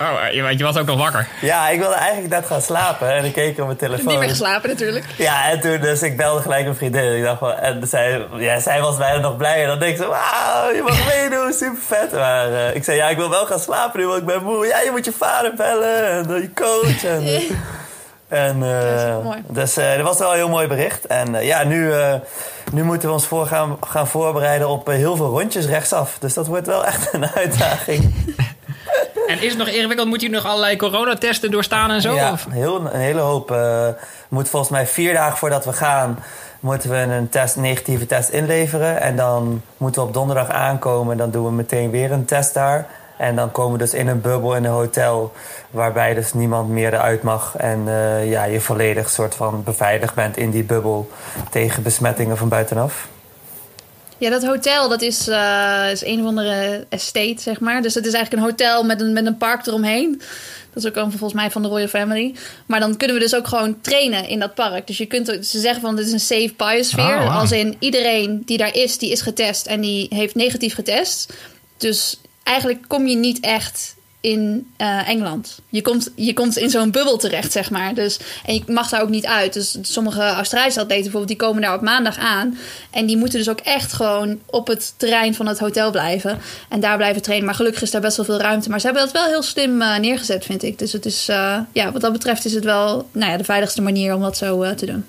Oh, 0.00 0.32
je, 0.32 0.56
je 0.56 0.64
was 0.64 0.76
ook 0.76 0.86
nog 0.86 0.98
wakker. 0.98 1.28
Ja, 1.40 1.68
ik 1.68 1.78
wilde 1.78 1.94
eigenlijk 1.94 2.32
net 2.32 2.46
gaan 2.46 2.60
slapen 2.60 3.10
en 3.10 3.24
ik 3.24 3.32
keek 3.32 3.58
op 3.58 3.66
mijn 3.66 3.78
telefoon. 3.78 4.06
Niet 4.06 4.18
meer 4.18 4.28
geslapen 4.28 4.68
natuurlijk. 4.68 5.04
Ja, 5.16 5.50
en 5.50 5.60
toen 5.60 5.80
dus 5.80 6.02
ik 6.02 6.16
belde 6.16 6.42
gelijk 6.42 6.66
een 6.66 6.74
vriendin. 6.74 7.16
Ik 7.16 7.22
dacht 7.22 7.38
van, 7.38 7.52
en 7.52 7.88
zij, 7.88 8.26
ja, 8.36 8.60
zij 8.60 8.80
was 8.80 8.96
bijna 8.96 9.20
nog 9.20 9.36
blij. 9.36 9.62
En 9.62 9.68
dan 9.68 9.78
denk 9.78 9.96
ik 9.96 10.02
zo, 10.02 10.08
wauw, 10.08 10.70
je 10.74 10.82
mag 10.82 11.06
meedoen, 11.14 11.52
super 11.52 11.82
vet. 11.86 12.12
Maar 12.12 12.50
uh, 12.50 12.74
ik 12.74 12.84
zei, 12.84 12.96
ja, 12.96 13.08
ik 13.08 13.16
wil 13.16 13.30
wel 13.30 13.46
gaan 13.46 13.60
slapen 13.60 14.00
nu, 14.00 14.06
want 14.06 14.18
ik 14.18 14.26
ben 14.26 14.42
moe. 14.42 14.66
Ja, 14.66 14.80
je 14.80 14.90
moet 14.90 15.04
je 15.04 15.12
vader 15.12 15.54
bellen 15.54 16.10
en 16.10 16.30
uh, 16.30 16.40
je 16.40 16.52
coach. 16.54 17.04
En, 17.04 17.22
uh, 17.34 17.50
en 18.28 18.56
uh, 18.62 19.32
dus 19.48 19.78
uh, 19.78 19.96
dat 19.96 20.02
was 20.02 20.18
wel 20.18 20.30
een 20.30 20.36
heel 20.36 20.48
mooi 20.48 20.66
bericht. 20.66 21.06
En 21.06 21.34
uh, 21.34 21.46
ja, 21.46 21.64
nu, 21.64 21.92
nu 22.72 22.82
moeten 22.82 23.08
we 23.08 23.14
ons 23.14 23.26
voor 23.26 23.46
gaan, 23.46 23.76
gaan 23.86 24.08
voorbereiden 24.08 24.68
op 24.68 24.86
heel 24.86 25.16
veel 25.16 25.28
rondjes 25.28 25.66
rechtsaf. 25.66 26.16
Dus 26.18 26.34
dat 26.34 26.46
wordt 26.46 26.66
wel 26.66 26.84
echt 26.84 27.14
een 27.14 27.26
uitdaging. 27.26 28.14
En 29.30 29.42
is 29.42 29.48
het 29.48 29.58
nog 29.58 29.68
ingewikkeld? 29.68 30.08
Moet 30.08 30.20
je 30.20 30.30
nog 30.30 30.46
allerlei 30.46 30.76
coronatesten 30.76 31.50
doorstaan 31.50 31.90
en 31.90 32.00
zo? 32.00 32.14
Ja, 32.14 32.32
of? 32.32 32.46
Heel, 32.50 32.76
een 32.76 33.00
hele 33.00 33.20
hoop. 33.20 33.50
Uh, 33.50 33.86
moet 34.28 34.48
volgens 34.48 34.70
mij 34.70 34.86
vier 34.86 35.12
dagen 35.12 35.38
voordat 35.38 35.64
we 35.64 35.72
gaan... 35.72 36.18
moeten 36.60 36.90
we 36.90 36.96
een 36.96 37.28
test, 37.28 37.56
negatieve 37.56 38.06
test 38.06 38.28
inleveren. 38.28 39.00
En 39.00 39.16
dan 39.16 39.62
moeten 39.76 40.02
we 40.02 40.08
op 40.08 40.14
donderdag 40.14 40.48
aankomen. 40.48 41.16
Dan 41.16 41.30
doen 41.30 41.44
we 41.44 41.52
meteen 41.52 41.90
weer 41.90 42.12
een 42.12 42.24
test 42.24 42.54
daar. 42.54 42.86
En 43.16 43.36
dan 43.36 43.52
komen 43.52 43.72
we 43.72 43.78
dus 43.78 43.94
in 43.94 44.08
een 44.08 44.20
bubbel 44.20 44.56
in 44.56 44.64
een 44.64 44.70
hotel... 44.70 45.32
waarbij 45.70 46.14
dus 46.14 46.32
niemand 46.32 46.68
meer 46.68 46.94
eruit 46.94 47.22
mag. 47.22 47.56
En 47.56 47.84
uh, 47.86 48.30
ja, 48.30 48.44
je 48.44 48.60
volledig 48.60 49.10
soort 49.10 49.34
van 49.34 49.62
beveiligd 49.62 50.14
bent 50.14 50.36
in 50.36 50.50
die 50.50 50.64
bubbel... 50.64 51.10
tegen 51.50 51.82
besmettingen 51.82 52.36
van 52.36 52.48
buitenaf. 52.48 53.08
Ja, 54.20 54.30
dat 54.30 54.44
hotel, 54.44 54.88
dat 54.88 55.02
is, 55.02 55.28
uh, 55.28 55.90
is 55.90 56.04
een 56.04 56.20
of 56.20 56.26
andere 56.26 56.86
estate, 56.88 57.36
zeg 57.38 57.60
maar. 57.60 57.82
Dus 57.82 57.94
het 57.94 58.06
is 58.06 58.12
eigenlijk 58.12 58.42
een 58.42 58.50
hotel 58.50 58.84
met 58.84 59.00
een, 59.00 59.12
met 59.12 59.26
een 59.26 59.36
park 59.36 59.66
eromheen. 59.66 60.22
Dat 60.72 60.84
is 60.84 60.88
ook 60.88 61.10
volgens 61.10 61.32
mij 61.32 61.50
van 61.50 61.62
de 61.62 61.68
Royal 61.68 61.88
Family. 61.88 62.34
Maar 62.66 62.80
dan 62.80 62.96
kunnen 62.96 63.16
we 63.16 63.22
dus 63.22 63.34
ook 63.34 63.48
gewoon 63.48 63.80
trainen 63.80 64.28
in 64.28 64.38
dat 64.38 64.54
park. 64.54 64.86
Dus 64.86 64.98
je 64.98 65.06
kunt, 65.06 65.26
ze 65.26 65.60
zeggen 65.60 65.80
van, 65.80 65.96
dit 65.96 66.06
is 66.06 66.12
een 66.12 66.20
safe 66.20 66.52
biosphere. 66.56 67.16
Oh, 67.16 67.26
wow. 67.26 67.38
Als 67.38 67.52
in 67.52 67.76
iedereen 67.78 68.42
die 68.44 68.58
daar 68.58 68.74
is, 68.74 68.98
die 68.98 69.10
is 69.10 69.20
getest 69.20 69.66
en 69.66 69.80
die 69.80 70.06
heeft 70.10 70.34
negatief 70.34 70.74
getest. 70.74 71.32
Dus 71.76 72.20
eigenlijk 72.42 72.84
kom 72.86 73.06
je 73.06 73.16
niet 73.16 73.40
echt 73.40 73.94
in 74.20 74.72
uh, 74.78 75.08
Engeland. 75.08 75.58
Je 75.68 75.82
komt, 75.82 76.10
je 76.14 76.32
komt 76.32 76.56
in 76.56 76.70
zo'n 76.70 76.90
bubbel 76.90 77.16
terecht, 77.16 77.52
zeg 77.52 77.70
maar. 77.70 77.94
Dus, 77.94 78.18
en 78.46 78.54
je 78.54 78.62
mag 78.66 78.88
daar 78.88 79.02
ook 79.02 79.08
niet 79.08 79.26
uit. 79.26 79.52
Dus 79.52 79.78
sommige 79.82 80.22
Australische 80.22 80.80
atleten 80.80 81.02
bijvoorbeeld, 81.02 81.38
die 81.38 81.46
komen 81.48 81.62
daar 81.62 81.74
op 81.74 81.80
maandag 81.80 82.18
aan. 82.18 82.58
En 82.90 83.06
die 83.06 83.16
moeten 83.16 83.38
dus 83.38 83.48
ook 83.48 83.60
echt 83.60 83.92
gewoon 83.92 84.40
op 84.46 84.66
het 84.66 84.94
terrein 84.96 85.34
van 85.34 85.46
het 85.46 85.58
hotel 85.58 85.90
blijven. 85.90 86.38
En 86.68 86.80
daar 86.80 86.96
blijven 86.96 87.22
trainen. 87.22 87.46
Maar 87.46 87.54
gelukkig 87.54 87.82
is 87.82 87.90
daar 87.90 88.00
best 88.00 88.16
wel 88.16 88.26
veel 88.26 88.40
ruimte. 88.40 88.70
Maar 88.70 88.80
ze 88.80 88.86
hebben 88.86 89.04
dat 89.04 89.12
wel 89.12 89.26
heel 89.26 89.42
slim 89.42 89.80
uh, 89.80 89.98
neergezet, 89.98 90.44
vind 90.44 90.62
ik. 90.62 90.78
Dus 90.78 90.92
het 90.92 91.06
is, 91.06 91.28
uh, 91.30 91.58
ja, 91.72 91.92
wat 91.92 92.00
dat 92.00 92.12
betreft 92.12 92.44
is 92.44 92.54
het 92.54 92.64
wel 92.64 93.08
nou 93.12 93.30
ja, 93.30 93.36
de 93.36 93.44
veiligste 93.44 93.82
manier 93.82 94.14
om 94.14 94.20
dat 94.20 94.36
zo 94.36 94.74
te 94.74 94.86
doen. 94.86 95.04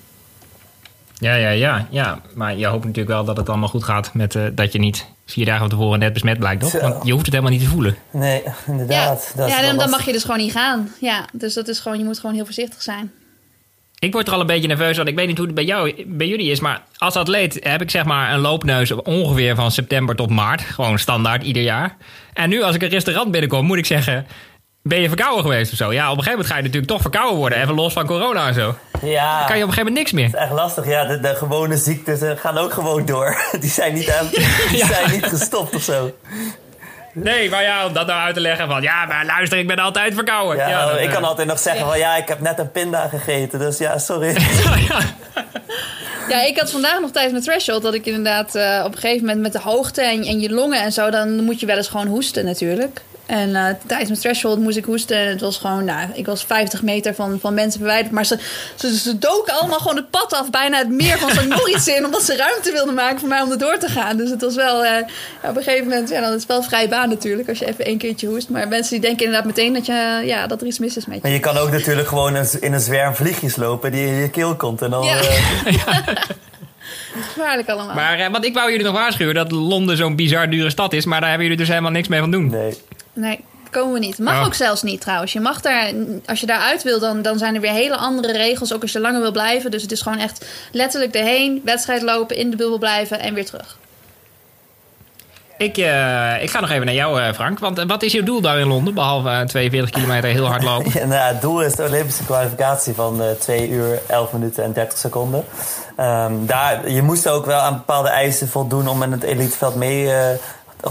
Ja, 1.22 1.34
ja, 1.34 1.50
ja, 1.50 1.86
ja. 1.90 2.20
Maar 2.34 2.56
je 2.56 2.66
hoopt 2.66 2.84
natuurlijk 2.84 3.14
wel 3.14 3.24
dat 3.24 3.36
het 3.36 3.48
allemaal 3.48 3.68
goed 3.68 3.84
gaat 3.84 4.14
met 4.14 4.38
dat 4.52 4.72
je 4.72 4.78
niet 4.78 5.06
vier 5.26 5.44
dagen 5.44 5.60
van 5.60 5.68
tevoren 5.68 5.98
net 5.98 6.12
besmet 6.12 6.38
blijkt, 6.38 6.60
toch? 6.60 6.80
Want 6.80 7.04
je 7.04 7.12
hoeft 7.12 7.24
het 7.24 7.34
helemaal 7.34 7.54
niet 7.54 7.62
te 7.62 7.68
voelen. 7.68 7.96
Nee, 8.10 8.42
inderdaad. 8.66 9.32
Ja, 9.34 9.40
dat 9.40 9.50
ja 9.50 9.62
dan, 9.62 9.76
dan 9.76 9.90
mag 9.90 10.04
je 10.04 10.12
dus 10.12 10.22
gewoon 10.22 10.38
niet 10.38 10.52
gaan. 10.52 10.88
Ja, 11.00 11.24
dus 11.32 11.54
dat 11.54 11.68
is 11.68 11.78
gewoon, 11.78 11.98
je 11.98 12.04
moet 12.04 12.18
gewoon 12.18 12.34
heel 12.34 12.44
voorzichtig 12.44 12.82
zijn. 12.82 13.12
Ik 13.98 14.12
word 14.12 14.26
er 14.26 14.34
al 14.34 14.40
een 14.40 14.46
beetje 14.46 14.68
nerveus, 14.68 14.96
want 14.96 15.08
ik 15.08 15.14
weet 15.14 15.26
niet 15.26 15.36
hoe 15.36 15.46
het 15.46 15.54
bij, 15.54 15.64
jou, 15.64 16.04
bij 16.06 16.28
jullie 16.28 16.50
is. 16.50 16.60
Maar 16.60 16.82
als 16.96 17.16
atleet 17.16 17.58
heb 17.60 17.82
ik 17.82 17.90
zeg 17.90 18.04
maar 18.04 18.32
een 18.32 18.40
loopneus 18.40 18.92
ongeveer 18.92 19.54
van 19.54 19.70
september 19.70 20.16
tot 20.16 20.30
maart. 20.30 20.60
Gewoon 20.60 20.98
standaard 20.98 21.42
ieder 21.42 21.62
jaar. 21.62 21.96
En 22.32 22.48
nu 22.48 22.62
als 22.62 22.74
ik 22.74 22.82
een 22.82 22.88
restaurant 22.88 23.30
binnenkom, 23.30 23.66
moet 23.66 23.78
ik 23.78 23.86
zeggen... 23.86 24.26
Ben 24.84 25.00
je 25.00 25.08
verkouden 25.08 25.42
geweest 25.42 25.72
of 25.72 25.76
zo? 25.76 25.92
Ja, 25.92 26.10
op 26.10 26.16
een 26.16 26.22
gegeven 26.22 26.30
moment 26.30 26.48
ga 26.48 26.56
je 26.56 26.62
natuurlijk 26.62 26.92
toch 26.92 27.00
verkouden 27.00 27.36
worden. 27.36 27.60
Even 27.60 27.74
los 27.74 27.92
van 27.92 28.06
corona 28.06 28.46
en 28.46 28.54
zo. 28.54 28.74
Ja. 29.02 29.38
Dan 29.38 29.46
kan 29.46 29.56
je 29.56 29.62
op 29.62 29.68
een 29.68 29.74
gegeven 29.74 29.76
moment 29.76 29.94
niks 29.94 30.12
meer. 30.12 30.24
Het 30.24 30.34
is 30.34 30.40
echt 30.40 30.52
lastig. 30.52 30.86
Ja, 30.86 31.04
de, 31.04 31.20
de 31.20 31.34
gewone 31.34 31.76
ziektes 31.76 32.20
gaan 32.36 32.58
ook 32.58 32.72
gewoon 32.72 33.06
door. 33.06 33.36
Die 33.60 33.70
zijn 33.70 33.94
niet, 33.94 34.10
aan, 34.10 34.28
die 34.70 34.78
ja. 34.78 34.86
zijn 34.86 35.10
niet 35.10 35.26
gestopt 35.26 35.74
of 35.74 35.82
zo. 35.82 36.10
Nee, 37.14 37.50
maar 37.50 37.62
ja, 37.62 37.86
om 37.86 37.92
dat 37.92 38.06
nou 38.06 38.20
uit 38.20 38.34
te 38.34 38.40
leggen 38.40 38.68
van... 38.68 38.82
Ja, 38.82 39.06
maar 39.06 39.26
luister, 39.26 39.58
ik 39.58 39.66
ben 39.66 39.78
altijd 39.78 40.14
verkouden. 40.14 40.56
Ja, 40.56 40.68
ja 40.68 40.86
dan, 40.86 40.98
ik 40.98 41.10
kan 41.10 41.24
altijd 41.24 41.48
nog 41.48 41.58
zeggen 41.58 41.86
van... 41.86 41.98
Ja, 41.98 42.16
ik 42.16 42.28
heb 42.28 42.40
net 42.40 42.58
een 42.58 42.70
pinda 42.70 43.08
gegeten, 43.08 43.58
dus 43.58 43.78
ja, 43.78 43.98
sorry. 43.98 44.36
ja. 44.88 45.00
Ja, 46.28 46.42
ik 46.42 46.58
had 46.58 46.70
vandaag 46.70 47.00
nog 47.00 47.10
tijdens 47.10 47.32
mijn 47.32 47.44
threshold 47.44 47.82
dat 47.82 47.94
ik 47.94 48.06
inderdaad 48.06 48.56
uh, 48.56 48.82
op 48.84 48.92
een 48.92 48.98
gegeven 48.98 49.26
moment 49.26 49.40
met 49.40 49.52
de 49.52 49.60
hoogte 49.60 50.02
en, 50.02 50.22
en 50.24 50.40
je 50.40 50.50
longen 50.50 50.82
en 50.82 50.92
zo, 50.92 51.10
dan 51.10 51.44
moet 51.44 51.60
je 51.60 51.66
wel 51.66 51.76
eens 51.76 51.88
gewoon 51.88 52.06
hoesten 52.06 52.44
natuurlijk. 52.44 53.00
En 53.32 53.48
uh, 53.48 53.66
tijdens 53.86 54.08
mijn 54.08 54.20
threshold 54.20 54.58
moest 54.58 54.76
ik 54.76 54.84
hoesten. 54.84 55.16
En 55.16 55.28
het 55.28 55.40
was 55.40 55.56
gewoon, 55.56 55.84
nou, 55.84 56.08
ik 56.14 56.26
was 56.26 56.44
50 56.44 56.82
meter 56.82 57.14
van, 57.14 57.38
van 57.40 57.54
mensen 57.54 57.80
verwijderd. 57.80 58.12
Maar 58.14 58.26
ze, 58.26 58.38
ze, 58.74 58.96
ze 58.98 59.18
doken 59.18 59.54
allemaal 59.54 59.78
gewoon 59.78 59.96
het 59.96 60.10
pad 60.10 60.32
af, 60.32 60.50
bijna 60.50 60.78
het 60.78 60.88
meer 60.88 61.18
van 61.18 61.30
St. 61.30 61.48
Moritz 61.56 61.86
in. 61.86 62.04
Omdat 62.04 62.22
ze 62.22 62.36
ruimte 62.36 62.72
wilden 62.72 62.94
maken 62.94 63.18
voor 63.18 63.28
mij 63.28 63.42
om 63.42 63.50
er 63.50 63.58
door 63.58 63.78
te 63.78 63.88
gaan. 63.88 64.16
Dus 64.16 64.30
het 64.30 64.40
was 64.40 64.54
wel, 64.54 64.84
uh, 64.84 64.90
op 65.42 65.56
een 65.56 65.62
gegeven 65.62 65.88
moment, 65.88 66.08
ja, 66.08 66.20
dan 66.20 66.28
is 66.28 66.40
het 66.40 66.46
wel 66.46 66.62
vrij 66.62 66.88
baan 66.88 67.08
natuurlijk. 67.08 67.48
Als 67.48 67.58
je 67.58 67.66
even 67.66 67.84
één 67.84 67.98
keertje 67.98 68.26
hoest. 68.26 68.48
Maar 68.48 68.68
mensen 68.68 68.92
die 68.92 69.00
denken 69.00 69.24
inderdaad 69.24 69.46
meteen 69.46 69.72
dat, 69.72 69.86
je, 69.86 70.22
ja, 70.24 70.46
dat 70.46 70.60
er 70.60 70.66
iets 70.66 70.78
mis 70.78 70.96
is 70.96 71.06
met 71.06 71.16
je. 71.16 71.22
Maar 71.22 71.32
je 71.32 71.40
kan 71.40 71.56
ook 71.56 71.70
natuurlijk 71.70 72.08
gewoon 72.08 72.36
in 72.60 72.72
een 72.72 72.80
zwerm 72.80 73.14
vliegjes 73.14 73.56
lopen 73.56 73.92
die 73.92 74.06
in 74.06 74.14
je 74.14 74.30
keel 74.30 74.56
komt. 74.56 74.82
En 74.82 74.90
dan, 74.90 75.04
ja. 75.04 75.14
Uh... 75.66 75.72
ja. 75.72 76.02
Gevaarlijk 77.32 77.68
allemaal. 77.68 77.94
Maar 77.94 78.30
want 78.30 78.44
ik 78.44 78.54
wou 78.54 78.70
jullie 78.70 78.86
nog 78.86 78.94
waarschuwen 78.94 79.34
dat 79.34 79.50
Londen 79.50 79.96
zo'n 79.96 80.16
bizar 80.16 80.50
dure 80.50 80.70
stad 80.70 80.92
is. 80.92 81.04
Maar 81.04 81.20
daar 81.20 81.28
hebben 81.28 81.46
jullie 81.46 81.60
dus 81.60 81.70
helemaal 81.70 81.90
niks 81.90 82.08
mee 82.08 82.20
van 82.20 82.30
doen. 82.30 82.50
Nee. 82.50 82.76
Nee, 83.12 83.44
komen 83.70 83.92
we 83.92 83.98
niet. 83.98 84.18
Mag 84.18 84.38
Oh. 84.40 84.44
ook 84.46 84.54
zelfs 84.54 84.82
niet 84.82 85.00
trouwens. 85.00 85.32
Je 85.32 85.40
mag 85.40 85.60
daar, 85.60 85.92
als 86.26 86.40
je 86.40 86.46
daaruit 86.46 86.82
wil, 86.82 87.00
dan, 87.00 87.22
dan 87.22 87.38
zijn 87.38 87.54
er 87.54 87.60
weer 87.60 87.72
hele 87.72 87.96
andere 87.96 88.32
regels. 88.32 88.72
Ook 88.74 88.82
als 88.82 88.92
je 88.92 89.00
langer 89.00 89.20
wil 89.20 89.32
blijven. 89.32 89.70
Dus 89.70 89.82
het 89.82 89.92
is 89.92 90.00
gewoon 90.02 90.18
echt 90.18 90.46
letterlijk 90.72 91.14
erheen, 91.14 91.60
wedstrijd 91.64 92.02
lopen, 92.02 92.36
in 92.36 92.50
de 92.50 92.56
bubbel 92.56 92.78
blijven 92.78 93.20
en 93.20 93.34
weer 93.34 93.46
terug. 93.46 93.78
Ik, 95.58 95.78
uh, 95.78 96.42
ik 96.42 96.50
ga 96.50 96.60
nog 96.60 96.70
even 96.70 96.84
naar 96.86 96.94
jou, 96.94 97.20
uh, 97.20 97.32
Frank. 97.32 97.58
Want 97.58 97.78
uh, 97.78 97.84
wat 97.86 98.02
is 98.02 98.12
jouw 98.12 98.22
doel 98.22 98.40
daar 98.40 98.58
in 98.58 98.66
Londen? 98.66 98.94
Behalve 98.94 99.44
42 99.46 99.90
kilometer 99.90 100.30
heel 100.30 100.46
hard 100.46 100.62
lopen. 100.62 100.92
Ja, 101.00 101.06
nou, 101.06 101.32
het 101.32 101.40
doel 101.40 101.62
is 101.62 101.74
de 101.74 101.82
Olympische 101.84 102.24
kwalificatie 102.24 102.94
van 102.94 103.20
2 103.38 103.68
uur, 103.68 104.00
11 104.08 104.32
minuten 104.32 104.64
en 104.64 104.72
30 104.72 104.98
seconden. 104.98 105.44
Um, 106.00 106.46
daar, 106.46 106.90
je 106.90 107.02
moest 107.02 107.28
ook 107.28 107.46
wel 107.46 107.58
aan 107.60 107.74
bepaalde 107.74 108.08
eisen 108.08 108.48
voldoen 108.48 108.88
om 108.88 109.02
in 109.02 109.12
het 109.12 109.22
eliteveld 109.22 109.74
mee 109.74 110.08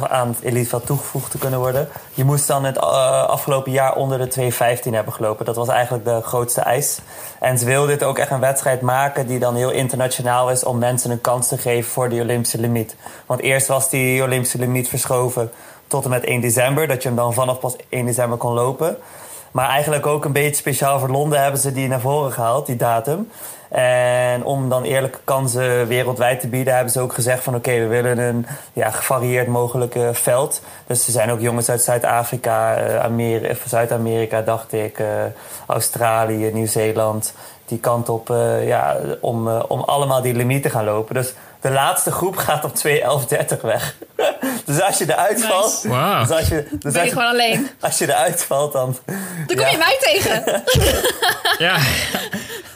aan 0.10 0.27
het 0.27 0.41
eliteveld 0.41 0.86
toegevoegd 0.86 1.32
te 1.32 1.38
kunnen 1.38 1.60
worden. 1.60 1.89
Je 2.13 2.23
moest 2.23 2.47
dan 2.47 2.63
het 2.63 2.77
uh, 2.77 2.84
afgelopen 3.25 3.71
jaar 3.71 3.95
onder 3.95 4.30
de 4.30 4.51
2.15 4.51 4.89
hebben 4.89 5.13
gelopen. 5.13 5.45
Dat 5.45 5.56
was 5.56 5.67
eigenlijk 5.67 6.06
de 6.06 6.21
grootste 6.21 6.62
eis. 6.62 6.99
En 7.39 7.58
ze 7.58 7.65
wilden 7.65 7.89
dit 7.89 8.04
ook 8.04 8.17
echt 8.17 8.32
een 8.32 8.39
wedstrijd 8.39 8.82
maken 8.82 9.27
die 9.27 9.39
dan 9.39 9.56
heel 9.56 9.71
internationaal 9.71 10.51
is 10.51 10.63
om 10.63 10.77
mensen 10.77 11.12
een 11.12 11.21
kans 11.21 11.47
te 11.47 11.58
geven 11.58 11.91
voor 11.91 12.10
die 12.10 12.21
Olympische 12.21 12.60
limiet. 12.60 12.95
Want 13.25 13.41
eerst 13.41 13.67
was 13.67 13.89
die 13.89 14.23
Olympische 14.23 14.58
limiet 14.58 14.89
verschoven 14.89 15.51
tot 15.88 16.04
en 16.04 16.10
met 16.10 16.23
1 16.23 16.41
december, 16.41 16.88
dat 16.88 17.01
je 17.01 17.08
hem 17.08 17.17
dan 17.17 17.34
vanaf 17.34 17.60
pas 17.60 17.75
1 17.89 18.06
december 18.06 18.38
kon 18.38 18.54
lopen. 18.54 18.97
Maar 19.51 19.69
eigenlijk 19.69 20.05
ook 20.05 20.25
een 20.25 20.31
beetje 20.31 20.55
speciaal 20.55 20.99
voor 20.99 21.09
Londen 21.09 21.41
hebben 21.41 21.59
ze 21.59 21.71
die 21.71 21.87
naar 21.87 21.99
voren 21.99 22.31
gehaald, 22.31 22.65
die 22.65 22.75
datum. 22.75 23.29
En 23.71 24.43
om 24.43 24.69
dan 24.69 24.83
eerlijke 24.83 25.19
kansen 25.23 25.87
wereldwijd 25.87 26.39
te 26.39 26.47
bieden, 26.47 26.73
hebben 26.73 26.93
ze 26.93 26.99
ook 26.99 27.13
gezegd 27.13 27.43
van 27.43 27.55
oké, 27.55 27.71
we 27.71 27.87
willen 27.87 28.17
een 28.17 28.45
ja, 28.73 28.89
gevarieerd 28.89 29.47
mogelijke 29.47 30.09
veld. 30.13 30.61
Dus 30.87 31.05
er 31.05 31.11
zijn 31.11 31.31
ook 31.31 31.39
jongens 31.39 31.69
uit 31.69 31.81
Zuid-Afrika, 31.81 32.77
uh, 33.17 33.55
Zuid-Amerika 33.65 34.41
dacht 34.41 34.73
ik, 34.73 34.99
uh, 34.99 35.07
Australië, 35.67 36.49
Nieuw-Zeeland, 36.53 37.33
die 37.65 37.79
kant 37.79 38.09
op 38.09 38.29
uh, 38.29 38.67
ja, 38.67 38.97
om, 39.21 39.47
om 39.47 39.79
allemaal 39.79 40.21
die 40.21 40.33
limiet 40.33 40.63
te 40.63 40.69
gaan 40.69 40.85
lopen. 40.85 41.15
Dus 41.15 41.33
de 41.62 41.71
laatste 41.71 42.12
groep 42.12 42.38
gaat 42.38 42.63
op 42.63 42.74
2.11.30 43.56 43.62
weg. 43.62 43.95
dus 44.65 44.82
als 44.82 44.97
je 44.97 45.06
eruit 45.08 45.45
valt... 45.45 45.84
Wow. 45.84 46.19
Dus 46.19 46.38
als 46.38 46.47
je, 46.47 46.67
dus 46.71 46.93
ben 46.93 47.06
je 47.06 47.10
gewoon 47.10 47.28
alleen. 47.28 47.69
Als 47.80 47.97
je 47.97 48.08
eruit 48.08 48.43
valt, 48.43 48.74
dan... 48.74 48.97
Dan 49.47 49.58
kom 49.58 49.67
je 49.67 49.78
mij 49.78 49.97
tegen. 50.00 50.63
ja. 51.67 51.78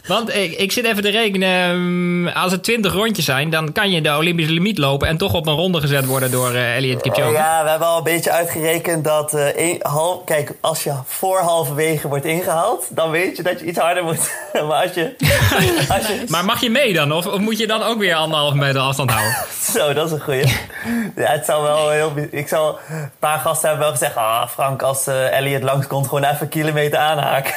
Want 0.08 0.36
ik, 0.36 0.52
ik 0.52 0.72
zit 0.72 0.86
even 0.86 1.04
te 1.04 1.10
rekenen. 1.10 2.34
Als 2.34 2.52
het 2.52 2.64
20 2.64 2.94
rondjes 2.94 3.26
zijn, 3.26 3.50
dan 3.50 3.72
kan 3.72 3.92
je 3.92 4.02
de 4.02 4.16
Olympische 4.16 4.54
limiet 4.54 4.78
lopen 4.78 5.08
en 5.08 5.18
toch 5.18 5.34
op 5.34 5.48
een 5.48 5.54
ronde 5.54 5.80
gezet 5.80 6.06
worden 6.06 6.32
door 6.32 6.52
uh, 6.52 6.76
Elliot 6.76 7.02
Kipchoge. 7.02 7.32
Ja, 7.32 7.64
we 7.64 7.70
hebben 7.70 7.88
al 7.88 7.98
een 7.98 8.04
beetje 8.04 8.32
uitgerekend 8.32 9.04
dat. 9.04 9.34
Uh, 9.34 9.58
een, 9.58 9.80
half, 9.82 10.24
kijk, 10.24 10.52
als 10.62 10.84
je 10.84 10.94
voor 11.06 11.40
halverwege 11.40 12.08
wordt 12.08 12.26
ingehaald, 12.26 12.88
dan 12.90 13.10
weet 13.10 13.38
je 13.38 13.44
dat 13.44 13.60
je 13.60 13.66
iets 13.66 13.78
harder 13.78 14.04
moet. 14.04 14.32
maar 14.54 14.82
als 14.82 14.94
je, 14.94 15.16
als 15.96 16.08
je. 16.08 16.24
Maar 16.28 16.46
mag 16.46 16.62
je 16.62 16.70
mee 16.70 16.94
dan? 16.94 17.12
Of, 17.12 17.28
of 17.28 17.40
moet 17.40 17.58
je 17.58 17.68
dan 17.68 17.84
ook 17.84 18.00
weer 18.00 18.16
anderhalf 18.16 18.54
meter 18.54 18.82
afstand 18.82 19.12
houden? 19.12 19.36
Zo, 19.74 19.94
dat 19.94 20.06
is 20.06 20.12
een 20.12 20.22
goeie. 20.22 20.48
ja, 21.16 21.32
het 21.32 21.46
zou 21.46 21.64
wel 21.64 21.90
heel. 21.90 22.14
Ik 22.32 22.48
zal. 22.48 22.80
Een 22.90 23.12
paar 23.20 23.40
gasten 23.40 23.70
hebben 23.70 23.86
wel 23.86 23.96
gezegd: 23.96 24.16
ah, 24.16 24.48
Frank, 24.48 24.82
als 24.82 25.08
uh, 25.08 25.38
Elliot 25.38 25.64
langskomt, 25.64 26.08
gewoon 26.08 26.24
even 26.24 26.42
een 26.42 26.50
kilometer 26.50 27.00
aanhaken. 27.00 27.54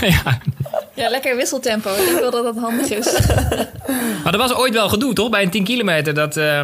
ja. 0.00 0.38
Ja, 0.96 1.08
lekker 1.08 1.36
wisseltempo. 1.36 1.90
Ik 1.90 2.16
wil 2.18 2.30
dat 2.30 2.44
dat 2.44 2.56
handig 2.56 2.90
is. 2.90 3.12
maar 4.24 4.32
er 4.32 4.38
was 4.38 4.54
ooit 4.54 4.72
wel 4.72 4.88
gedoe, 4.88 5.12
toch? 5.12 5.30
Bij 5.30 5.42
een 5.42 5.50
10 5.50 5.64
kilometer. 5.64 6.14
Dat, 6.14 6.36
uh, 6.36 6.60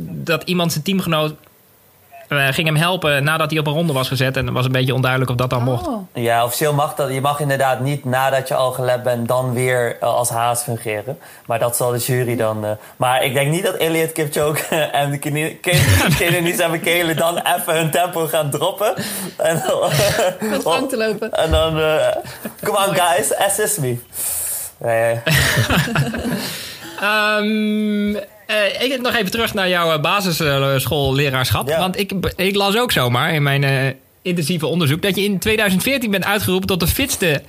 dat 0.00 0.42
iemand 0.44 0.72
zijn 0.72 0.84
teamgenoot 0.84 1.34
uh, 2.28 2.46
ging 2.50 2.66
hem 2.66 2.76
helpen 2.76 3.24
nadat 3.24 3.50
hij 3.50 3.58
op 3.60 3.66
een 3.66 3.72
ronde 3.72 3.92
was 3.92 4.08
gezet. 4.08 4.36
En 4.36 4.44
het 4.46 4.54
was 4.54 4.64
een 4.64 4.72
beetje 4.72 4.94
onduidelijk 4.94 5.30
of 5.30 5.36
dat 5.36 5.50
dan 5.50 5.58
Oh. 5.58 5.64
mocht. 5.66 5.88
Ja, 6.12 6.44
officieel 6.44 6.72
mag 6.74 6.94
dat. 6.94 7.12
Je 7.12 7.20
mag 7.20 7.40
inderdaad 7.40 7.80
niet 7.80 8.04
nadat 8.04 8.48
je 8.48 8.54
al 8.54 8.72
gelet 8.72 9.02
bent, 9.02 9.28
dan 9.28 9.52
weer 9.54 9.96
uh, 9.96 10.08
als 10.08 10.28
haas 10.28 10.62
fungeren. 10.62 11.18
Maar 11.46 11.58
dat 11.58 11.76
zal 11.76 11.90
de 11.90 11.98
jury 11.98 12.36
dan. 12.36 12.64
Uh, 12.64 12.70
maar 12.96 13.24
ik 13.24 13.34
denk 13.34 13.50
niet 13.50 13.64
dat 13.64 13.74
Elliot 13.74 14.12
Kipchoge 14.12 14.74
en 15.00 15.10
de 15.10 15.18
Kenenisa 16.18 16.64
en 16.64 16.70
Bekele 16.70 17.14
dan 17.14 17.36
even 17.38 17.74
hun 17.76 17.90
tempo 17.90 18.26
gaan 18.26 18.50
droppen. 18.50 18.94
En, 19.36 19.62
Met 20.40 20.60
Frank 20.62 20.88
te 20.90 20.96
lopen. 20.96 21.32
En 21.32 21.50
dan. 21.50 21.78
uh, 21.78 22.06
come 22.62 22.78
on, 22.88 22.94
guys, 22.94 23.34
assist 23.34 23.78
me. 23.80 23.98
Nee. 24.78 25.20
um, 27.02 28.18
Uh, 28.46 28.82
ik 28.82 29.00
nog 29.00 29.14
even 29.14 29.30
terug 29.30 29.54
naar 29.54 29.68
jouw 29.68 30.00
basisschoolleraarschap. 30.00 31.68
Ja. 31.68 31.78
Want 31.78 31.98
ik, 31.98 32.12
ik 32.36 32.54
las 32.54 32.76
ook 32.76 32.92
zomaar 32.92 33.34
in 33.34 33.42
mijn 33.42 33.62
uh, 33.62 33.86
intensieve 34.22 34.66
onderzoek... 34.66 35.02
dat 35.02 35.16
je 35.16 35.22
in 35.24 35.38
2014 35.38 36.10
bent 36.10 36.24
uitgeroepen 36.24 36.66
tot 36.66 36.80
de 36.80 36.86
fitste 36.86 37.42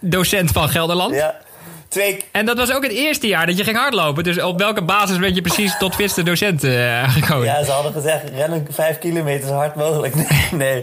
docent 0.00 0.50
van 0.50 0.68
Gelderland. 0.68 1.14
Ja. 1.14 1.34
Twee... 1.88 2.24
En 2.30 2.46
dat 2.46 2.56
was 2.56 2.72
ook 2.72 2.82
het 2.82 2.92
eerste 2.92 3.26
jaar 3.26 3.46
dat 3.46 3.56
je 3.56 3.64
ging 3.64 3.76
hardlopen. 3.76 4.24
Dus 4.24 4.42
op 4.42 4.58
welke 4.58 4.82
basis 4.82 5.18
ben 5.18 5.34
je 5.34 5.40
precies 5.40 5.78
tot 5.78 5.94
fitste 5.94 6.22
docent 6.22 6.64
uh, 6.64 7.12
gekomen? 7.12 7.44
Ja, 7.44 7.64
ze 7.64 7.70
hadden 7.70 7.92
gezegd, 7.92 8.30
rennen 8.34 8.66
vijf 8.70 8.98
kilometer 8.98 9.48
zo 9.48 9.54
hard 9.54 9.74
mogelijk. 9.74 10.14
Nee, 10.50 10.50
nee. 10.52 10.82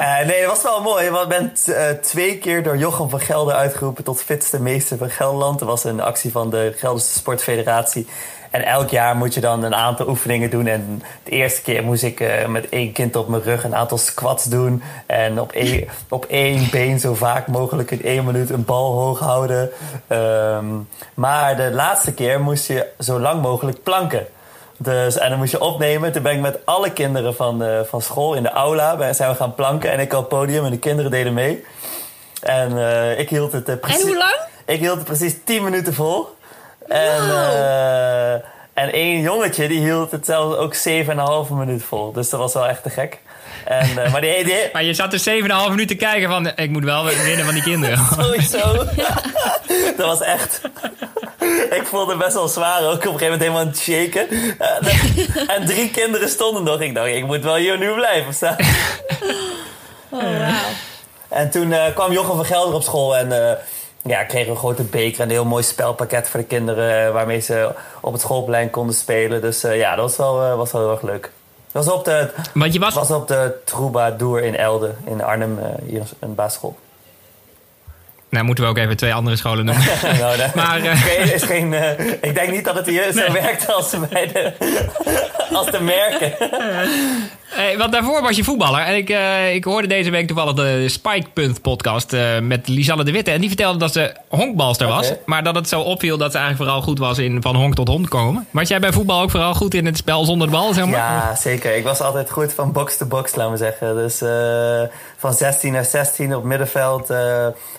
uh, 0.00 0.26
nee, 0.28 0.40
dat 0.40 0.50
was 0.50 0.62
wel 0.62 0.82
mooi. 0.82 1.10
Want 1.10 1.22
ik 1.22 1.28
ben 1.28 1.52
uh, 1.68 1.90
twee 1.90 2.38
keer 2.38 2.62
door 2.62 2.76
Jochem 2.76 3.08
van 3.08 3.20
Gelder 3.20 3.54
uitgeroepen 3.54 4.04
tot 4.04 4.22
fitste 4.22 4.60
meester 4.60 4.98
van 4.98 5.10
Gelderland. 5.10 5.58
Dat 5.58 5.68
was 5.68 5.84
een 5.84 6.00
actie 6.00 6.30
van 6.30 6.50
de 6.50 6.74
Gelderse 6.76 7.12
Sportfederatie. 7.12 8.06
En 8.50 8.64
elk 8.64 8.90
jaar 8.90 9.16
moet 9.16 9.34
je 9.34 9.40
dan 9.40 9.62
een 9.62 9.74
aantal 9.74 10.08
oefeningen 10.08 10.50
doen. 10.50 10.66
En 10.66 11.02
de 11.22 11.30
eerste 11.30 11.62
keer 11.62 11.82
moest 11.82 12.02
ik 12.02 12.20
uh, 12.20 12.46
met 12.46 12.68
één 12.68 12.92
kind 12.92 13.16
op 13.16 13.28
mijn 13.28 13.42
rug 13.42 13.64
een 13.64 13.74
aantal 13.74 13.98
squats 13.98 14.44
doen. 14.44 14.82
En 15.06 15.40
op 15.40 15.52
één, 15.52 15.88
op 16.08 16.24
één 16.24 16.70
been 16.70 17.00
zo 17.00 17.14
vaak 17.14 17.46
mogelijk 17.46 17.90
in 17.90 18.02
één 18.02 18.24
minuut 18.24 18.50
een 18.50 18.64
bal 18.64 18.92
hoog 18.92 19.18
houden. 19.18 19.70
Um, 20.08 20.88
maar 21.14 21.56
de 21.56 21.70
laatste 21.70 22.14
keer 22.14 22.40
moest 22.40 22.66
je 22.66 22.86
zo 22.98 23.20
lang 23.20 23.42
mogelijk 23.42 23.82
planken. 23.82 24.26
Dus, 24.76 25.18
en 25.18 25.28
dan 25.28 25.38
moest 25.38 25.50
je 25.50 25.60
opnemen. 25.60 26.12
Toen 26.12 26.22
ben 26.22 26.32
ik 26.32 26.40
met 26.40 26.58
alle 26.64 26.92
kinderen 26.92 27.34
van, 27.34 27.62
uh, 27.62 27.80
van 27.88 28.02
school 28.02 28.34
in 28.34 28.42
de 28.42 28.50
aula 28.50 29.12
zijn 29.12 29.30
we 29.30 29.36
gaan 29.36 29.54
planken. 29.54 29.90
En 29.90 30.00
ik 30.00 30.12
op 30.12 30.18
het 30.18 30.28
podium 30.28 30.64
en 30.64 30.70
de 30.70 30.78
kinderen 30.78 31.10
deden 31.10 31.34
mee. 31.34 31.64
En 32.42 32.72
uh, 32.72 33.18
ik 33.18 33.28
hield 33.28 33.52
het 33.52 33.68
uh, 33.68 33.76
precies... 33.76 34.00
En 34.00 34.06
hoe 34.06 34.16
lang? 34.16 34.36
Ik 34.66 34.78
hield 34.78 34.96
het 34.96 35.04
precies 35.04 35.36
10 35.44 35.64
minuten 35.64 35.94
vol. 35.94 36.36
En, 36.88 37.22
uh, 37.28 38.32
en 38.72 38.92
één 38.92 39.20
jongetje 39.20 39.68
die 39.68 39.80
hield 39.80 40.10
het 40.10 40.24
zelfs 40.24 40.56
ook 40.56 40.76
7,5 41.48 41.52
minuut 41.52 41.82
vol. 41.82 42.12
Dus 42.12 42.30
dat 42.30 42.40
was 42.40 42.54
wel 42.54 42.68
echt 42.68 42.82
te 42.82 42.90
gek. 42.90 43.18
En, 43.64 43.88
uh, 43.88 44.12
maar, 44.12 44.20
die, 44.20 44.44
die... 44.44 44.68
maar 44.72 44.84
je 44.84 44.94
zat 44.94 45.12
er 45.12 45.20
7,5 45.20 45.46
minuten 45.46 45.86
te 45.86 45.94
kijken 45.94 46.28
van... 46.28 46.52
ik 46.56 46.70
moet 46.70 46.84
wel 46.84 47.04
winnen 47.04 47.44
van 47.44 47.54
die 47.54 47.62
kinderen. 47.62 47.98
Sowieso. 48.20 48.72
dat 49.96 50.06
was 50.06 50.20
echt... 50.20 50.60
ik 51.70 51.82
voelde 51.84 52.12
het 52.12 52.20
best 52.20 52.34
wel 52.34 52.48
zwaar. 52.48 52.82
Ook 52.82 52.92
op 52.92 53.04
een 53.04 53.18
gegeven 53.18 53.24
moment 53.24 53.40
helemaal 53.40 53.60
aan 53.60 53.66
het 53.66 53.78
shaken. 53.78 54.26
Uh, 54.32 55.56
en 55.56 55.66
drie 55.66 55.90
kinderen 55.90 56.28
stonden 56.28 56.62
nog. 56.62 56.80
Ik 56.80 56.94
dacht, 56.94 57.08
ik 57.08 57.26
moet 57.26 57.42
wel 57.42 57.56
hier 57.56 57.78
nu 57.78 57.94
blijven 57.94 58.34
staan. 58.34 58.56
oh, 60.08 60.20
wow. 60.20 60.54
En 61.28 61.50
toen 61.50 61.70
uh, 61.70 61.84
kwam 61.94 62.12
Jochem 62.12 62.36
van 62.36 62.44
Gelder 62.44 62.74
op 62.74 62.82
school 62.82 63.16
en 63.16 63.26
uh, 63.26 63.52
ja, 64.02 64.24
kregen 64.24 64.46
we 64.46 64.52
een 64.52 64.58
grote 64.58 64.82
beker 64.82 65.20
en 65.20 65.24
een 65.24 65.30
heel 65.30 65.44
mooi 65.44 65.62
spelpakket 65.62 66.28
voor 66.28 66.40
de 66.40 66.46
kinderen 66.46 67.06
uh, 67.06 67.12
waarmee 67.12 67.40
ze 67.40 67.72
op 68.00 68.12
het 68.12 68.20
schoolplein 68.20 68.70
konden 68.70 68.94
spelen. 68.94 69.40
Dus 69.40 69.60
ja, 69.60 69.94
dat 69.94 70.04
was 70.04 70.16
wel, 70.16 70.56
was 70.56 70.72
wel 70.72 70.80
heel 70.82 70.90
erg 70.90 71.02
leuk. 71.02 71.30
Dat 71.72 71.84
was 71.84 71.94
op 71.94 72.04
de, 72.04 72.30
Want 72.54 72.72
je 72.72 72.78
was... 72.78 72.94
was 72.94 73.10
op 73.10 73.28
de 73.28 73.54
Troubadour 73.64 74.42
in 74.42 74.56
Elde, 74.56 74.94
in 75.04 75.22
Arnhem, 75.22 75.58
hier 75.86 76.02
een 76.18 76.34
basisschool. 76.34 76.76
Nou, 78.30 78.44
moeten 78.44 78.64
we 78.64 78.70
ook 78.70 78.78
even 78.78 78.96
twee 78.96 79.14
andere 79.14 79.36
scholen 79.36 79.64
noemen. 79.64 79.84
nou, 80.18 80.36
nee. 80.36 80.46
maar, 80.64 80.80
uh, 80.84 81.34
is 81.34 81.42
geen, 81.42 81.72
uh, 81.72 81.98
ik 82.00 82.34
denk 82.34 82.50
niet 82.50 82.64
dat 82.64 82.74
het 82.74 82.86
hier 82.86 83.12
zo 83.12 83.32
werkt 83.32 83.72
als 83.72 83.94
bij 84.10 84.26
de, 84.26 84.52
als 85.52 85.70
de 85.70 85.80
merken. 85.80 86.32
Hey, 87.48 87.78
want 87.78 87.92
daarvoor 87.92 88.22
was 88.22 88.36
je 88.36 88.44
voetballer. 88.44 88.80
En 88.80 88.96
ik, 88.96 89.10
uh, 89.10 89.54
ik 89.54 89.64
hoorde 89.64 89.88
deze 89.88 90.10
week 90.10 90.26
toevallig 90.26 90.54
de 90.54 90.88
Spike 90.88 91.52
podcast 91.62 92.16
met 92.42 92.68
Lisanne 92.68 93.04
de 93.04 93.12
Witte. 93.12 93.30
En 93.30 93.40
die 93.40 93.48
vertelde 93.48 93.78
dat 93.78 93.92
ze 93.92 94.14
honkbalster 94.28 94.86
was. 94.86 95.06
Okay. 95.06 95.20
Maar 95.24 95.44
dat 95.44 95.54
het 95.54 95.68
zo 95.68 95.80
opviel 95.80 96.16
dat 96.16 96.32
ze 96.32 96.38
eigenlijk 96.38 96.70
vooral 96.70 96.86
goed 96.86 96.98
was 96.98 97.18
in 97.18 97.42
van 97.42 97.56
honk 97.56 97.74
tot 97.74 97.88
hond 97.88 98.08
komen. 98.08 98.46
Was 98.50 98.68
jij 98.68 98.80
bij 98.80 98.92
voetbal 98.92 99.22
ook 99.22 99.30
vooral 99.30 99.54
goed 99.54 99.74
in 99.74 99.86
het 99.86 99.96
spel 99.96 100.24
zonder 100.24 100.46
de 100.46 100.52
bal? 100.52 100.72
Zeg 100.72 100.84
maar? 100.84 100.94
Ja, 100.94 101.34
zeker. 101.34 101.76
Ik 101.76 101.84
was 101.84 102.00
altijd 102.00 102.30
goed 102.30 102.52
van 102.52 102.72
box 102.72 102.96
to 102.96 103.06
box, 103.06 103.34
laten 103.34 103.52
we 103.52 103.58
zeggen. 103.58 103.94
Dus 103.94 104.18
van 105.16 105.32
16 105.32 105.72
naar 105.72 105.84
16 105.84 106.36
op 106.36 106.44
middenveld. 106.44 107.12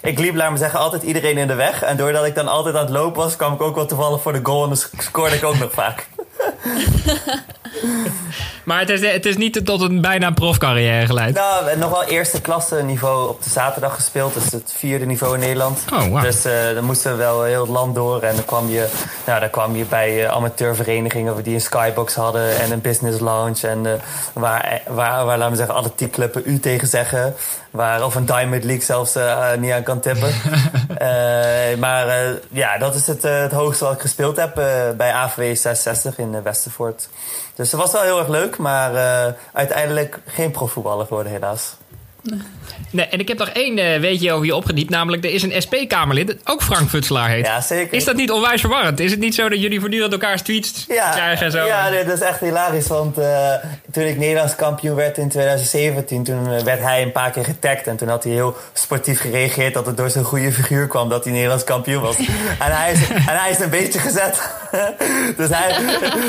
ik 0.02 0.20
liep 0.20 0.36
laat 0.36 0.52
me 0.52 0.58
zeggen, 0.58 0.80
altijd 0.80 1.04
iedereen 1.04 1.38
in 1.38 1.48
de 1.48 1.56
weg. 1.56 1.84
En 1.84 1.98
doordat 1.98 2.26
ik 2.26 2.36
dan 2.36 2.48
altijd 2.48 2.76
aan 2.76 2.86
het 2.86 2.90
lopen 2.90 3.22
was, 3.22 3.36
kwam 3.36 3.54
ik 3.54 3.62
ook 3.62 3.76
wel 3.76 3.86
toevallig 3.86 4.22
voor 4.22 4.34
de 4.34 4.40
goal. 4.44 4.64
En 4.64 4.70
dan 4.70 4.78
scoorde 4.98 5.36
ik 5.36 5.44
ook 5.44 5.60
nog 5.60 5.72
vaak. 5.72 6.08
maar 8.64 8.80
het 8.80 8.90
is, 8.90 9.02
het 9.02 9.26
is 9.26 9.38
niet 9.38 9.66
tot 9.66 9.82
een 9.82 10.02
bijna 10.02 10.32
profcarrière 10.32 11.06
geleid. 11.06 11.36
Nou, 11.36 11.78
nog 11.78 11.90
wel 11.90 12.04
eerste 12.04 12.42
klasse 12.42 12.76
niveau 12.76 13.30
op 13.30 13.44
de 13.44 13.50
zaterdag 13.50 13.96
gespeeld. 13.96 14.34
Dus 14.34 14.52
het 14.52 14.74
vierde 14.78 15.06
niveau 15.06 15.34
in 15.34 15.40
Nederland. 15.40 15.80
Oh, 15.94 16.04
wow. 16.04 16.22
Dus 16.22 16.46
uh, 16.46 16.54
dan 16.74 16.84
moesten 16.84 17.12
we 17.12 17.18
wel 17.18 17.44
heel 17.44 17.62
het 17.62 17.70
land 17.70 17.96
door. 17.96 18.22
En 18.22 18.36
dan 18.36 18.46
kwam 18.46 18.70
je, 18.70 18.88
nou, 19.26 19.40
dan 19.40 19.50
kwam 19.50 19.76
je 19.76 19.86
bij 19.86 20.24
uh, 20.24 20.30
amateurverenigingen 20.30 21.44
die 21.44 21.54
een 21.54 21.62
skybox 21.62 22.16
hadden. 22.16 22.60
En 22.60 22.72
een 22.72 22.82
business 22.82 23.20
lounge. 23.20 23.68
En 23.68 23.86
uh, 23.86 23.92
waar, 24.34 24.82
waar, 24.88 25.26
waar, 25.26 25.38
laten 25.38 25.52
we 25.52 25.58
zeggen, 25.58 25.76
atletiekclubben 25.76 26.42
u 26.46 26.60
tegen 26.60 26.88
zeggen. 26.88 27.36
Waar, 27.72 28.06
of 28.06 28.16
een 28.16 28.26
Diamond 28.26 28.64
League 28.64 28.86
zelfs 28.86 29.18
niet 29.60 29.72
aan 29.72 29.84
kan 29.84 30.00
tippen. 30.00 30.34
maar 31.86 32.34
ja, 32.52 32.78
dat 32.78 32.96
is 32.96 33.08
het, 33.08 33.24
het 33.24 33.52
hoogste 33.52 33.84
wat 33.84 33.94
ik 33.94 34.02
gespeeld 34.02 34.38
heb 34.38 34.54
bij 34.98 35.12
AVW 35.12 35.56
66 35.56 36.18
in 36.18 36.29
Westervoort. 36.32 37.10
Dus 37.56 37.70
dat 37.70 37.80
was 37.80 37.92
wel 37.92 38.02
heel 38.02 38.20
erg 38.20 38.28
leuk, 38.28 38.58
maar 38.58 38.94
uh, 38.94 39.34
uiteindelijk 39.54 40.20
geen 40.26 40.52
profvoetballer 40.52 41.06
geworden 41.06 41.32
helaas. 41.32 41.76
Nee, 42.92 43.06
en 43.06 43.20
ik 43.20 43.28
heb 43.28 43.38
nog 43.38 43.50
één 43.50 43.78
uh, 43.78 44.00
weetje 44.00 44.32
over 44.32 44.46
je 44.46 44.56
opgediept. 44.56 44.90
Namelijk, 44.90 45.24
er 45.24 45.32
is 45.32 45.44
een 45.44 45.62
SP-Kamerlid 45.62 46.28
dat 46.28 46.38
ook 46.44 46.62
Frank 46.62 46.90
Futselaar 46.90 47.30
heet. 47.30 47.46
Ja, 47.46 47.62
zeker. 47.62 47.94
Is 47.94 48.06
dat 48.06 48.16
niet 48.16 48.32
onwijs 48.32 48.62
verwarrend? 48.62 49.00
Is 49.00 49.12
het 49.12 49.20
niet 49.20 49.36
zo 49.36 49.50
dat 49.50 49.62
jullie 49.62 49.80
voortdurend 49.80 50.12
elkaars 50.12 50.42
tweets 50.42 50.86
ja, 50.88 51.12
krijgen 51.12 51.46
en 51.46 51.52
zo? 51.52 51.66
Ja, 51.66 51.90
nee, 51.90 52.06
dat 52.06 52.14
is 52.14 52.22
echt 52.22 52.40
hilarisch. 52.40 52.88
Want 52.88 53.20
uh, 53.20 53.54
toen 53.92 54.04
ik 54.04 54.18
Nederlands 54.18 54.56
kampioen 54.56 54.96
werd 54.96 55.18
in 55.18 55.30
2017... 55.30 56.24
toen 56.24 56.64
werd 56.64 56.82
hij 56.82 57.02
een 57.02 57.12
paar 57.12 57.32
keer 57.32 57.44
getagd. 57.44 57.88
En 57.88 57.98
toen 57.98 58.08
had 58.08 58.24
hij 58.24 58.34
heel 58.34 58.56
sportief 58.74 59.22
gereageerd... 59.22 59.74
dat 59.74 59.86
het 59.86 59.98
door 59.98 60.10
zijn 60.10 60.26
goede 60.26 60.52
figuur 60.52 60.88
kwam 60.88 61.10
dat 61.10 61.24
hij 61.24 61.34
Nederlands 61.34 61.64
kampioen 61.64 62.02
was. 62.02 62.18
en, 62.66 62.78
hij 62.78 62.92
is, 62.92 63.10
en 63.10 63.24
hij 63.24 63.52
is 63.52 63.60
een 63.60 63.70
beetje 63.70 64.00
gezet. 64.00 64.50
dus 65.38 65.50
hij, 65.50 65.78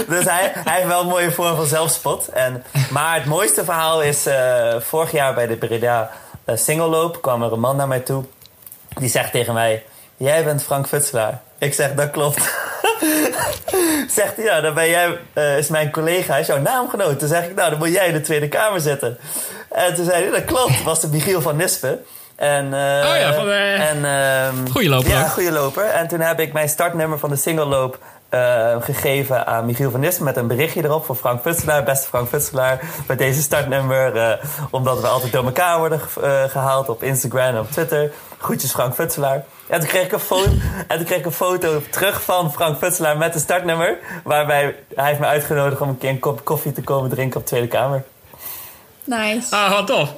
dus 0.09 0.25
hij, 0.25 0.53
hij 0.55 0.75
heeft 0.75 0.87
wel 0.87 1.01
een 1.01 1.09
mooie 1.09 1.31
vorm 1.31 1.57
van 1.57 1.67
zelfspot. 1.67 2.29
En, 2.29 2.65
maar 2.91 3.15
het 3.15 3.25
mooiste 3.25 3.65
verhaal 3.65 4.03
is... 4.03 4.27
Uh, 4.27 4.75
vorig 4.81 5.13
jaar 5.13 5.35
bij 5.35 5.47
de 5.47 5.57
Breda 5.81 6.11
uh, 6.47 6.57
singelloop 6.57 7.23
kwam 7.23 7.43
er 7.43 7.53
een 7.53 7.61
man 7.61 7.77
naar 7.77 7.89
mij 7.89 8.01
toe. 8.01 8.25
Die 8.99 9.09
zegt 9.09 9.33
tegen 9.33 9.55
mij, 9.55 9.85
jij 10.17 10.45
bent 10.45 10.63
Frank 10.63 10.87
Futselaar. 10.87 11.41
Ik 11.59 11.75
zeg, 11.75 11.95
dat 11.95 12.11
klopt. 12.11 12.55
zegt 14.19 14.37
hij, 14.37 14.45
ja, 14.45 14.61
dan 14.61 14.75
ben 14.75 14.89
jij, 14.89 15.19
uh, 15.35 15.59
is 15.59 15.69
mijn 15.69 15.91
collega, 15.91 16.33
hij 16.33 16.41
is 16.41 16.47
jouw 16.47 16.61
naamgenoot. 16.61 17.19
Toen 17.19 17.29
zeg 17.29 17.45
ik, 17.45 17.55
nou, 17.55 17.71
dan 17.71 17.79
moet 17.79 17.93
jij 17.93 18.07
in 18.07 18.13
de 18.13 18.21
Tweede 18.21 18.49
Kamer 18.49 18.81
zitten. 18.81 19.19
En 19.69 19.95
toen 19.95 20.05
zei 20.05 20.23
hij, 20.23 20.31
dat 20.31 20.45
klopt, 20.45 20.83
was 20.83 21.01
de 21.01 21.09
Michiel 21.09 21.41
van 21.41 21.57
Nispen. 21.57 22.05
En, 22.37 22.65
uh, 22.65 22.71
oh 23.11 23.17
ja, 23.17 23.35
van 23.35 23.45
de... 23.45 23.77
en, 23.79 23.99
uh, 23.99 24.73
goeie 24.73 24.89
loper. 24.89 25.11
Ja, 25.11 25.29
goede 25.29 25.53
loper. 25.53 25.85
En 25.85 26.09
toen 26.09 26.21
heb 26.21 26.41
ik 26.41 26.53
mijn 26.53 26.69
startnummer 26.69 27.19
van 27.19 27.31
de 27.31 27.37
singelloop 27.37 27.99
uh, 28.31 28.77
gegeven 28.81 29.47
aan 29.47 29.67
Michiel 29.67 29.91
van 29.91 30.01
Nispen 30.01 30.25
met 30.25 30.37
een 30.37 30.47
berichtje 30.47 30.85
erop 30.85 31.05
voor 31.05 31.15
Frank 31.15 31.41
Futselaar. 31.41 31.83
Beste 31.83 32.09
Frank 32.09 32.29
Futselaar, 32.29 32.81
bij 33.07 33.17
deze 33.17 33.43
startnummer. 33.43 34.17
Uh, 34.17 34.33
omdat 34.71 35.01
we 35.01 35.07
altijd 35.07 35.33
door 35.33 35.45
elkaar 35.45 35.79
worden 35.79 36.01
uh, 36.23 36.43
gehaald 36.45 36.89
op 36.89 37.03
Instagram 37.03 37.55
en 37.55 37.59
op 37.59 37.71
Twitter. 37.71 38.13
Groetjes 38.39 38.71
Frank 38.71 38.95
Futselaar. 38.95 39.45
En 39.67 39.81
toen 39.81 39.89
kreeg 39.89 40.05
ik 40.05 40.13
een 40.13 40.21
foto, 40.21 40.51
en 40.89 40.97
toen 40.97 41.05
kreeg 41.05 41.19
ik 41.19 41.25
een 41.25 41.33
foto 41.33 41.83
terug 41.91 42.23
van 42.23 42.53
Frank 42.53 42.79
Futselaar 42.79 43.17
met 43.17 43.35
een 43.35 43.41
startnummer. 43.41 43.99
Waarbij 44.25 44.77
hij 44.95 45.07
heeft 45.07 45.21
me 45.21 45.27
uitgenodigd 45.27 45.81
om 45.81 45.89
een 45.89 45.99
keer 45.99 46.11
een 46.11 46.19
kop 46.19 46.45
koffie 46.45 46.73
te 46.73 46.83
komen 46.83 47.11
drinken 47.11 47.37
op 47.37 47.43
de 47.43 47.49
Tweede 47.49 47.69
Kamer. 47.69 48.05
Nice. 49.05 49.57
Ah, 49.57 49.71
wat 49.71 49.87
tof. 49.87 50.13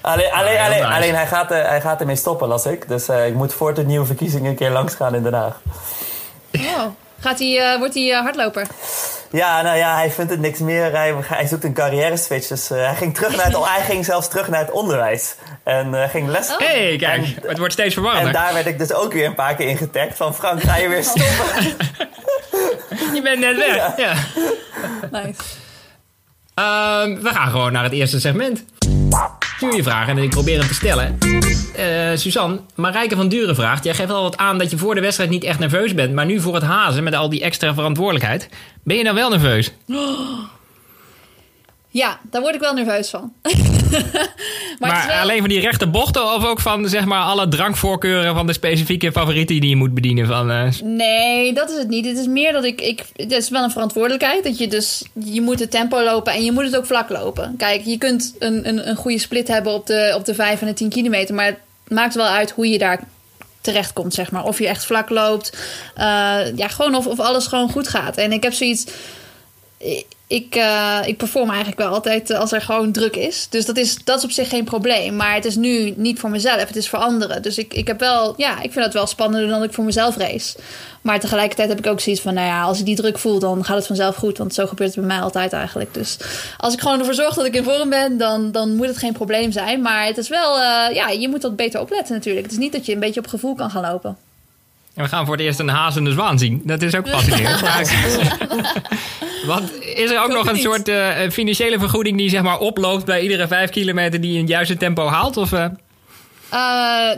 Alleen, 0.00 0.32
alleen, 0.32 0.58
alleen, 0.58 0.82
nice. 0.82 0.94
alleen 0.94 1.14
hij, 1.14 1.26
gaat, 1.26 1.48
hij 1.48 1.80
gaat 1.80 2.00
ermee 2.00 2.16
stoppen, 2.16 2.48
las 2.48 2.66
ik. 2.66 2.88
Dus 2.88 3.08
ik 3.08 3.34
moet 3.34 3.52
voor 3.52 3.74
de 3.74 3.84
nieuwe 3.84 4.06
verkiezingen 4.06 4.50
een 4.50 4.56
keer 4.56 4.70
langs 4.70 4.94
gaan 4.94 5.14
in 5.14 5.22
Den 5.22 5.34
Haag. 5.34 5.60
Oh. 6.52 7.03
Gaat 7.24 7.38
hij, 7.38 7.72
uh, 7.72 7.78
wordt 7.78 7.94
hij 7.94 8.10
uh, 8.10 8.20
hardloper? 8.20 8.66
Ja, 9.30 9.62
nou 9.62 9.76
ja, 9.76 9.94
hij 9.94 10.10
vindt 10.10 10.30
het 10.30 10.40
niks 10.40 10.58
meer. 10.58 10.90
Hij, 10.92 11.14
hij 11.22 11.46
zoekt 11.46 11.64
een 11.64 11.72
carrière 11.72 12.16
switch. 12.16 12.46
Dus 12.46 12.70
uh, 12.70 12.78
hij, 12.78 12.94
ging 12.94 13.14
terug 13.14 13.36
naar 13.36 13.44
het, 13.44 13.64
hij 13.74 13.82
ging 13.82 14.04
zelfs 14.04 14.28
terug 14.28 14.48
naar 14.48 14.60
het 14.60 14.70
onderwijs. 14.70 15.34
En 15.62 16.08
ging 16.08 16.28
les. 16.28 16.50
Oh. 16.50 16.58
hey, 16.58 16.96
kijk, 16.96 17.24
en, 17.24 17.48
het 17.48 17.58
wordt 17.58 17.72
steeds 17.72 17.94
verwarrender. 17.94 18.34
En 18.34 18.40
daar 18.42 18.54
werd 18.54 18.66
ik 18.66 18.78
dus 18.78 18.92
ook 18.92 19.12
weer 19.12 19.26
een 19.26 19.34
paar 19.34 19.54
keer 19.54 19.68
in 19.68 19.76
getagd. 19.76 20.16
Van 20.16 20.34
Frank, 20.34 20.62
ga 20.62 20.76
je 20.76 20.88
weer 20.88 21.04
stoppen? 21.04 21.76
je 23.14 23.20
bent 23.22 23.38
net 23.38 23.56
weg. 23.56 23.76
Ja. 23.76 23.94
ja. 23.96 24.14
Nice. 25.10 25.40
Um, 26.54 27.22
we 27.22 27.28
gaan 27.28 27.50
gewoon 27.50 27.72
naar 27.72 27.82
het 27.82 27.92
eerste 27.92 28.20
segment. 28.20 28.64
Stuur 29.64 29.76
je 29.76 29.82
vragen 29.82 30.16
en 30.16 30.22
ik 30.22 30.30
probeer 30.30 30.58
hem 30.58 30.68
te 30.68 30.74
stellen. 30.74 31.18
Uh, 31.78 32.16
Suzanne, 32.16 32.60
Marijke 32.74 33.16
van 33.16 33.28
Duren 33.28 33.54
vraagt... 33.54 33.84
Jij 33.84 33.94
geeft 33.94 34.10
al 34.10 34.22
wat 34.22 34.36
aan 34.36 34.58
dat 34.58 34.70
je 34.70 34.78
voor 34.78 34.94
de 34.94 35.00
wedstrijd 35.00 35.30
niet 35.30 35.44
echt 35.44 35.58
nerveus 35.58 35.94
bent... 35.94 36.14
maar 36.14 36.26
nu 36.26 36.40
voor 36.40 36.54
het 36.54 36.62
hazen 36.62 37.04
met 37.04 37.14
al 37.14 37.28
die 37.28 37.42
extra 37.42 37.74
verantwoordelijkheid... 37.74 38.48
ben 38.82 38.96
je 38.96 39.04
dan 39.04 39.14
wel 39.14 39.30
nerveus? 39.30 39.72
Ja, 41.94 42.18
daar 42.30 42.40
word 42.40 42.54
ik 42.54 42.60
wel 42.60 42.74
nerveus 42.74 43.10
van. 43.10 43.32
maar 43.42 44.90
maar 44.90 45.06
wel... 45.06 45.16
alleen 45.16 45.38
van 45.38 45.48
die 45.48 45.60
rechte 45.60 45.86
bochten... 45.86 46.34
of 46.34 46.44
ook 46.44 46.60
van 46.60 46.88
zeg 46.88 47.04
maar, 47.04 47.22
alle 47.22 47.48
drankvoorkeuren... 47.48 48.34
van 48.34 48.46
de 48.46 48.52
specifieke 48.52 49.12
favorieten 49.12 49.60
die 49.60 49.70
je 49.70 49.76
moet 49.76 49.94
bedienen? 49.94 50.26
Van, 50.26 50.50
uh... 50.50 50.70
Nee, 50.82 51.52
dat 51.52 51.70
is 51.70 51.76
het 51.76 51.88
niet. 51.88 52.06
Het 52.06 52.18
is 52.18 52.26
meer 52.26 52.52
dat 52.52 52.64
ik... 52.64 52.80
ik 52.80 53.04
het 53.16 53.32
is 53.32 53.48
wel 53.48 53.62
een 53.62 53.70
verantwoordelijkheid. 53.70 54.44
Dat 54.44 54.58
je 54.58 54.68
dus... 54.68 55.04
Je 55.24 55.40
moet 55.40 55.60
het 55.60 55.70
tempo 55.70 56.02
lopen 56.02 56.32
en 56.32 56.44
je 56.44 56.52
moet 56.52 56.64
het 56.64 56.76
ook 56.76 56.86
vlak 56.86 57.08
lopen. 57.08 57.54
Kijk, 57.58 57.84
je 57.84 57.98
kunt 57.98 58.34
een, 58.38 58.68
een, 58.68 58.88
een 58.88 58.96
goede 58.96 59.18
split 59.18 59.48
hebben 59.48 59.72
op 59.72 59.86
de, 59.86 60.12
op 60.16 60.24
de 60.24 60.34
5 60.34 60.60
en 60.60 60.66
de 60.66 60.72
10 60.72 60.88
kilometer... 60.88 61.34
maar 61.34 61.46
het 61.46 61.58
maakt 61.88 62.14
wel 62.14 62.26
uit 62.26 62.50
hoe 62.50 62.68
je 62.68 62.78
daar 62.78 63.00
terecht 63.60 63.92
komt, 63.92 64.14
zeg 64.14 64.30
maar. 64.30 64.44
Of 64.44 64.58
je 64.58 64.68
echt 64.68 64.84
vlak 64.84 65.10
loopt. 65.10 65.52
Uh, 65.98 66.04
ja, 66.56 66.68
gewoon 66.68 66.94
of, 66.94 67.06
of 67.06 67.20
alles 67.20 67.46
gewoon 67.46 67.70
goed 67.70 67.88
gaat. 67.88 68.16
En 68.16 68.32
ik 68.32 68.42
heb 68.42 68.52
zoiets 68.52 68.84
ik, 70.26 70.56
uh, 70.56 70.98
ik 71.04 71.16
perform 71.16 71.48
eigenlijk 71.48 71.78
wel 71.78 71.88
altijd 71.92 72.30
als 72.30 72.52
er 72.52 72.60
gewoon 72.60 72.92
druk 72.92 73.16
is. 73.16 73.46
Dus 73.50 73.66
dat 73.66 73.76
is, 73.76 74.04
dat 74.04 74.18
is 74.18 74.24
op 74.24 74.30
zich 74.30 74.48
geen 74.48 74.64
probleem. 74.64 75.16
Maar 75.16 75.34
het 75.34 75.44
is 75.44 75.56
nu 75.56 75.94
niet 75.96 76.18
voor 76.18 76.30
mezelf, 76.30 76.66
het 76.66 76.76
is 76.76 76.88
voor 76.88 76.98
anderen. 76.98 77.42
Dus 77.42 77.58
ik, 77.58 77.74
ik 77.74 77.86
heb 77.86 78.00
wel, 78.00 78.34
ja, 78.36 78.62
ik 78.62 78.72
vind 78.72 78.84
het 78.84 78.94
wel 78.94 79.06
spannender 79.06 79.50
dan 79.50 79.62
ik 79.62 79.72
voor 79.72 79.84
mezelf 79.84 80.16
race. 80.16 80.58
Maar 81.00 81.20
tegelijkertijd 81.20 81.68
heb 81.68 81.78
ik 81.78 81.86
ook 81.86 82.00
zoiets 82.00 82.22
van, 82.22 82.34
nou 82.34 82.46
ja, 82.46 82.62
als 82.62 82.78
ik 82.78 82.84
die 82.84 82.96
druk 82.96 83.18
voel, 83.18 83.38
dan 83.38 83.64
gaat 83.64 83.76
het 83.76 83.86
vanzelf 83.86 84.16
goed. 84.16 84.38
Want 84.38 84.54
zo 84.54 84.66
gebeurt 84.66 84.94
het 84.94 85.06
bij 85.06 85.14
mij 85.14 85.24
altijd 85.24 85.52
eigenlijk. 85.52 85.94
Dus 85.94 86.16
als 86.58 86.74
ik 86.74 86.80
gewoon 86.80 86.98
ervoor 86.98 87.14
zorg 87.14 87.34
dat 87.34 87.46
ik 87.46 87.54
in 87.54 87.64
vorm 87.64 87.90
ben, 87.90 88.18
dan, 88.18 88.52
dan 88.52 88.74
moet 88.74 88.86
het 88.86 88.98
geen 88.98 89.12
probleem 89.12 89.52
zijn. 89.52 89.80
Maar 89.82 90.06
het 90.06 90.18
is 90.18 90.28
wel, 90.28 90.56
uh, 90.56 90.94
ja, 90.94 91.08
je 91.08 91.28
moet 91.28 91.42
wat 91.42 91.56
beter 91.56 91.80
opletten 91.80 92.14
natuurlijk. 92.14 92.44
Het 92.44 92.52
is 92.52 92.60
niet 92.60 92.72
dat 92.72 92.86
je 92.86 92.92
een 92.92 93.00
beetje 93.00 93.20
op 93.20 93.26
gevoel 93.26 93.54
kan 93.54 93.70
gaan 93.70 93.82
lopen. 93.82 94.16
En 94.94 95.02
we 95.02 95.08
gaan 95.08 95.24
voor 95.24 95.34
het 95.34 95.44
eerst 95.44 95.58
een 95.58 95.68
hazende 95.68 96.10
zwaan 96.10 96.38
zien. 96.38 96.62
Dat 96.64 96.82
is 96.82 96.94
ook 96.94 97.08
fascinerend. 97.08 97.60
Want 99.46 99.72
is 99.82 100.10
er 100.10 100.22
ook 100.22 100.32
nog 100.32 100.46
een 100.46 100.56
soort 100.56 100.88
uh, 100.88 101.10
financiële 101.30 101.78
vergoeding 101.78 102.16
die 102.16 102.28
zeg 102.28 102.42
maar 102.42 102.58
oploopt 102.58 103.04
bij 103.04 103.20
iedere 103.20 103.46
vijf 103.46 103.70
kilometer 103.70 104.20
die 104.20 104.30
je 104.30 104.36
in 104.36 104.42
het 104.42 104.50
juiste 104.50 104.76
tempo 104.76 105.06
haalt? 105.06 105.36
Of, 105.36 105.52
uh? 105.52 105.60
Uh, 105.60 105.68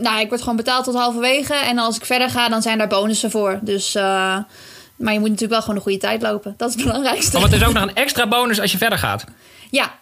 nou, 0.00 0.20
ik 0.20 0.28
word 0.28 0.40
gewoon 0.40 0.56
betaald 0.56 0.84
tot 0.84 0.94
halverwege. 0.94 1.54
En 1.54 1.78
als 1.78 1.96
ik 1.96 2.04
verder 2.04 2.30
ga, 2.30 2.48
dan 2.48 2.62
zijn 2.62 2.78
daar 2.78 2.88
bonussen 2.88 3.30
voor. 3.30 3.58
Dus, 3.62 3.94
maar 3.94 5.12
je 5.12 5.18
moet 5.18 5.30
natuurlijk 5.30 5.50
wel 5.50 5.60
gewoon 5.60 5.76
een 5.76 5.82
goede 5.82 5.98
tijd 5.98 6.22
lopen. 6.22 6.54
Dat 6.56 6.68
is 6.68 6.74
het 6.74 6.84
belangrijkste. 6.84 7.36
Oh, 7.36 7.42
want 7.42 7.54
er 7.54 7.60
is 7.60 7.66
ook 7.66 7.74
nog 7.74 7.82
een 7.82 7.94
extra 7.94 8.28
bonus 8.28 8.60
als 8.60 8.72
je 8.72 8.78
verder 8.78 8.98
gaat. 8.98 9.24
Ja, 9.70 9.94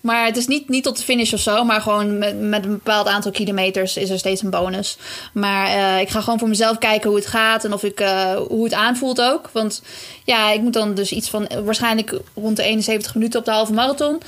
maar 0.00 0.24
het 0.24 0.36
is 0.36 0.46
niet, 0.46 0.68
niet 0.68 0.84
tot 0.84 0.96
de 0.96 1.02
finish 1.02 1.32
of 1.32 1.40
zo. 1.40 1.64
Maar 1.64 1.80
gewoon 1.80 2.18
met, 2.18 2.40
met 2.40 2.64
een 2.64 2.70
bepaald 2.70 3.06
aantal 3.06 3.30
kilometers 3.30 3.96
is 3.96 4.10
er 4.10 4.18
steeds 4.18 4.42
een 4.42 4.50
bonus. 4.50 4.96
Maar 5.32 5.68
uh, 5.68 6.00
ik 6.00 6.08
ga 6.08 6.20
gewoon 6.20 6.38
voor 6.38 6.48
mezelf 6.48 6.78
kijken 6.78 7.08
hoe 7.08 7.18
het 7.18 7.28
gaat. 7.28 7.64
En 7.64 7.72
of 7.72 7.82
ik, 7.82 8.00
uh, 8.00 8.34
hoe 8.34 8.64
het 8.64 8.72
aanvoelt 8.72 9.20
ook. 9.20 9.50
Want 9.52 9.82
ja, 10.24 10.50
ik 10.50 10.60
moet 10.60 10.72
dan 10.72 10.94
dus 10.94 11.12
iets 11.12 11.30
van 11.30 11.48
waarschijnlijk 11.64 12.20
rond 12.34 12.56
de 12.56 12.62
71 12.62 13.14
minuten 13.14 13.38
op 13.38 13.44
de 13.44 13.50
halve 13.50 13.72
marathon. 13.72 14.20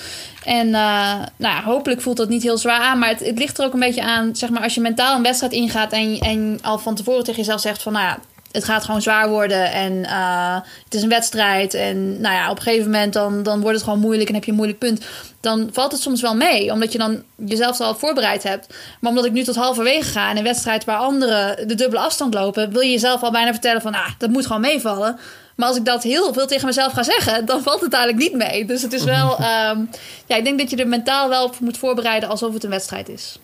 En 0.44 0.66
uh, 0.68 1.14
nou 1.36 1.64
hopelijk 1.64 2.00
voelt 2.00 2.16
dat 2.16 2.28
niet 2.28 2.42
heel 2.42 2.58
zwaar 2.58 2.80
aan. 2.80 2.98
Maar 2.98 3.08
het, 3.08 3.20
het, 3.20 3.38
ligt 3.38 3.58
er 3.58 3.64
ook 3.64 3.72
een 3.72 3.80
beetje 3.80 4.02
aan. 4.02 4.36
Zeg 4.36 4.50
maar, 4.50 4.62
als 4.62 4.74
je 4.74 4.80
mentaal 4.80 5.16
een 5.16 5.22
wedstrijd 5.22 5.52
ingaat. 5.52 5.92
En, 5.92 6.18
en 6.18 6.58
al 6.62 6.78
van 6.78 6.94
tevoren 6.94 7.24
tegen 7.24 7.40
jezelf 7.40 7.60
zegt 7.60 7.82
van 7.82 7.92
nou 7.92 8.04
ja 8.04 8.18
het 8.52 8.64
gaat 8.64 8.84
gewoon 8.84 9.02
zwaar 9.02 9.28
worden 9.28 9.72
en 9.72 9.92
uh, 9.92 10.54
het 10.84 10.94
is 10.94 11.02
een 11.02 11.08
wedstrijd. 11.08 11.74
En 11.74 12.20
nou 12.20 12.34
ja, 12.34 12.50
op 12.50 12.56
een 12.56 12.62
gegeven 12.62 12.90
moment 12.90 13.12
dan, 13.12 13.42
dan 13.42 13.60
wordt 13.60 13.76
het 13.76 13.84
gewoon 13.84 13.98
moeilijk 13.98 14.28
en 14.28 14.34
heb 14.34 14.44
je 14.44 14.50
een 14.50 14.56
moeilijk 14.56 14.78
punt. 14.78 15.04
Dan 15.40 15.68
valt 15.72 15.92
het 15.92 16.00
soms 16.00 16.20
wel 16.20 16.36
mee, 16.36 16.72
omdat 16.72 16.92
je 16.92 16.98
dan 16.98 17.22
jezelf 17.36 17.80
al 17.80 17.94
voorbereid 17.94 18.42
hebt. 18.42 18.74
Maar 19.00 19.10
omdat 19.10 19.24
ik 19.24 19.32
nu 19.32 19.44
tot 19.44 19.54
halverwege 19.54 20.10
ga 20.10 20.30
in 20.30 20.36
een 20.36 20.42
wedstrijd 20.42 20.84
waar 20.84 20.98
anderen 20.98 21.68
de 21.68 21.74
dubbele 21.74 22.02
afstand 22.02 22.34
lopen, 22.34 22.72
wil 22.72 22.80
je 22.80 22.90
jezelf 22.90 23.22
al 23.22 23.30
bijna 23.30 23.52
vertellen 23.52 23.82
van 23.82 23.94
ah, 23.94 24.10
dat 24.18 24.30
moet 24.30 24.46
gewoon 24.46 24.60
meevallen. 24.60 25.18
Maar 25.56 25.68
als 25.68 25.76
ik 25.76 25.84
dat 25.84 26.02
heel 26.02 26.32
veel 26.32 26.46
tegen 26.46 26.66
mezelf 26.66 26.92
ga 26.92 27.02
zeggen, 27.02 27.46
dan 27.46 27.62
valt 27.62 27.80
het 27.80 27.92
eigenlijk 27.92 28.22
niet 28.22 28.48
mee. 28.48 28.64
Dus 28.64 28.82
het 28.82 28.92
is 28.92 29.04
wel, 29.04 29.30
um, 29.30 29.90
ja, 30.28 30.36
ik 30.36 30.44
denk 30.44 30.58
dat 30.58 30.70
je 30.70 30.76
er 30.76 30.88
mentaal 30.88 31.28
wel 31.28 31.44
op 31.44 31.60
moet 31.60 31.78
voorbereiden 31.78 32.28
alsof 32.28 32.52
het 32.54 32.64
een 32.64 32.70
wedstrijd 32.70 33.08
is. 33.08 33.38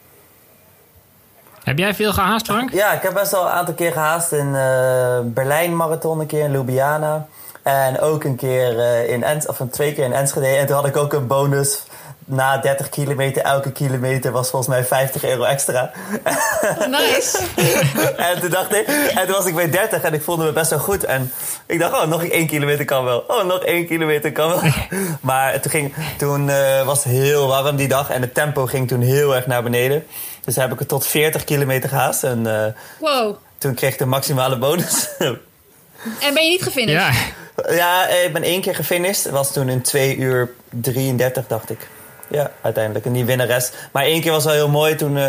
Heb 1.68 1.78
jij 1.78 1.94
veel 1.94 2.12
gehaast, 2.12 2.46
Frank? 2.46 2.72
Ja, 2.72 2.92
ik 2.92 3.02
heb 3.02 3.14
best 3.14 3.30
wel 3.30 3.42
een 3.42 3.52
aantal 3.52 3.74
keer 3.74 3.92
gehaast 3.92 4.32
in 4.32 4.46
uh, 4.46 5.18
Berlijn 5.24 5.76
marathon, 5.76 6.20
een 6.20 6.26
keer 6.26 6.44
in 6.44 6.50
Ljubljana. 6.50 7.26
En 7.62 8.00
ook 8.00 8.24
een 8.24 8.36
keer 8.36 8.74
uh, 8.74 9.10
in 9.10 9.22
Ens, 9.22 9.46
of 9.46 9.60
een 9.60 9.70
twee 9.70 9.94
keer 9.94 10.04
in 10.04 10.12
Enschede. 10.12 10.46
En 10.46 10.66
toen 10.66 10.76
had 10.76 10.86
ik 10.86 10.96
ook 10.96 11.12
een 11.12 11.26
bonus 11.26 11.82
na 12.24 12.58
30 12.58 12.88
kilometer, 12.88 13.42
elke 13.42 13.72
kilometer 13.72 14.32
was 14.32 14.50
volgens 14.50 14.70
mij 14.70 14.84
50 14.84 15.24
euro 15.24 15.42
extra. 15.42 15.90
Nice. 16.96 17.38
en 18.30 18.40
toen 18.40 18.50
dacht 18.50 18.74
ik, 18.74 18.86
en 19.14 19.26
toen 19.26 19.34
was 19.34 19.46
ik 19.46 19.54
bij 19.54 19.70
30 19.70 20.02
en 20.02 20.14
ik 20.14 20.22
voelde 20.22 20.44
me 20.44 20.52
best 20.52 20.70
wel 20.70 20.78
goed. 20.78 21.04
En 21.04 21.32
ik 21.66 21.78
dacht, 21.78 21.92
oh, 21.92 22.06
nog 22.06 22.24
één 22.24 22.46
kilometer 22.46 22.84
kan 22.84 23.04
wel. 23.04 23.24
Oh, 23.26 23.44
nog 23.44 23.64
één 23.64 23.86
kilometer 23.86 24.32
kan 24.32 24.48
wel. 24.48 24.60
maar 25.20 25.60
toen, 25.60 25.70
ging, 25.70 25.94
toen 26.18 26.48
uh, 26.48 26.84
was 26.84 27.04
het 27.04 27.12
heel 27.12 27.46
warm 27.46 27.76
die 27.76 27.88
dag 27.88 28.10
en 28.10 28.20
het 28.20 28.34
tempo 28.34 28.66
ging 28.66 28.88
toen 28.88 29.00
heel 29.00 29.34
erg 29.34 29.46
naar 29.46 29.62
beneden. 29.62 30.06
Dus 30.48 30.56
heb 30.56 30.72
ik 30.72 30.78
het 30.78 30.88
tot 30.88 31.06
40 31.06 31.44
kilometer 31.44 31.88
gehaast. 31.88 32.24
En 32.24 32.44
uh, 32.46 32.64
wow. 32.98 33.36
toen 33.58 33.74
kreeg 33.74 33.92
ik 33.92 33.98
de 33.98 34.06
maximale 34.06 34.58
bonus. 34.58 35.08
en 35.18 36.34
ben 36.34 36.44
je 36.44 36.50
niet 36.50 36.62
gefinished? 36.62 37.14
Ja. 37.56 37.74
Ja, 37.74 38.08
ik 38.08 38.32
ben 38.32 38.42
één 38.42 38.60
keer 38.60 38.74
gefinished. 38.74 39.24
Het 39.24 39.32
was 39.32 39.52
toen 39.52 39.68
in 39.68 39.82
2 39.82 40.16
uur 40.16 40.50
33, 40.70 41.46
dacht 41.46 41.70
ik. 41.70 41.88
Ja, 42.28 42.50
uiteindelijk. 42.62 43.04
En 43.04 43.12
die 43.12 43.24
winnares. 43.24 43.70
Maar 43.92 44.04
één 44.04 44.20
keer 44.20 44.30
was 44.30 44.44
wel 44.44 44.52
heel 44.52 44.68
mooi. 44.68 44.94
Toen 44.94 45.16
uh, 45.16 45.26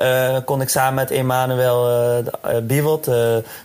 uh, 0.00 0.38
kon 0.44 0.60
ik 0.60 0.68
samen 0.68 0.94
met 0.94 1.10
Emanuel 1.10 2.20
uh, 2.20 2.56
Biewot, 2.62 3.06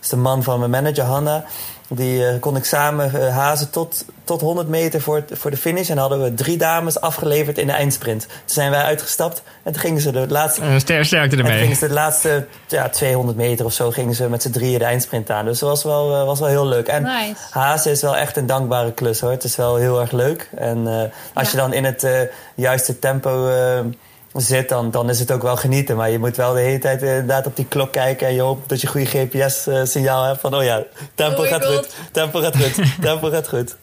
is 0.01 0.09
de 0.09 0.15
man 0.15 0.43
van 0.43 0.59
mijn 0.59 0.71
manager 0.71 1.03
Hanna, 1.03 1.43
die 1.87 2.39
kon 2.39 2.55
ik 2.55 2.65
samen 2.65 3.31
hazen 3.31 3.69
tot, 3.69 4.05
tot 4.23 4.41
100 4.41 4.67
meter 4.67 5.01
voor, 5.01 5.23
voor 5.31 5.51
de 5.51 5.57
finish. 5.57 5.89
En 5.89 5.97
hadden 5.97 6.23
we 6.23 6.33
drie 6.33 6.57
dames 6.57 7.01
afgeleverd 7.01 7.57
in 7.57 7.67
de 7.67 7.73
eindsprint. 7.73 8.25
Toen 8.27 8.37
zijn 8.45 8.71
wij 8.71 8.81
uitgestapt 8.81 9.43
en 9.63 9.71
toen 9.71 9.81
gingen 9.81 10.01
ze 10.01 10.11
de 10.11 10.25
laatste... 10.27 10.61
Uh, 10.61 11.03
sterkte 11.03 11.37
ermee. 11.37 11.51
En 11.51 11.59
gingen 11.59 11.75
ze 11.75 11.87
de 11.87 11.93
laatste 11.93 12.47
ja, 12.67 12.89
200 12.89 13.37
meter 13.37 13.65
of 13.65 13.73
zo 13.73 13.91
gingen 13.91 14.15
ze 14.15 14.29
met 14.29 14.41
z'n 14.41 14.51
drieën 14.51 14.79
de 14.79 14.85
eindsprint 14.85 15.29
aan. 15.29 15.45
Dus 15.45 15.59
dat 15.59 15.69
was 15.69 15.83
wel, 15.83 16.25
was 16.25 16.39
wel 16.39 16.49
heel 16.49 16.67
leuk. 16.67 16.87
En 16.87 17.03
nice. 17.03 17.35
hazen 17.49 17.91
is 17.91 18.01
wel 18.01 18.17
echt 18.17 18.37
een 18.37 18.45
dankbare 18.45 18.93
klus 18.93 19.19
hoor. 19.19 19.31
Het 19.31 19.43
is 19.43 19.55
wel 19.55 19.75
heel 19.75 20.01
erg 20.01 20.11
leuk. 20.11 20.49
En 20.55 20.87
als 21.33 21.51
ja. 21.51 21.51
je 21.51 21.57
dan 21.57 21.73
in 21.73 21.85
het 21.85 22.07
juiste 22.55 22.99
tempo 22.99 23.49
zit, 24.41 24.69
dan, 24.69 24.91
dan 24.91 25.09
is 25.09 25.19
het 25.19 25.31
ook 25.31 25.41
wel 25.41 25.55
genieten. 25.55 25.95
Maar 25.95 26.09
je 26.09 26.19
moet 26.19 26.35
wel 26.35 26.53
de 26.53 26.59
hele 26.59 26.79
tijd 26.79 27.01
inderdaad 27.01 27.45
op 27.45 27.55
die 27.55 27.65
klok 27.65 27.91
kijken 27.91 28.27
en 28.27 28.33
je 28.33 28.41
hoopt 28.41 28.69
dat 28.69 28.81
je 28.81 28.87
goede 28.87 29.05
GPS-signaal 29.05 30.23
hebt 30.23 30.39
van 30.39 30.55
oh 30.55 30.63
ja, 30.63 30.83
tempo 31.15 31.41
oh 31.41 31.47
gaat 31.47 31.65
God. 31.65 31.75
goed, 31.75 31.95
tempo 32.11 32.39
gaat 32.39 32.57
goed, 32.57 32.75
tempo 33.01 33.29
gaat 33.29 33.47
goed. 33.47 33.75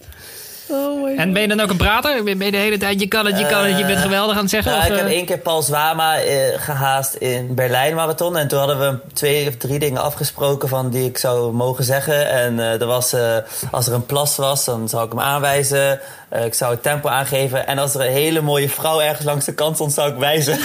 Oh 0.68 1.02
my 1.02 1.16
En 1.16 1.32
ben 1.32 1.42
je 1.42 1.48
dan 1.48 1.60
ook 1.60 1.70
een 1.70 1.76
prater? 1.76 2.24
Ben 2.24 2.44
je 2.44 2.50
de 2.50 2.56
hele 2.56 2.78
tijd, 2.78 3.00
je 3.00 3.08
kan 3.08 3.26
het, 3.26 3.38
je 3.38 3.46
kan 3.46 3.64
het, 3.64 3.78
je 3.78 3.86
bent 3.86 3.98
geweldig 3.98 4.36
aan 4.36 4.40
het 4.40 4.50
zeggen? 4.50 4.72
Nou, 4.72 4.84
of, 4.84 4.90
ik 4.90 4.96
heb 4.96 5.06
eh? 5.06 5.12
één 5.12 5.24
keer 5.24 5.38
Paul 5.38 5.62
Zwama 5.62 6.18
eh, 6.18 6.60
gehaast 6.60 7.14
in 7.14 7.54
Berlijn 7.54 7.94
Marathon. 7.94 8.36
En 8.36 8.48
toen 8.48 8.58
hadden 8.58 8.78
we 8.78 8.98
twee 9.12 9.48
of 9.48 9.56
drie 9.56 9.78
dingen 9.78 10.02
afgesproken 10.02 10.68
van 10.68 10.90
die 10.90 11.04
ik 11.04 11.18
zou 11.18 11.52
mogen 11.52 11.84
zeggen. 11.84 12.30
En 12.30 12.60
eh 12.60 12.80
er 12.80 12.86
was, 12.86 13.12
eh, 13.12 13.36
als 13.70 13.86
er 13.86 13.92
een 13.92 14.06
plas 14.06 14.36
was, 14.36 14.64
dan 14.64 14.88
zou 14.88 15.04
ik 15.04 15.10
hem 15.10 15.20
aanwijzen. 15.20 16.00
Eh, 16.34 16.44
ik 16.44 16.54
zou 16.54 16.72
het 16.72 16.82
tempo 16.82 17.08
aangeven. 17.08 17.66
En 17.66 17.78
als 17.78 17.94
er 17.94 18.00
een 18.00 18.12
hele 18.12 18.40
mooie 18.40 18.68
vrouw 18.68 19.00
ergens 19.00 19.26
langs 19.26 19.44
de 19.44 19.54
kant 19.54 19.74
stond, 19.74 19.92
zou 19.92 20.12
ik 20.12 20.18
wijzen. 20.18 20.52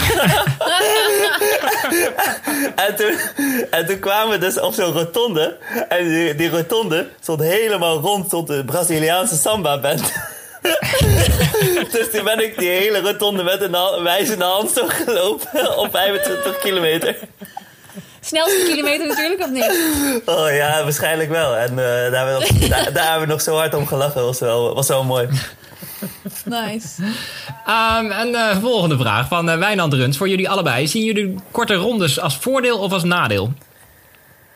en, 2.86 2.96
toen, 2.96 3.20
en 3.70 3.86
toen 3.86 4.00
kwamen 4.00 4.30
we 4.30 4.38
dus 4.38 4.60
op 4.60 4.74
zo'n 4.74 4.92
rotonde. 4.92 5.58
En 5.90 6.08
die, 6.08 6.36
die 6.36 6.50
rotonde 6.50 7.08
stond 7.22 7.42
helemaal 7.42 8.00
rond, 8.00 8.26
stond 8.26 8.48
de 8.48 8.66
Braziliaanse 8.66 9.36
samba-band. 9.36 10.02
dus 11.92 12.12
toen 12.12 12.24
ben 12.24 12.44
ik 12.44 12.58
die 12.58 12.70
hele 12.70 13.00
rotonde 13.02 13.44
met 13.44 13.62
een 13.62 14.04
wijzende 14.04 14.46
hand 14.46 14.72
zo 14.72 14.88
gelopen 14.88 15.78
op 15.78 15.88
25 15.92 16.60
kilometer. 16.60 17.16
Snelste 18.22 18.64
kilometer 18.66 19.08
natuurlijk, 19.08 19.42
of 19.42 19.50
niet? 19.50 19.72
Oh 20.26 20.52
ja, 20.52 20.84
waarschijnlijk 20.84 21.30
wel. 21.30 21.56
En 21.56 21.70
eh, 21.70 22.12
daar, 22.12 22.28
hebben 22.28 22.40
we 22.40 22.54
nog, 22.60 22.70
daar, 22.70 22.94
daar 22.94 23.10
hebben 23.10 23.28
we 23.28 23.34
nog 23.34 23.42
zo 23.42 23.56
hard 23.56 23.74
om 23.74 23.88
gelachen. 23.88 24.24
was 24.24 24.40
wel, 24.40 24.76
was 24.76 24.88
wel 24.88 25.04
mooi. 25.04 25.28
Nice. 26.46 26.88
Ehm, 27.66 28.12
en 28.12 28.36
eh, 28.36 28.58
volgende 28.62 28.98
vraag 28.98 29.28
van 29.28 29.50
eh 29.50 29.58
Wijnand 29.58 29.94
Runs. 29.94 30.18
Voor 30.18 30.30
jullie 30.30 30.50
allebei. 30.50 30.88
Zien 30.88 31.04
jullie 31.04 31.36
korte 31.52 31.74
rondes 31.74 32.20
als 32.20 32.38
voordeel 32.38 32.78
of 32.80 32.92
als 32.92 33.04
nadeel? 33.04 33.54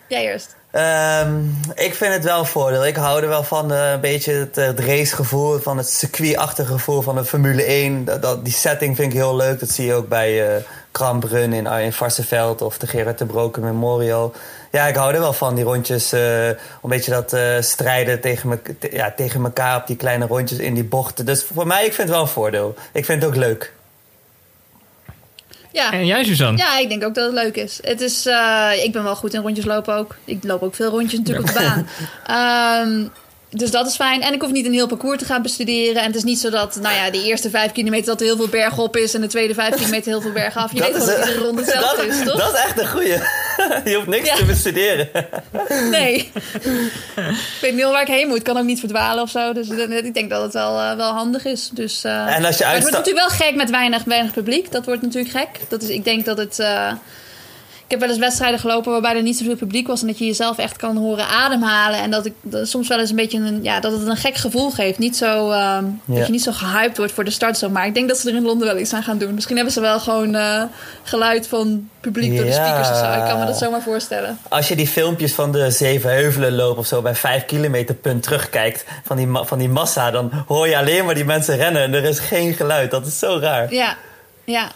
Jij 0.08 0.24
eerst. 0.24 0.56
Ehm, 0.72 1.34
ik 1.76 1.94
vind 1.96 2.14
het 2.14 2.24
wel 2.24 2.40
een 2.40 2.46
voordeel. 2.46 2.86
Ik 2.86 2.96
hou 2.96 3.22
er 3.22 3.28
wel 3.28 3.44
van 3.44 3.72
eh, 3.74 3.92
een 3.92 4.00
beetje 4.00 4.32
het, 4.34 4.56
het 4.56 4.80
racegevoel, 4.80 5.60
van 5.60 5.78
het 5.78 5.90
circuitachtige 5.90 6.72
gevoel 6.72 7.02
van 7.02 7.16
de 7.16 7.26
Formule 7.26 7.64
1. 7.64 8.06
Dat, 8.06 8.22
dat- 8.22 8.44
die 8.46 8.54
setting 8.54 8.96
vind 8.96 9.12
ik 9.14 9.18
heel 9.20 9.36
leuk. 9.36 9.60
Dat 9.60 9.70
zie 9.70 9.86
je 9.86 9.94
ook 9.94 10.08
bij 10.08 10.56
eh 10.56 10.64
Krambrun 10.92 11.54
in, 11.54 11.66
in 11.68 11.94
Varsenveld 11.94 12.62
of 12.62 12.78
de 12.78 12.88
Gerard 12.88 13.18
de 13.18 13.26
Broken 13.26 13.64
Memorial. 13.64 14.34
Ja, 14.74 14.88
ik 14.88 14.96
hou 14.96 15.14
er 15.14 15.20
wel 15.20 15.34
van, 15.34 15.56
die 15.56 15.64
rondjes. 15.64 16.12
eh, 16.12 16.48
een 16.48 16.58
beetje 16.82 17.12
dat 17.12 17.34
eh, 17.34 17.62
strijden 17.62 18.22
tegen, 18.22 18.50
me, 18.50 18.62
te- 18.80 18.90
ja, 18.92 19.14
tegen 19.16 19.44
elkaar 19.44 19.78
op 19.78 19.88
die 19.88 19.96
kleine 19.96 20.26
rondjes 20.26 20.58
in 20.60 20.74
die 20.74 20.84
bochten. 20.84 21.26
Dus 21.26 21.44
voor 21.54 21.68
mij, 21.68 21.80
ik 21.86 21.94
vind 21.94 21.98
het 22.08 22.10
wel 22.18 22.22
een 22.22 22.28
voordeel. 22.32 22.76
Ik 22.94 23.06
vind 23.06 23.22
het 23.22 23.32
ook 23.32 23.38
leuk. 23.38 23.74
Ja. 25.72 25.92
En 25.92 26.06
jij, 26.06 26.24
Suzanne? 26.24 26.58
Ja, 26.58 26.78
ik 26.80 26.90
denk 26.90 27.04
ook 27.04 27.14
dat 27.16 27.26
het 27.26 27.34
leuk 27.44 27.56
is. 27.56 27.80
Het 27.84 28.02
is 28.02 28.26
eh, 28.26 28.70
ik 28.84 28.92
ben 28.92 29.04
wel 29.04 29.16
goed 29.16 29.34
in 29.34 29.42
rondjes 29.42 29.66
lopen 29.66 29.96
ook. 29.96 30.16
Ik 30.26 30.44
loop 30.44 30.62
ook 30.64 30.76
veel 30.76 30.90
rondjes 30.90 31.20
natuurlijk 31.20 31.48
op 31.50 31.54
de 31.56 31.62
baan. 31.64 31.88
Ehm, 32.88 33.08
dus 33.56 33.72
dat 33.72 33.88
is 33.88 33.96
fijn. 33.96 34.22
En 34.22 34.34
ik 34.34 34.42
hoef 34.42 34.52
niet 34.52 34.66
een 34.66 34.74
heel 34.74 34.88
parcours 34.88 35.18
te 35.20 35.26
gaan 35.26 35.42
bestuderen. 35.42 36.02
En 36.02 36.08
het 36.08 36.16
is 36.16 36.24
niet 36.24 36.40
zo 36.40 36.50
dat, 36.50 36.76
nou 36.82 36.96
ja, 36.96 37.10
de 37.12 37.24
eerste 37.24 37.50
vijf 37.50 37.72
kilometer 37.72 38.06
dat 38.06 38.20
er 38.20 38.26
heel 38.26 38.36
veel 38.36 38.48
berg 38.48 38.78
op 38.78 38.98
is. 38.98 39.14
En 39.14 39.22
de 39.22 39.28
tweede 39.28 39.54
vijf 39.54 39.76
kilometer 39.76 40.12
heel 40.12 40.22
veel 40.22 40.32
berg 40.32 40.56
af. 40.58 40.74
Je 40.74 40.80
weet 40.80 40.98
wel 40.98 41.06
dat 41.06 41.18
iedere 41.18 41.40
ronde 41.46 41.62
hetzelfde 41.62 41.96
dat, 42.08 42.16
is, 42.16 42.24
toch? 42.26 42.38
dat 42.38 42.54
is 42.54 42.60
echt 42.60 42.80
een 42.80 42.88
goeie. 42.88 43.18
Je 43.92 43.96
hoeft 43.96 44.08
niks 44.08 44.28
Ja. 44.28 44.36
te 44.36 44.46
bestuderen. 44.46 45.10
Nee. 45.92 46.32
ik 47.16 47.58
weet 47.62 47.74
niet 47.74 47.84
waar 47.84 48.02
ik 48.02 48.08
heen 48.08 48.28
moet. 48.28 48.38
Ik 48.38 48.44
kan 48.44 48.58
ook 48.58 48.64
niet 48.64 48.80
verdwalen 48.80 49.24
of 49.24 49.30
zo. 49.30 49.54
Dus 49.54 49.68
ik 49.70 50.14
denk 50.14 50.30
dat 50.30 50.42
het 50.42 50.54
wel, 50.54 50.80
eh, 50.80 50.96
wel 50.96 51.12
handig 51.12 51.46
is. 51.46 51.70
Dus, 51.74 52.04
eh, 52.04 52.36
En 52.36 52.46
als 52.46 52.58
je 52.58 52.64
maar 52.64 52.74
het 52.74 52.82
wordt 52.82 52.98
natuurlijk 52.98 53.28
wel 53.28 53.38
gek 53.48 53.56
met 53.56 53.70
weinig, 53.70 54.04
weinig 54.04 54.34
publiek. 54.34 54.72
Dat 54.72 54.86
wordt 54.86 55.02
natuurlijk 55.02 55.38
gek. 55.38 55.50
Dat 55.70 55.82
is, 55.82 55.90
ik 55.90 56.04
denk 56.04 56.26
dat 56.26 56.38
het... 56.38 56.60
eh, 56.60 56.92
heb 57.94 58.02
wel 58.02 58.10
eens 58.10 58.20
wedstrijden 58.26 58.60
gelopen 58.60 58.92
waarbij 58.92 59.16
er 59.16 59.22
niet 59.22 59.38
zoveel 59.38 59.56
publiek 59.56 59.88
was. 59.88 60.02
En 60.02 60.08
dat 60.08 60.18
je 60.18 60.26
jezelf 60.26 60.58
echt 60.58 60.78
kan 60.78 60.98
horen 60.98 61.28
ademhalen. 61.28 62.00
En 62.00 62.12
dat 62.12 62.26
ik 62.26 62.34
dat 62.42 62.68
soms 62.68 62.88
wel 62.88 63.00
eens 63.00 63.10
een 63.10 63.16
beetje 63.16 63.38
een, 63.38 63.64
ja, 63.64 63.80
dat 63.80 63.92
het 63.92 64.08
een 64.08 64.18
gek 64.18 64.36
gevoel 64.36 64.72
geeft. 64.72 65.00
Niet 65.00 65.18
zo, 65.18 65.52
ehm, 65.52 65.86
Dat 66.06 66.26
je 66.26 66.32
niet 66.32 66.44
zo 66.44 66.52
gehyped 66.52 66.98
wordt 66.98 67.14
voor 67.14 67.24
de 67.24 67.32
start 67.32 67.58
zo. 67.58 67.70
Maar 67.70 67.86
ik 67.86 67.94
denk 67.94 68.08
dat 68.08 68.18
ze 68.18 68.30
er 68.30 68.36
in 68.36 68.44
Londen 68.44 68.68
wel 68.68 68.78
iets 68.78 68.94
aan 68.94 69.04
gaan 69.04 69.18
doen. 69.18 69.34
Misschien 69.34 69.56
hebben 69.56 69.74
ze 69.74 69.82
wel 69.82 70.00
gewoon 70.00 70.36
eh, 70.36 70.64
geluid 71.04 71.48
van 71.48 71.90
publiek 72.00 72.36
door 72.36 72.46
de 72.46 72.52
speakers 72.52 72.90
of 72.90 72.98
zo. 72.98 73.12
Ik 73.12 73.26
kan 73.30 73.40
me 73.40 73.46
dat 73.46 73.58
zomaar 73.58 73.82
voorstellen. 73.82 74.40
Als 74.50 74.68
je 74.68 74.76
die 74.76 74.88
filmpjes 74.88 75.34
van 75.34 75.52
de 75.52 75.72
zeven 75.72 76.10
heuvelen 76.10 76.56
lopen 76.56 76.80
of 76.80 76.86
zo 76.86 77.02
bij 77.02 77.16
vijf 77.16 77.46
kilometer 77.46 77.96
punt 77.96 78.24
terugkijkt 78.24 78.86
van 79.06 79.18
die, 79.18 79.28
van 79.32 79.58
die 79.58 79.70
massa, 79.70 80.12
dan 80.12 80.32
hoor 80.48 80.68
je 80.68 80.78
alleen 80.78 81.06
maar 81.06 81.16
die 81.16 81.26
mensen 81.26 81.56
rennen 81.58 81.82
en 81.82 81.94
er 81.94 82.04
is 82.04 82.20
geen 82.20 82.54
geluid. 82.54 82.92
Dat 82.92 83.06
is 83.06 83.20
zo 83.20 83.38
raar. 83.42 83.74
Ja, 83.74 83.96
ja. 84.44 84.72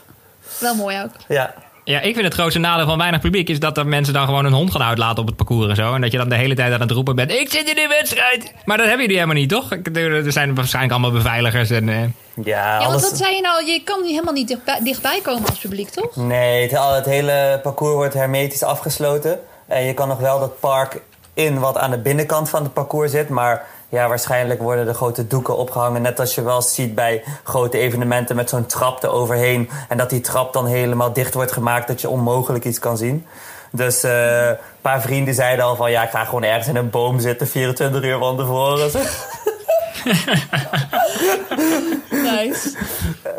Wel 0.59 0.75
mooi 0.75 1.01
ook. 1.03 1.11
Ja. 1.27 1.53
Ja, 1.87 1.99
ik 2.01 2.13
vind 2.13 2.25
het 2.25 2.33
grootste 2.33 2.59
nadeel 2.59 2.85
van 2.85 2.97
weinig 2.97 3.21
publiek 3.21 3.49
is 3.49 3.59
dat 3.59 3.77
er 3.77 3.87
mensen 3.87 4.13
dan 4.13 4.25
gewoon 4.25 4.45
een 4.45 4.53
hond 4.53 4.71
gaan 4.71 4.81
uitlaten 4.83 5.19
op 5.21 5.27
het 5.27 5.35
parcours 5.35 5.69
en 5.69 5.75
zo. 5.75 5.93
En 5.93 6.01
dat 6.01 6.11
je 6.11 6.17
dan 6.17 6.29
de 6.29 6.35
hele 6.35 6.55
tijd 6.55 6.73
aan 6.73 6.79
het 6.81 6.91
roepen 6.91 7.15
bent: 7.15 7.31
Ik 7.31 7.51
zit 7.51 7.69
in 7.69 7.75
de 7.75 7.87
wedstrijd. 7.99 8.53
Maar 8.65 8.77
dat 8.77 8.85
hebben 8.85 9.01
jullie 9.05 9.19
helemaal 9.21 9.41
niet, 9.41 9.49
toch? 9.49 9.71
Ik- 9.71 9.95
Er 9.97 10.31
zijn 10.31 10.55
waarschijnlijk 10.55 10.93
allemaal 10.93 11.11
beveiligers 11.11 11.69
en. 11.69 11.89
eh, 11.89 11.95
Ja, 12.43 12.79
Ja, 12.79 12.87
want 12.87 13.01
wat 13.01 13.17
zei 13.17 13.35
je 13.35 13.41
nou? 13.41 13.65
Je 13.65 13.81
kan 13.83 14.03
helemaal 14.03 14.33
niet 14.33 14.47
dichtbij, 14.47 14.79
dichtbij 14.83 15.19
komen 15.23 15.49
als 15.49 15.57
publiek, 15.59 15.89
toch? 15.89 16.15
Nee, 16.15 16.61
het, 16.61 16.71
het 16.95 17.05
hele 17.05 17.59
parcours 17.63 17.93
wordt 17.93 18.13
hermetisch 18.13 18.63
afgesloten. 18.63 19.39
En 19.67 19.83
je 19.83 19.93
kan 19.93 20.07
nog 20.07 20.19
wel 20.19 20.39
dat 20.39 20.59
park 20.59 21.01
in 21.33 21.59
wat 21.59 21.77
aan 21.77 21.91
de 21.91 21.97
binnenkant 21.99 22.49
van 22.49 22.63
het 22.63 22.73
parcours 22.73 23.11
zit. 23.11 23.29
Maar 23.29 23.65
ja, 23.89 24.07
waarschijnlijk 24.07 24.61
worden 24.61 24.85
de 24.85 24.93
grote 24.93 25.27
doeken 25.27 25.57
opgehangen. 25.57 26.01
Net 26.01 26.19
als 26.19 26.35
je 26.35 26.41
wel 26.41 26.61
ziet 26.61 26.95
bij 26.95 27.23
grote 27.43 27.77
evenementen 27.77 28.35
met 28.35 28.49
zo'n 28.49 28.65
trap 28.65 29.03
eroverheen. 29.03 29.69
En 29.89 29.97
dat 29.97 30.09
die 30.09 30.21
trap 30.21 30.53
dan 30.53 30.65
helemaal 30.65 31.13
dicht 31.13 31.33
wordt 31.33 31.51
gemaakt 31.51 31.87
dat 31.87 32.01
je 32.01 32.09
onmogelijk 32.09 32.65
iets 32.65 32.79
kan 32.79 32.97
zien. 32.97 33.25
Dus 33.71 34.03
eh, 34.03 34.47
een 34.47 34.57
paar 34.81 35.01
vrienden 35.01 35.33
zeiden 35.33 35.65
al 35.65 35.75
van 35.75 35.91
ja, 35.91 36.03
ik 36.03 36.09
ga 36.09 36.25
gewoon 36.25 36.43
ergens 36.43 36.67
in 36.67 36.75
een 36.75 36.89
boom 36.89 37.19
zitten 37.19 37.47
24 37.47 38.03
uur 38.03 38.17
van 38.17 38.37
tevoren. 38.37 38.91
Nice. 42.31 42.69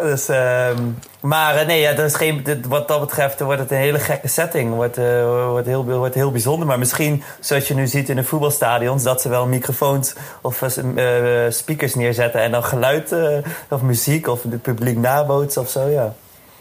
Dus, 0.02 0.28
ehm, 0.28 0.82
maar 1.20 1.56
eh, 1.56 1.66
nee, 1.66 1.80
ja, 1.80 1.92
dat 1.92 2.04
is 2.06 2.14
geen, 2.14 2.42
dit- 2.42 2.66
wat 2.66 2.88
dat 2.88 3.00
betreft 3.00 3.40
wordt 3.40 3.60
het 3.60 3.70
een 3.70 3.76
hele 3.76 3.98
gekke 3.98 4.28
setting. 4.28 4.74
Wordt, 4.74 4.98
eh, 4.98 5.04
wordt, 5.48 5.66
heel, 5.66 5.84
wordt 5.84 6.14
heel 6.14 6.30
bijzonder. 6.30 6.66
Maar 6.66 6.78
misschien, 6.78 7.22
zoals 7.40 7.68
je 7.68 7.74
nu 7.74 7.86
ziet 7.86 8.08
in 8.08 8.16
de 8.16 8.24
voetbalstadions, 8.24 9.02
dat 9.02 9.20
ze 9.20 9.28
wel 9.28 9.46
microfoons 9.46 10.14
of 10.42 10.62
eh, 10.62 11.44
eh, 11.46 11.52
speakers 11.52 11.94
neerzetten 11.94 12.40
en 12.42 12.50
dan 12.50 12.64
geluid 12.64 13.12
eh, 13.12 13.28
of 13.68 13.82
muziek 13.82 14.28
of 14.28 14.42
het 14.42 14.62
publiek 14.62 14.96
nabootsen 14.96 15.62
of 15.62 15.70
zo. 15.70 15.88
Ja. 15.88 16.14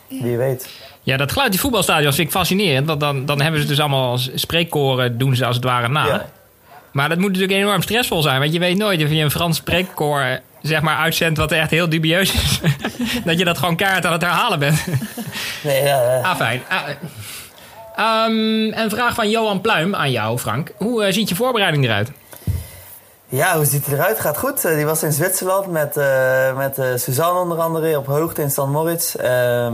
Wie 0.07 0.37
weet. 0.37 0.69
Ja, 1.01 1.17
dat 1.17 1.31
geluid 1.31 1.51
die 1.51 1.59
voetbalstadions 1.59 2.15
vind 2.15 2.27
ik 2.27 2.33
fascinerend. 2.33 2.87
Want 2.87 2.99
dan, 2.99 3.25
dan 3.25 3.41
hebben 3.41 3.61
ze 3.61 3.67
dus 3.67 3.79
allemaal 3.79 4.11
als 4.11 4.29
spreekkoren, 4.33 5.17
doen 5.17 5.35
ze 5.35 5.45
als 5.45 5.55
het 5.55 5.65
ware 5.65 5.87
na. 5.87 6.05
Ja. 6.05 6.25
Maar 6.91 7.09
dat 7.09 7.17
moet 7.17 7.31
natuurlijk 7.31 7.59
enorm 7.59 7.81
stressvol 7.81 8.21
zijn. 8.21 8.39
Want 8.39 8.53
je 8.53 8.59
weet 8.59 8.77
nooit 8.77 9.03
of 9.03 9.09
je 9.09 9.15
een 9.23 9.31
Frans 9.31 9.57
spreekkoor 9.57 10.39
zeg 10.67 10.81
maar 10.81 10.97
uitzendt 10.97 11.37
wat 11.37 11.51
echt 11.51 11.71
heel 11.71 11.89
dubieus 11.89 12.33
is. 12.33 12.59
dat 13.25 13.39
je 13.39 13.45
dat 13.45 13.57
gewoon 13.57 13.75
kaart 13.75 14.05
aan 14.05 14.11
het 14.11 14.21
herhalen 14.21 14.59
bent. 14.59 14.83
Nee, 15.63 15.83
ja, 15.83 16.19
ah, 16.21 16.35
fijn. 16.35 16.61
Ah, 16.69 16.89
eh. 16.89 16.95
Ehm, 17.97 18.79
een 18.79 18.89
vraag 18.89 19.13
van 19.13 19.29
Johan 19.29 19.61
Pluim 19.61 19.95
aan 19.95 20.11
jou, 20.11 20.37
Frank. 20.37 20.71
Hoe 20.77 21.03
eh, 21.03 21.13
ziet 21.13 21.29
je 21.29 21.35
voorbereiding 21.35 21.85
eruit? 21.85 22.11
Ja, 23.29 23.55
hoe 23.55 23.65
ziet 23.65 23.85
het 23.85 23.93
eruit? 23.93 24.19
Gaat 24.19 24.37
goed. 24.37 24.65
Eh, 24.65 24.75
die 24.75 24.85
was 24.85 25.03
in 25.03 25.11
Zwitserland 25.11 25.67
met, 25.67 25.97
eh, 25.97 26.57
met 26.57 26.79
Suzanne 26.95 27.39
onder 27.39 27.57
andere 27.57 27.97
op 27.97 28.05
hoogte 28.05 28.41
in 28.41 28.51
St. 28.51 28.65
Moritz. 28.65 29.15
Ehm, 29.15 29.73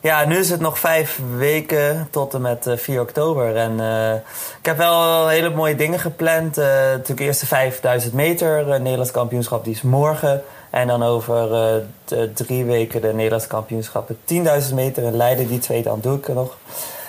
ja, 0.00 0.24
nu 0.24 0.36
is 0.36 0.50
het 0.50 0.60
nog 0.60 0.78
vijf 0.78 1.20
weken 1.36 2.08
tot 2.10 2.34
en 2.34 2.40
met 2.40 2.66
eh, 2.66 2.76
4 2.76 3.00
oktober. 3.00 3.56
En 3.56 3.80
eh, 3.80 4.14
ik 4.58 4.66
heb 4.66 4.76
wel 4.76 5.28
hele 5.28 5.50
mooie 5.50 5.74
dingen 5.76 5.98
gepland. 5.98 6.58
Eh, 6.58 6.66
natuurlijk 6.66 7.20
eerst 7.20 7.40
de 7.40 7.46
5000 7.46 8.12
meter. 8.12 8.70
eh, 8.72 8.80
Nederlands 8.80 9.10
kampioenschap, 9.10 9.64
die 9.64 9.74
is 9.74 9.82
morgen. 9.82 10.42
En 10.70 10.86
dan 10.86 11.02
over 11.02 11.52
eh, 11.54 11.74
d- 12.04 12.36
drie 12.36 12.64
weken 12.64 13.00
de 13.00 13.12
Nederlands 13.14 13.46
kampioenschap. 13.46 14.08
10.000 14.24 14.74
meter 14.74 15.02
in 15.02 15.16
Leiden, 15.16 15.48
die 15.48 15.58
twee 15.58 15.82
dan 15.82 15.98
doe 16.02 16.16
ik 16.16 16.28
er 16.28 16.34
nog. 16.34 16.56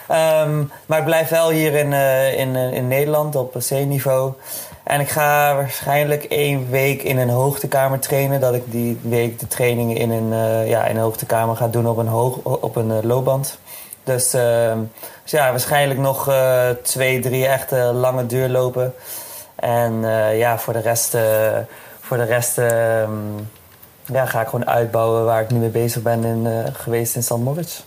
Ehm, 0.08 0.63
maar 0.86 0.99
ik 0.99 1.06
blijf 1.06 1.30
wel 1.30 1.49
hier 1.49 1.73
in, 1.73 1.93
eh, 1.93 2.39
in, 2.39 2.56
eh, 2.56 2.73
in 2.73 2.88
Nederland 2.88 3.36
op 3.36 3.56
C-niveau. 3.69 4.34
En 4.89 4.99
ik 4.99 5.10
ga 5.10 5.56
waarschijnlijk 5.56 6.23
één 6.23 6.69
week 6.69 7.04
in 7.04 7.17
een 7.17 7.30
hoogtekamer 7.30 7.99
trainen. 7.99 8.39
Dat 8.39 8.54
ik 8.54 8.71
die 8.71 8.99
week 9.02 9.39
de 9.39 9.47
trainingen 9.47 9.95
in 9.97 10.12
een, 10.12 10.34
eh, 10.34 10.69
ja, 10.69 10.86
in 10.86 10.95
een 10.95 11.02
hoogtekamer 11.02 11.56
ga 11.56 11.67
doen 11.67 11.88
op 11.88 11.97
een, 11.97 12.08
hoog, 12.08 12.38
op 12.43 12.75
een 12.75 12.91
eh, 12.91 13.04
loopband. 13.04 13.60
Dus, 14.04 14.34
ehm, 14.34 14.80
dus 15.23 15.32
ja, 15.32 15.49
waarschijnlijk 15.49 15.99
nog 15.99 16.28
eh, 16.28 16.69
twee, 16.69 17.19
drie 17.19 17.47
echte 17.47 17.75
lange 17.75 18.25
duurlopen. 18.25 18.93
En 19.56 20.02
ja, 20.36 20.58
voor 20.58 20.73
de 20.73 20.80
rest, 20.80 21.17
voor 21.99 22.17
de 22.17 22.23
rest 22.23 22.58
ehm, 22.58 23.12
ja, 24.06 24.25
ga 24.25 24.41
ik 24.41 24.47
gewoon 24.47 24.67
uitbouwen 24.67 25.25
waar 25.25 25.41
ik 25.41 25.52
nu 25.52 25.58
mee 25.58 25.69
bezig 25.69 26.02
ben 26.02 26.23
in, 26.23 26.47
geweest 26.73 27.15
in 27.15 27.23
St. 27.23 27.38
Moritz. 27.38 27.82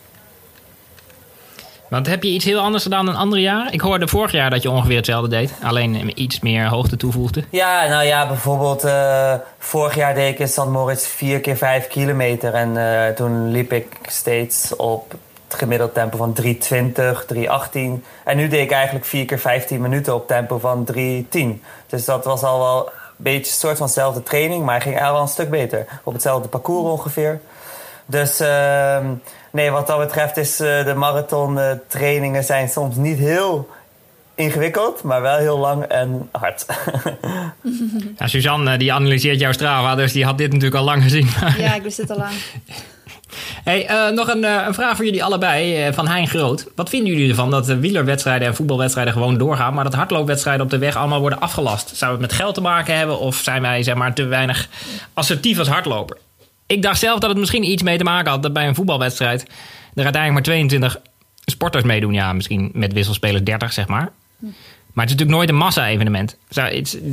Want 1.92 2.06
heb 2.06 2.22
je 2.22 2.28
iets 2.28 2.44
heel 2.44 2.60
anders 2.60 2.82
gedaan 2.82 3.06
dan 3.06 3.14
andere 3.14 3.42
jaren? 3.42 3.72
Ik 3.72 3.80
hoorde 3.80 4.08
vorig 4.08 4.32
jaar 4.32 4.50
dat 4.50 4.62
je 4.62 4.70
ongeveer 4.70 4.96
hetzelfde 4.96 5.28
deed. 5.28 5.54
Alleen 5.62 6.22
iets 6.22 6.40
meer 6.40 6.66
hoogte 6.66 6.96
toevoegde. 6.96 7.44
Ja, 7.50 7.88
nou 7.88 8.04
ja, 8.04 8.26
bijvoorbeeld 8.26 8.84
eh, 8.84 9.34
vorig 9.58 9.94
jaar 9.94 10.14
deed 10.14 10.32
ik 10.32 10.38
in 10.38 10.48
St. 10.48 10.66
Moritz 10.66 11.06
4 11.06 11.40
keer 11.40 11.56
5 11.56 11.88
kilometer. 11.88 12.54
En 12.54 12.76
eh, 12.76 13.14
toen 13.14 13.50
liep 13.50 13.72
ik 13.72 13.86
steeds 14.02 14.76
op 14.76 15.14
het 15.48 15.58
gemiddeld 15.58 15.94
tempo 15.94 16.16
van 16.16 16.36
3.20, 16.42 16.48
3.18. 17.34 18.02
En 18.24 18.36
nu 18.36 18.48
deed 18.48 18.62
ik 18.62 18.70
eigenlijk 18.70 19.04
4 19.04 19.24
keer 19.24 19.38
15 19.38 19.80
minuten 19.80 20.14
op 20.14 20.26
tempo 20.26 20.58
van 20.58 20.88
3.10. 20.96 20.98
Dus 21.86 22.04
dat 22.04 22.24
was 22.24 22.42
al 22.42 22.58
wel 22.58 22.90
beetje 23.16 23.38
een 23.38 23.58
soort 23.58 23.76
van 23.76 23.86
dezelfde 23.86 24.22
training, 24.22 24.64
maar 24.64 24.80
ging 24.80 24.96
eigenlijk 24.96 25.12
wel 25.14 25.22
een 25.22 25.28
stuk 25.28 25.50
beter. 25.50 25.86
Op 26.02 26.12
hetzelfde 26.12 26.48
parcours 26.48 26.90
ongeveer. 26.90 27.40
Dus 28.06 28.40
ehm, 28.40 29.06
nee, 29.52 29.70
wat 29.70 29.86
dat 29.86 29.98
betreft 29.98 30.36
is 30.36 30.60
eh, 30.60 30.84
de 30.84 30.94
marathon 30.94 31.58
eh, 31.58 31.70
trainingen 31.88 32.44
zijn 32.44 32.68
soms 32.68 32.96
niet 32.96 33.18
heel 33.18 33.68
ingewikkeld, 34.34 35.02
maar 35.02 35.22
wel 35.22 35.36
heel 35.36 35.58
lang 35.58 35.82
en 35.82 36.28
hard. 36.32 36.66
Ja, 38.18 38.26
Suzanne, 38.26 38.78
die 38.78 38.92
analyseert 38.92 39.40
jouw 39.40 39.52
Strava, 39.52 39.94
dus 39.94 40.12
die 40.12 40.24
had 40.24 40.38
dit 40.38 40.46
natuurlijk 40.46 40.78
al 40.78 40.84
lang 40.84 41.02
gezien. 41.02 41.28
Ja, 41.58 41.74
ik 41.74 41.82
wist 41.82 41.96
het 41.96 42.10
al 42.10 42.16
lang. 42.16 42.32
Hey, 43.64 43.86
eh, 43.86 44.08
nog 44.08 44.28
een, 44.28 44.44
eh, 44.44 44.64
een 44.66 44.74
vraag 44.74 44.96
voor 44.96 45.04
jullie 45.04 45.24
allebei 45.24 45.76
eh, 45.76 45.92
van 45.92 46.08
Hein 46.08 46.28
Groot. 46.28 46.66
Wat 46.76 46.88
vinden 46.88 47.12
jullie 47.12 47.28
ervan 47.28 47.50
dat 47.50 47.66
de 47.66 47.78
wielerwedstrijden 47.78 48.48
en 48.48 48.54
voetbalwedstrijden 48.54 49.12
gewoon 49.12 49.38
doorgaan, 49.38 49.74
maar 49.74 49.84
dat 49.84 49.94
hardloopwedstrijden 49.94 50.64
op 50.64 50.70
de 50.70 50.78
weg 50.78 50.96
allemaal 50.96 51.20
worden 51.20 51.40
afgelast? 51.40 51.96
Zou 51.96 52.12
het 52.12 52.20
met 52.20 52.32
geld 52.32 52.54
te 52.54 52.60
maken 52.60 52.96
hebben 52.96 53.18
of 53.18 53.36
zijn 53.36 53.62
wij 53.62 53.82
zeg 53.82 53.94
maar, 53.94 54.14
te 54.14 54.24
weinig 54.24 54.68
assertief 55.14 55.58
als 55.58 55.68
hardloper? 55.68 56.16
Ik 56.72 56.82
dacht 56.82 56.98
zelf 56.98 57.18
dat 57.18 57.30
het 57.30 57.38
misschien 57.38 57.70
iets 57.70 57.82
mee 57.82 57.98
te 57.98 58.04
maken 58.04 58.30
had 58.30 58.42
dat 58.42 58.52
bij 58.52 58.66
een 58.66 58.74
voetbalwedstrijd 58.74 59.42
er 59.94 60.04
uiteindelijk 60.04 60.32
maar 60.32 60.42
22 60.42 61.00
sporters 61.44 61.84
meedoen. 61.84 62.12
Ja, 62.12 62.32
misschien 62.32 62.70
met 62.74 62.92
wisselspelers 62.92 63.42
30, 63.42 63.72
zeg 63.72 63.86
maar. 63.86 64.12
Maar 64.92 65.04
het 65.04 65.14
is 65.14 65.20
natuurlijk 65.20 65.30
nooit 65.30 65.48
een 65.48 65.54
massa-evenement. 65.54 66.36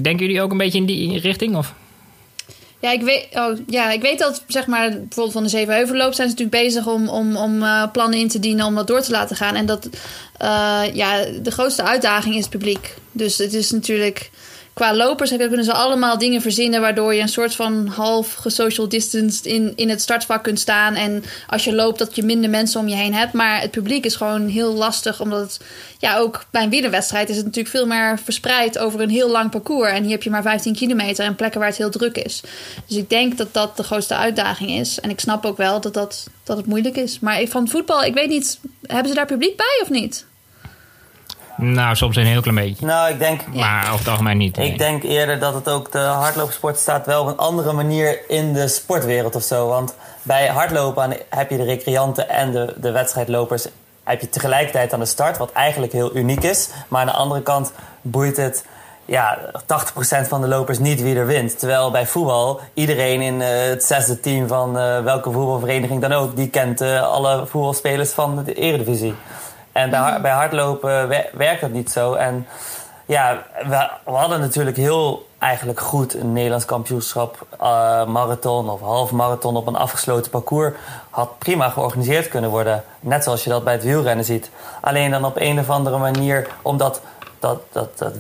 Denken 0.02 0.26
jullie 0.26 0.42
ook 0.42 0.52
een 0.52 0.58
beetje 0.58 0.80
in 0.80 0.86
die 0.86 1.20
richting? 1.20 1.56
Of? 1.56 1.74
Ja, 2.82 2.92
ik 2.92 3.02
weet, 3.02 3.28
oh, 3.32 3.58
ja, 3.68 3.92
ik 3.92 4.02
weet 4.02 4.20
dat 4.20 4.44
zeg 4.48 4.68
maar, 4.68 4.90
bijvoorbeeld 4.90 5.32
van 5.32 5.44
de 5.44 5.50
Zevenheuvelloop 5.50 6.14
zijn 6.14 6.30
ze 6.30 6.36
natuurlijk 6.36 6.64
bezig 6.64 6.88
om, 6.88 7.10
om, 7.10 7.36
om 7.36 7.64
eh, 7.64 7.92
plannen 7.92 8.20
in 8.20 8.28
te 8.28 8.40
dienen 8.40 8.66
om 8.66 8.76
dat 8.76 8.88
door 8.88 9.02
te 9.02 9.12
laten 9.12 9.36
gaan. 9.36 9.56
En 9.56 9.66
dat 9.66 9.90
eh, 10.38 10.82
ja, 10.94 11.26
de 11.42 11.52
grootste 11.52 11.84
uitdaging 11.84 12.36
is 12.36 12.42
het 12.42 12.50
publiek. 12.50 12.96
Dus 13.12 13.38
het 13.38 13.54
is 13.54 13.72
natuurlijk 13.72 14.30
qua 14.74 14.96
lopers 14.96 15.30
heb- 15.30 15.40
kunnen 15.40 15.66
ze 15.66 15.74
allemaal 15.74 16.18
dingen 16.18 16.42
verzinnen 16.42 16.82
waardoor 16.82 17.14
je 17.14 17.22
een 17.22 17.28
soort 17.30 17.56
van 17.56 17.88
half 17.88 18.34
gesocial 18.34 18.90
distanced 18.90 19.46
in, 19.46 19.74
in 19.76 19.90
het 19.90 20.02
startvak 20.02 20.44
kunt 20.44 20.60
staan. 20.60 20.96
En 20.96 21.24
als 21.48 21.64
je 21.64 21.76
loopt 21.76 22.00
dat 22.00 22.16
je 22.16 22.24
minder 22.24 22.50
mensen 22.50 22.80
om 22.80 22.88
je 22.88 22.96
heen 22.96 23.14
hebt. 23.14 23.34
Maar 23.34 23.62
het 23.62 23.72
publiek 23.72 24.06
is 24.06 24.16
gewoon 24.16 24.48
heel 24.48 24.74
lastig, 24.74 25.22
omdat 25.22 25.40
het 25.40 25.60
ja, 26.00 26.18
ook 26.18 26.46
bij 26.52 26.64
een 26.64 26.70
wielerwedstrijd 26.70 27.30
is 27.30 27.36
het 27.36 27.46
natuurlijk 27.46 27.76
veel 27.76 27.88
meer 27.88 28.20
verspreid 28.24 28.78
over 28.78 29.02
een 29.02 29.10
heel 29.10 29.30
lang 29.30 29.50
parcours. 29.50 29.92
En 29.92 30.02
hier 30.04 30.12
heb 30.12 30.24
je 30.24 30.30
maar 30.30 30.42
15 30.42 30.76
kilometer 30.76 31.26
en 31.26 31.36
plekken 31.36 31.60
waar 31.60 31.70
het 31.70 31.78
heel 31.78 31.90
druk 31.90 32.18
is. 32.18 32.42
Dus 32.88 32.98
ik 32.98 33.10
denk 33.10 33.38
dat 33.38 33.54
dat 33.54 33.78
de 33.78 33.84
grootste 33.84 34.16
uitdaging 34.16 34.70
is. 34.70 35.00
En 35.00 35.10
ik 35.10 35.20
snap 35.20 35.46
ook 35.46 35.58
wel 35.58 35.82
dat, 35.82 35.94
dat, 35.94 36.28
dat 36.44 36.58
het 36.58 36.66
moeilijk 36.66 36.96
is. 36.98 37.20
Maar 37.20 37.46
van 37.48 37.68
voetbal, 37.68 38.04
ik 38.04 38.14
weet 38.14 38.30
niet, 38.30 38.60
hebben 38.86 39.10
ze 39.10 39.16
daar 39.16 39.26
publiek 39.26 39.58
bij 39.58 39.80
of 39.82 39.90
niet? 39.90 40.28
Nou, 41.60 41.96
soms 41.96 42.16
een 42.16 42.26
heel 42.26 42.42
klein 42.42 42.58
beetje. 42.58 42.86
nou, 42.86 43.12
ik 43.12 43.20
denk, 43.20 43.42
Maar 43.54 43.86
over 43.86 44.00
het 44.00 44.08
algemeen 44.08 44.38
niet. 44.38 44.56
nee. 44.58 44.72
ik 44.72 44.78
denk 44.78 45.04
eerder 45.04 45.40
dat 45.40 45.54
het 45.54 45.70
ook 45.70 45.92
de 45.92 46.00
hardloopsport 46.00 46.78
staat 46.78 47.06
wel 47.06 47.22
op 47.22 47.28
een 47.28 47.38
andere 47.38 47.74
manier 47.74 48.20
in 48.30 48.54
de 48.54 48.68
sportwereld 48.68 49.36
of 49.36 49.44
zo. 49.44 49.68
Want 49.68 49.96
bij 50.22 50.48
hardlopen 50.48 51.18
heb 51.30 51.50
je 51.50 51.58
de 51.58 51.64
recreanten 51.64 52.30
en 52.30 52.52
de, 52.52 52.74
de 52.78 52.92
wedstrijdlopers 52.92 53.68
heb 54.04 54.22
je 54.22 54.30
tegelijkertijd 54.30 54.94
aan 54.94 55.00
de 55.00 55.06
start, 55.06 55.38
wat 55.38 55.52
eigenlijk 55.52 55.92
heel 55.92 56.16
uniek 56.16 56.44
is. 56.44 56.70
Maar 56.88 57.02
aan 57.02 57.08
de 57.08 57.14
andere 57.14 57.42
kant 57.42 57.72
boeit 58.02 58.38
het 58.38 58.66
ja, 59.06 59.38
80% 60.24 60.28
van 60.28 60.42
de 60.42 60.48
lopers 60.48 60.80
niet 60.80 61.02
wie 61.02 61.16
er 61.16 61.26
wint. 61.26 61.60
Terwijl 61.60 61.92
bij 61.92 62.08
voetbal 62.08 62.60
iedereen 62.74 63.22
in 63.22 63.42
eh, 63.42 63.50
het 63.70 63.84
zesde 63.84 64.20
team 64.20 64.48
van 64.48 64.78
eh, 64.78 65.04
welke 65.04 65.32
voetbalvereniging 65.32 66.02
dan 66.02 66.12
ook, 66.12 66.36
die 66.36 66.50
kent 66.50 66.82
eh, 66.82 67.02
alle 67.02 67.46
voetbalspelers 67.46 68.12
van 68.12 68.44
de 68.44 68.54
Eredivisie. 68.54 69.16
En 69.80 69.90
bij, 69.90 70.00
har- 70.00 70.22
bij 70.22 70.32
hardlopen 70.32 71.08
wer- 71.08 71.30
werkt 71.34 71.62
dat 71.62 71.72
niet 71.72 71.92
zo. 71.92 72.14
En 72.14 72.48
ja, 73.06 73.44
we, 73.68 73.90
we 74.06 74.12
hadden 74.12 74.40
natuurlijk 74.40 74.78
heel 74.78 75.28
eigenlijk 75.38 75.80
goed 75.80 76.14
een 76.14 76.34
Nederlands 76.34 76.66
kampioenschap 76.66 77.46
eh, 77.60 78.06
marathon 78.06 78.70
of 78.70 78.82
half 78.82 79.12
marathon 79.12 79.58
op 79.58 79.68
een 79.68 79.76
afgesloten 79.76 80.32
parcours. 80.32 80.74
Had 81.10 81.38
prima 81.38 81.70
georganiseerd 81.70 82.28
kunnen 82.28 82.50
worden. 82.50 82.84
Net 83.00 83.24
zoals 83.24 83.44
je 83.44 83.50
dat 83.50 83.64
bij 83.64 83.74
het 83.74 83.84
wielrennen 83.84 84.26
ziet. 84.26 84.50
Alleen 84.82 85.12
dan 85.12 85.26
op 85.26 85.36
een 85.36 85.60
of 85.60 85.70
andere 85.70 85.98
manier, 85.98 86.48
omdat 86.62 87.02
dat, 87.40 87.60
dat, 87.72 87.98
dat 87.98 88.18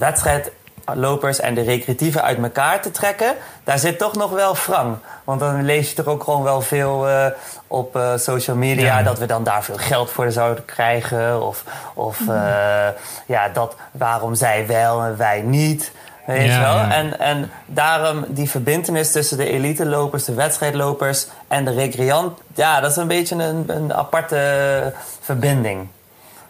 wedstrijdlopers 0.94 1.40
en 1.40 1.54
de 1.54 1.62
recreatieven 1.62 2.24
uit 2.24 2.38
elkaar 2.44 2.82
te 2.82 2.92
trekken, 2.92 3.36
daar 3.64 3.80
zit 3.80 3.98
toch 3.98 4.16
nog 4.16 4.32
wel 4.32 4.56
wrang. 4.66 4.96
Want 5.24 5.40
dan 5.40 5.64
lees 5.64 5.90
je 5.90 5.96
toch 5.96 6.06
ook 6.06 6.24
gewoon 6.24 6.44
wel 6.44 6.62
veel 6.62 7.08
eh, 7.08 7.26
op 7.68 7.96
eh, 7.96 8.12
social 8.16 8.56
media 8.56 8.98
Ja. 8.98 9.04
dat 9.04 9.20
we 9.20 9.26
dan 9.26 9.44
daar 9.44 9.64
veel 9.64 9.78
geld 9.78 10.10
voor 10.12 10.32
zouden 10.32 10.66
krijgen. 10.66 11.48
Of, 11.48 11.64
of 11.94 12.20
eh, 12.28 12.88
ja, 13.26 13.50
dat, 13.54 13.76
waarom 13.92 14.36
zij 14.36 14.68
wel 14.68 15.02
en 15.04 15.18
wij 15.18 15.42
niet. 15.42 15.92
Weet 16.26 16.42
je 16.42 16.48
Ja, 16.48 16.60
wel? 16.62 16.76
ja. 16.76 16.92
En, 16.94 17.20
en 17.20 17.52
daarom 17.66 18.26
die 18.28 18.50
verbindenis 18.50 19.12
tussen 19.12 19.38
de 19.38 19.50
elite-lopers, 19.50 20.26
de 20.26 20.34
wedstrijdlopers 20.34 21.28
en 21.48 21.66
de 21.66 21.72
recreant. 21.72 22.40
Ja, 22.56 22.80
dat 22.80 22.92
is 22.92 22.98
een 22.98 23.08
beetje 23.08 23.36
een, 23.36 23.64
een 23.68 23.94
aparte 23.94 24.94
verbinding. 25.22 25.88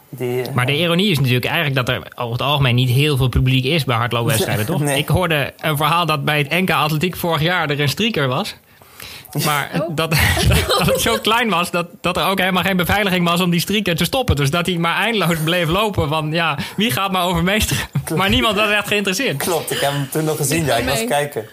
Die, 0.10 0.43
Maar 0.53 0.66
de 0.66 0.78
ironie 0.78 1.12
is 1.12 1.18
natuurlijk 1.18 1.45
eigenlijk 1.45 1.76
dat 1.76 1.89
er 1.89 2.01
over 2.16 2.32
het 2.32 2.41
algemeen 2.41 2.76
niet 2.76 2.89
heel 2.89 3.18
veel 3.18 3.30
publiek 3.30 3.66
is 3.66 3.84
bij 3.84 3.95
hardloopwedstrijden, 3.95 4.66
toch? 4.66 4.80
Nee. 4.82 4.97
Ik 4.97 5.07
hoorde 5.07 5.53
een 5.60 5.78
verhaal 5.78 6.05
dat 6.05 6.26
bij 6.26 6.38
het 6.38 6.49
NK 6.49 6.72
Atletiek 6.72 7.16
vorig 7.18 7.41
jaar 7.41 7.70
er 7.70 7.80
een 7.80 7.89
streaker 7.89 8.28
was. 8.28 8.55
Maar 9.45 9.70
Oh. 9.74 9.95
dat, 9.95 10.10
dat 10.78 10.86
het 10.88 11.01
zo 11.01 11.18
klein 11.18 11.49
was 11.49 11.72
dat, 11.72 11.88
dat 12.01 12.18
er 12.18 12.26
ook 12.26 12.39
helemaal 12.39 12.64
geen 12.64 12.78
beveiliging 12.78 13.28
was 13.30 13.41
om 13.41 13.49
die 13.49 13.60
streaker 13.60 13.95
te 13.95 14.03
stoppen. 14.03 14.36
Dus 14.36 14.49
dat 14.51 14.66
hij 14.66 14.76
maar 14.78 14.95
eindeloos 14.95 15.38
bleef 15.43 15.68
lopen 15.68 16.10
van 16.10 16.32
ja, 16.32 16.57
wie 16.76 16.91
gaat 16.91 17.12
maar 17.12 17.24
overmeesteren? 17.24 17.84
Maar 18.16 18.30
niemand 18.30 18.55
was 18.55 18.70
echt 18.70 18.88
geïnteresseerd. 18.88 19.38
Klopt, 19.38 19.72
ik 19.72 19.80
heb 19.80 19.91
hem 19.91 20.10
toen 20.12 20.24
nog 20.24 20.38
gezien. 20.38 20.66
Ja, 20.66 20.76
ik 20.76 20.86
was 20.89 21.05
kijken. 21.05 21.45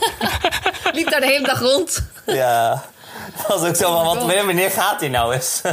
Liep 0.94 1.10
daar 1.10 1.20
de 1.20 1.26
hele 1.26 1.46
dag 1.46 1.60
rond. 1.60 2.06
Ja, 2.26 2.84
dat 3.36 3.46
was 3.46 3.68
ook 3.68 3.76
zo 3.76 3.92
van, 3.92 4.04
wat, 4.04 4.44
wanneer 4.44 4.70
gaat 4.70 5.00
hij 5.00 5.08
nou 5.08 5.34
eens? 5.34 5.60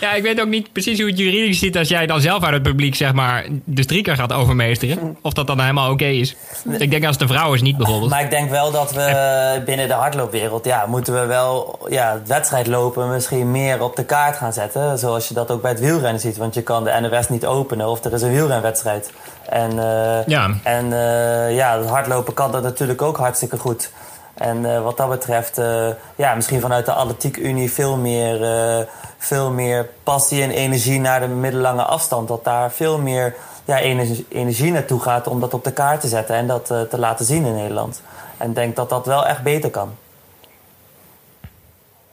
Ja, 0.00 0.12
ik 0.14 0.22
weet 0.22 0.40
ook 0.40 0.48
niet 0.48 0.72
precies 0.72 0.98
hoe 0.98 1.08
het 1.08 1.18
juridisch 1.18 1.58
zit 1.58 1.76
als 1.76 1.88
jij 1.88 2.06
dan 2.06 2.20
zelf 2.20 2.42
uit 2.44 2.52
het 2.52 2.62
publiek 2.62 2.94
zeg 2.94 3.12
maar 3.12 3.46
de 3.64 3.82
streaker 3.82 4.16
gaat 4.16 4.32
overmeesteren. 4.32 5.16
Of 5.22 5.32
dat 5.32 5.46
dan 5.46 5.60
helemaal 5.60 5.90
oké 5.90 6.04
is. 6.04 6.36
Ik 6.78 6.90
denk 6.90 7.04
als 7.04 7.12
het 7.12 7.20
een 7.20 7.36
vrouw 7.36 7.54
is 7.54 7.62
niet 7.62 7.76
bijvoorbeeld. 7.76 8.10
Maar 8.10 8.22
ik 8.22 8.30
denk 8.30 8.50
wel 8.50 8.70
dat 8.70 8.92
we 8.92 9.62
binnen 9.64 9.88
de 9.88 9.94
hardloopwereld, 9.94 10.64
ja, 10.64 10.86
moeten 10.86 11.20
we 11.20 11.26
wel 11.26 11.78
ja, 11.88 12.12
het 12.12 12.28
wedstrijdlopen 12.28 13.08
misschien 13.10 13.50
meer 13.50 13.82
op 13.82 13.96
de 13.96 14.04
kaart 14.04 14.36
gaan 14.36 14.52
zetten. 14.52 14.98
Zoals 14.98 15.28
je 15.28 15.34
dat 15.34 15.50
ook 15.50 15.62
bij 15.62 15.70
het 15.70 15.80
wielrennen 15.80 16.20
ziet. 16.20 16.36
Want 16.36 16.54
je 16.54 16.62
kan 16.62 16.84
de 16.84 17.08
NOS 17.10 17.28
niet 17.28 17.46
openen 17.46 17.88
of 17.88 18.04
er 18.04 18.12
is 18.12 18.22
een 18.22 18.32
wielrenwedstrijd. 18.32 19.10
En, 19.48 19.70
eh, 19.70 20.26
Ja. 20.26 20.50
en 20.62 20.92
eh, 20.92 21.56
ja, 21.56 21.78
het 21.78 21.88
hardlopen 21.88 22.34
kan 22.34 22.52
dat 22.52 22.62
natuurlijk 22.62 23.02
ook 23.02 23.16
hartstikke 23.16 23.56
goed. 23.56 23.90
En 24.38 24.74
eh, 24.74 24.82
wat 24.82 24.96
dat 24.96 25.08
betreft, 25.08 25.58
eh, 25.58 25.88
ja, 26.16 26.34
misschien 26.34 26.60
vanuit 26.60 26.86
de 26.86 26.92
Atletiek 26.92 27.36
Unie 27.36 27.70
veel 27.72 27.96
meer, 27.96 28.42
eh, 28.42 28.86
veel 29.18 29.50
meer 29.50 29.88
passie 30.02 30.42
en 30.42 30.50
energie 30.50 31.00
naar 31.00 31.20
de 31.20 31.26
middellange 31.26 31.82
afstand. 31.82 32.28
Dat 32.28 32.44
daar 32.44 32.72
veel 32.72 32.98
meer 32.98 33.34
ja, 33.64 33.78
energie, 33.78 34.26
energie 34.28 34.72
naartoe 34.72 35.00
gaat 35.00 35.26
om 35.26 35.40
dat 35.40 35.54
op 35.54 35.64
de 35.64 35.72
kaart 35.72 36.00
te 36.00 36.08
zetten 36.08 36.34
en 36.34 36.46
dat 36.46 36.66
te 36.66 36.98
laten 36.98 37.24
zien 37.24 37.46
in 37.46 37.54
Nederland. 37.54 38.02
En 38.36 38.48
ik 38.48 38.54
denk 38.54 38.76
dat 38.76 38.88
dat 38.88 39.06
wel 39.06 39.26
echt 39.26 39.42
beter 39.42 39.70
kan. 39.70 39.90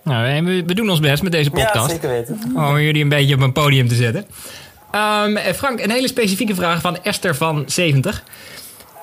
Nou, 0.02 0.44
we, 0.66 0.74
doen 0.74 0.90
ons 0.90 1.00
best 1.00 1.24
met 1.24 1.32
deze 1.32 1.50
Ja, 1.54 1.64
podcast. 1.64 1.90
zeker 1.90 2.10
weten. 2.10 2.52
Om 2.56 2.80
jullie 2.80 3.04
een 3.04 3.10
beetje 3.10 3.36
op 3.36 3.42
een 3.42 3.52
podium 3.52 3.88
te 3.88 3.96
zetten. 3.96 4.26
Eh, 4.92 5.54
Frank, 5.56 5.80
een 5.80 5.92
hele 5.92 6.08
specifieke 6.08 6.56
vraag 6.56 6.82
van 6.82 7.04
Esther 7.04 7.36
van 7.36 7.64
70. 7.68 8.24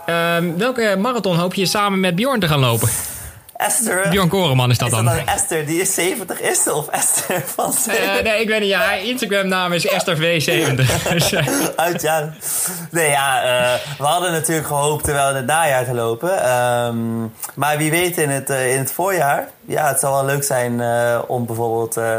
Ehm, 0.06 0.56
welke 0.56 0.96
marathon 0.98 1.36
hoop 1.36 1.54
je 1.54 1.66
samen 1.66 2.00
met 2.00 2.14
Bjorn 2.14 2.40
te 2.40 2.48
gaan 2.48 2.60
lopen? 2.60 2.88
Esther. 3.66 4.08
Bjorn 4.10 4.28
Koreman 4.28 4.70
is 4.70 4.78
dat 4.78 4.88
is 4.88 4.94
dat 4.94 5.04
dan. 5.04 5.14
dan 5.16 5.26
Esther 5.26 5.66
die 5.66 5.80
is 5.80 5.94
70 5.94 6.40
is 6.40 6.70
of 6.70 6.88
Esther 6.88 7.42
van 7.46 7.72
70? 7.72 8.16
Eh, 8.16 8.22
nee, 8.24 8.40
ik 8.40 8.48
weet 8.48 8.60
niet. 8.60 8.68
Ja, 8.68 8.78
haar 8.80 9.02
Instagram 9.04 9.48
naam 9.48 9.72
is 9.72 9.86
Esther 9.86 10.16
V70. 10.16 11.08
Dus, 11.12 11.32
eh, 11.32 11.46
Uit, 11.76 12.02
ja. 12.02 12.32
Nee, 12.90 13.10
ja, 13.10 13.42
eh, 13.42 13.80
we 13.98 14.04
hadden 14.04 14.32
natuurlijk 14.32 14.66
gehoopt 14.66 15.06
er 15.08 15.14
wel 15.14 15.28
in 15.30 15.36
het 15.36 15.46
najaar 15.46 15.84
te 15.84 15.94
lopen. 15.94 16.42
Ehm, 16.42 17.20
maar 17.54 17.76
wie 17.78 17.90
weet 17.90 18.18
in 18.18 18.30
het, 18.30 18.50
eh, 18.50 18.72
in 18.72 18.78
het 18.78 18.92
voorjaar. 18.92 19.48
Ja, 19.66 19.88
het 19.88 20.00
zou 20.00 20.14
wel 20.14 20.24
leuk 20.24 20.44
zijn 20.44 20.80
eh, 20.80 21.18
om 21.26 21.46
bijvoorbeeld 21.46 21.96
eh, 21.96 22.16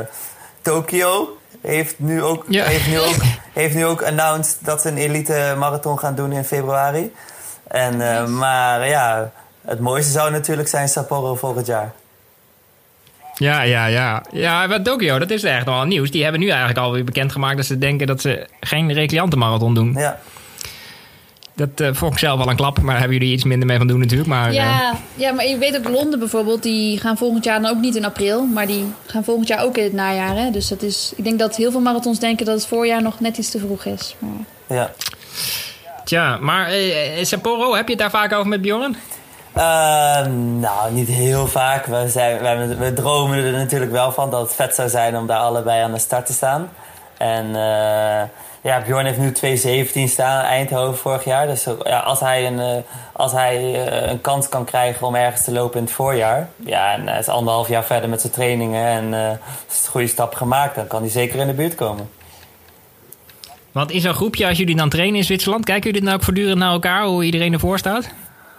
Tokio 0.61 1.37
heeft 1.61 1.95
nu 1.99 2.23
ook, 2.23 2.45
Ja. 2.47 2.63
heeft 2.65 2.87
nu 2.87 2.99
ook, 2.99 3.15
heeft 3.53 3.75
nu 3.75 3.85
ook 3.85 4.03
announced 4.03 4.57
dat 4.59 4.81
ze 4.81 4.87
een 4.87 4.97
elite 4.97 5.55
marathon 5.57 5.99
gaan 5.99 6.15
doen 6.15 6.31
in 6.31 6.43
februari. 6.43 7.13
En, 7.67 8.01
eh, 8.15 8.25
maar 8.25 8.87
ja, 8.87 9.31
het 9.65 9.79
mooiste 9.79 10.11
zou 10.11 10.31
natuurlijk 10.31 10.67
zijn 10.67 10.87
Sapporo 10.87 11.35
volgend 11.35 11.65
jaar. 11.65 11.93
ja, 13.35 13.61
ja, 13.61 13.85
ja. 13.85 14.23
Ja, 14.31 14.67
wat 14.67 14.83
Tokio, 14.85 15.19
dat 15.19 15.29
is 15.29 15.43
echt 15.43 15.65
nogal 15.65 15.85
nieuws. 15.85 16.11
Die 16.11 16.23
hebben 16.23 16.41
nu 16.41 16.47
eigenlijk 16.47 16.79
alweer 16.79 17.03
bekendgemaakt 17.03 17.57
dat 17.57 17.65
ze 17.65 17.77
denken 17.77 18.07
dat 18.07 18.21
ze 18.21 18.47
geen 18.59 18.93
recreantenmarathon 18.93 19.73
doen. 19.73 19.93
Ja. 19.97 20.19
Dat 21.55 21.79
eh 21.79 21.89
vond 21.93 22.13
ik 22.13 22.19
zelf 22.19 22.37
wel 22.37 22.49
een 22.49 22.55
klap, 22.55 22.77
maar 22.77 22.91
daar 22.91 22.99
hebben 22.99 23.17
jullie 23.17 23.33
iets 23.33 23.43
minder 23.43 23.67
mee 23.67 23.77
van 23.77 23.87
doen 23.87 23.99
natuurlijk. 23.99 24.29
Maar, 24.29 24.47
eh, 24.47 24.53
Ja, 24.53 24.93
ja, 25.15 25.31
maar 25.31 25.45
je 25.45 25.57
weet 25.57 25.77
ook 25.77 25.89
Londen 25.89 26.19
bijvoorbeeld, 26.19 26.63
die 26.63 26.99
gaan 26.99 27.17
volgend 27.17 27.43
jaar 27.43 27.61
dan 27.61 27.71
ook 27.71 27.79
niet 27.79 27.95
in 27.95 28.05
april, 28.05 28.45
maar 28.45 28.67
die 28.67 28.85
gaan 29.05 29.23
volgend 29.23 29.47
jaar 29.47 29.63
ook 29.63 29.77
in 29.77 29.83
het 29.83 29.93
najaar. 29.93 30.35
Hè? 30.35 30.51
Dus 30.51 30.67
dat 30.67 30.81
is, 30.81 31.13
ik 31.15 31.23
denk 31.23 31.39
dat 31.39 31.55
heel 31.55 31.71
veel 31.71 31.79
marathons 31.79 32.19
denken 32.19 32.45
dat 32.45 32.55
het 32.55 32.67
voorjaar 32.67 33.01
nog 33.01 33.19
net 33.19 33.37
iets 33.37 33.49
te 33.51 33.59
vroeg 33.59 33.85
is. 33.85 34.15
Maar, 34.19 34.77
Ja. 34.77 34.91
Tja, 36.03 36.37
maar 36.37 36.67
eh, 36.67 37.23
Sapporo, 37.23 37.75
heb 37.75 37.85
je 37.85 37.93
het 37.93 38.01
daar 38.01 38.09
vaak 38.09 38.33
over 38.33 38.47
met 38.47 38.61
Bjorn? 38.61 38.95
Ehm, 39.53 40.59
nou, 40.59 40.91
niet 40.91 41.07
heel 41.07 41.47
vaak. 41.47 41.85
We, 41.85 42.75
we, 42.79 42.93
dromen 42.93 43.43
er 43.43 43.51
natuurlijk 43.51 43.91
wel 43.91 44.11
van 44.11 44.29
dat 44.29 44.41
het 44.41 44.53
vet 44.53 44.75
zou 44.75 44.89
zijn 44.89 45.17
om 45.17 45.27
daar 45.27 45.39
allebei 45.39 45.81
aan 45.81 45.91
de 45.91 45.99
start 45.99 46.25
te 46.25 46.33
staan. 46.33 46.69
En 47.17 47.45
uh, 47.45 48.21
ja, 48.61 48.81
Bjorn 48.85 49.05
heeft 49.05 49.17
nu 49.17 49.33
2.17 50.07 50.11
staan, 50.11 50.43
Eindhoven 50.43 50.97
vorig 50.97 51.23
jaar. 51.23 51.47
Dus 51.47 51.67
ja, 51.83 51.99
als 51.99 52.19
hij, 52.19 52.47
een, 52.47 52.59
uh, 52.59 52.83
als 53.13 53.31
hij 53.31 53.57
uh, 53.57 54.09
een 54.11 54.21
kans 54.21 54.49
kan 54.49 54.65
krijgen 54.65 55.07
om 55.07 55.15
ergens 55.15 55.43
te 55.43 55.51
lopen 55.51 55.77
in 55.77 55.83
het 55.83 55.93
voorjaar. 55.93 56.49
Ja, 56.65 56.93
en 56.93 57.07
hij 57.07 57.19
is 57.19 57.27
anderhalf 57.27 57.67
jaar 57.67 57.83
verder 57.83 58.09
met 58.09 58.21
zijn 58.21 58.33
trainingen 58.33 58.85
en 58.85 59.39
is 59.69 59.77
het 59.77 59.87
goede 59.87 60.07
stap 60.07 60.33
gemaakt. 60.33 60.75
Dan 60.75 60.87
kan 60.87 61.01
hij 61.01 61.09
zeker 61.09 61.39
in 61.39 61.47
de 61.47 61.53
buurt 61.53 61.75
komen. 61.75 62.09
Want 63.71 63.91
in 63.91 64.01
zo'n 64.01 64.13
groepje, 64.13 64.47
als 64.47 64.57
jullie 64.57 64.75
dan 64.75 64.89
trainen 64.89 65.15
in 65.15 65.23
Zwitserland, 65.23 65.65
kijken 65.65 65.91
jullie 65.91 66.05
dan 66.05 66.13
ook 66.13 66.23
voortdurend 66.23 66.57
naar 66.57 66.71
elkaar 66.71 67.05
hoe 67.05 67.23
iedereen 67.23 67.53
ervoor 67.53 67.77
staat? 67.77 68.09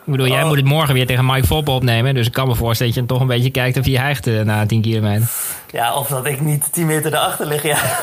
Ik 0.06 0.10
bedoel, 0.12 0.26
jij 0.26 0.40
Oh. 0.42 0.46
moet 0.48 0.56
het 0.56 0.64
morgen 0.66 0.94
weer 0.94 1.06
tegen 1.06 1.26
Mike 1.26 1.46
Voppen 1.46 1.74
opnemen. 1.74 2.14
Dus 2.14 2.26
ik 2.26 2.32
kan 2.32 2.48
me 2.48 2.54
voorstellen 2.54 2.92
dat 2.92 3.02
je 3.02 3.08
toch 3.08 3.20
een 3.20 3.26
beetje 3.26 3.50
kijkt 3.50 3.78
of 3.78 3.86
je 3.86 3.98
hijgt 3.98 4.26
eh, 4.26 4.40
na 4.40 4.66
10 4.66 4.82
kilometer. 4.82 5.28
Ja, 5.70 5.94
of 5.94 6.06
dat 6.08 6.26
ik 6.26 6.40
niet 6.40 6.72
10 6.72 6.86
meter 6.86 7.14
erachter 7.14 7.46
lig, 7.46 7.62
ja. 7.62 7.76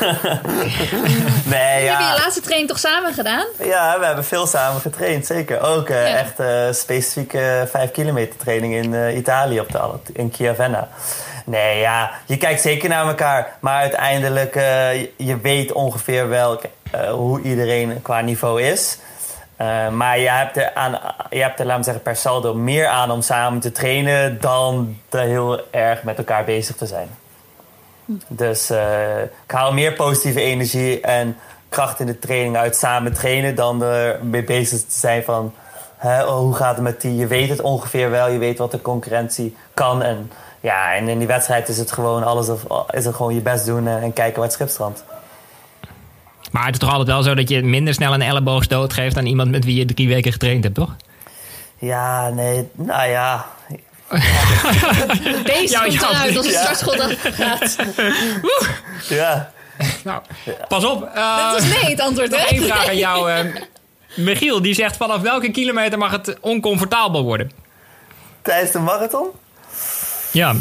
nee, 1.44 1.60
Heb 1.60 1.80
je 1.80 1.84
ja. 1.84 1.98
je 2.14 2.18
laatste 2.22 2.40
training 2.40 2.68
toch 2.68 2.78
samen 2.78 3.12
gedaan? 3.14 3.44
Ja, 3.64 3.98
we 3.98 4.04
hebben 4.06 4.24
veel 4.24 4.46
samen 4.46 4.80
getraind, 4.80 5.26
zeker. 5.26 5.60
Ook 5.60 5.88
eh, 5.88 6.08
Ja. 6.08 6.16
echt 6.16 6.38
eh, 6.40 6.72
specifieke 6.72 7.68
5 7.70 7.90
kilometer 7.90 8.36
training 8.36 8.74
in 8.74 9.16
Italië, 9.16 9.60
op 9.60 9.72
de, 9.72 10.12
in 10.12 10.30
Chiavenna. 10.34 10.88
Nee, 11.44 11.78
ja, 11.80 12.10
je 12.26 12.36
kijkt 12.36 12.60
zeker 12.60 12.88
naar 12.88 13.06
elkaar. 13.06 13.56
Maar 13.60 13.80
uiteindelijk, 13.80 14.54
eh, 14.56 15.00
je, 15.16 15.38
weet 15.42 15.72
ongeveer 15.72 16.28
wel 16.28 16.60
eh, 16.90 17.10
hoe 17.10 17.42
iedereen 17.42 18.02
qua 18.02 18.20
niveau 18.20 18.62
is. 18.62 18.98
Eh, 19.56 19.88
maar 19.88 20.18
je 20.18 20.30
hebt, 20.30 20.56
er 20.56 20.74
aan, 20.74 20.98
je 21.30 21.42
hebt 21.42 21.60
er, 21.60 21.66
laat 21.66 21.76
me 21.76 21.84
zeggen, 21.84 22.02
per 22.02 22.16
saldo 22.16 22.54
meer 22.54 22.86
aan 22.86 23.10
om 23.10 23.20
samen 23.20 23.60
te 23.60 23.72
trainen... 23.72 24.40
dan 24.40 24.96
er 25.08 25.20
heel 25.20 25.60
erg 25.70 26.02
met 26.02 26.18
elkaar 26.18 26.44
bezig 26.44 26.76
te 26.76 26.86
zijn. 26.86 27.08
Dus 28.26 28.70
eh, 28.70 29.22
ik 29.22 29.50
haal 29.50 29.72
meer 29.72 29.92
positieve 29.92 30.40
energie 30.40 31.00
en 31.00 31.36
kracht 31.68 32.00
in 32.00 32.06
de 32.06 32.18
training 32.18 32.56
uit 32.56 32.76
samen 32.76 33.12
trainen... 33.12 33.54
dan 33.54 33.82
er 33.82 34.24
mee 34.24 34.44
bezig 34.44 34.80
te 34.80 34.98
zijn 34.98 35.22
van... 35.22 35.54
Hè, 35.96 36.24
oh, 36.24 36.36
hoe 36.36 36.54
gaat 36.54 36.74
het 36.74 36.84
met 36.84 37.00
die? 37.00 37.16
Je 37.16 37.26
weet 37.26 37.48
het 37.48 37.60
ongeveer 37.60 38.10
wel, 38.10 38.28
je 38.28 38.38
weet 38.38 38.58
wat 38.58 38.70
de 38.70 38.82
concurrentie 38.82 39.56
kan. 39.74 40.02
En, 40.02 40.30
ja, 40.60 40.94
en 40.94 41.08
in 41.08 41.18
die 41.18 41.26
wedstrijd 41.26 41.68
is 41.68 41.78
het 41.78 41.92
gewoon 41.92 42.24
alles 42.24 42.48
of, 42.48 42.64
is 42.90 43.04
het 43.04 43.14
gewoon 43.14 43.34
je 43.34 43.40
best 43.40 43.66
doen 43.66 43.88
en, 43.88 44.02
en 44.02 44.12
kijken 44.12 44.34
waar 44.34 44.44
het 44.44 44.52
schip 44.52 44.68
strandt. 44.68 45.04
Maar 46.52 46.64
het 46.64 46.72
is 46.74 46.78
toch 46.80 46.90
altijd 46.90 47.08
wel 47.08 47.22
zo 47.22 47.34
dat 47.34 47.48
je 47.48 47.62
minder 47.62 47.94
snel 47.94 48.14
een 48.14 48.22
elleboogstoot 48.22 48.92
geeft 48.92 49.16
aan 49.16 49.26
iemand 49.26 49.50
met 49.50 49.64
wie 49.64 49.76
je 49.76 49.84
drie 49.84 50.08
weken 50.08 50.32
getraind 50.32 50.62
hebt, 50.64 50.74
toch? 50.76 50.96
Ja, 51.78 52.28
nee, 52.28 52.68
nou 52.72 53.08
ja. 53.08 53.46
Ja, 55.66 55.80
komt 55.80 56.02
eruit 56.02 56.36
als 56.36 56.46
het 56.46 56.54
ja. 56.54 56.74
startschot 56.74 57.16
gaat. 57.40 57.76
Ja, 59.08 59.52
Nou, 60.04 60.22
pas 60.68 60.84
op. 60.84 61.08
eh, 61.14 61.52
Dat 61.52 61.62
is 61.62 61.68
nee 61.82 61.90
het 61.90 62.00
antwoord, 62.00 62.30
nog 62.30 62.40
hè? 62.40 62.46
één 62.46 62.62
vraag 62.62 62.88
aan 62.88 62.96
jou. 62.96 63.30
eh, 63.32 63.44
Michiel, 64.16 64.62
die 64.62 64.74
zegt 64.74 64.96
vanaf 64.96 65.20
welke 65.20 65.50
kilometer 65.50 65.98
mag 65.98 66.10
het 66.10 66.36
oncomfortabel 66.40 67.22
worden? 67.22 67.50
tijdens 68.42 68.70
de 68.70 68.78
marathon? 68.78 69.26
Ja, 70.30 70.54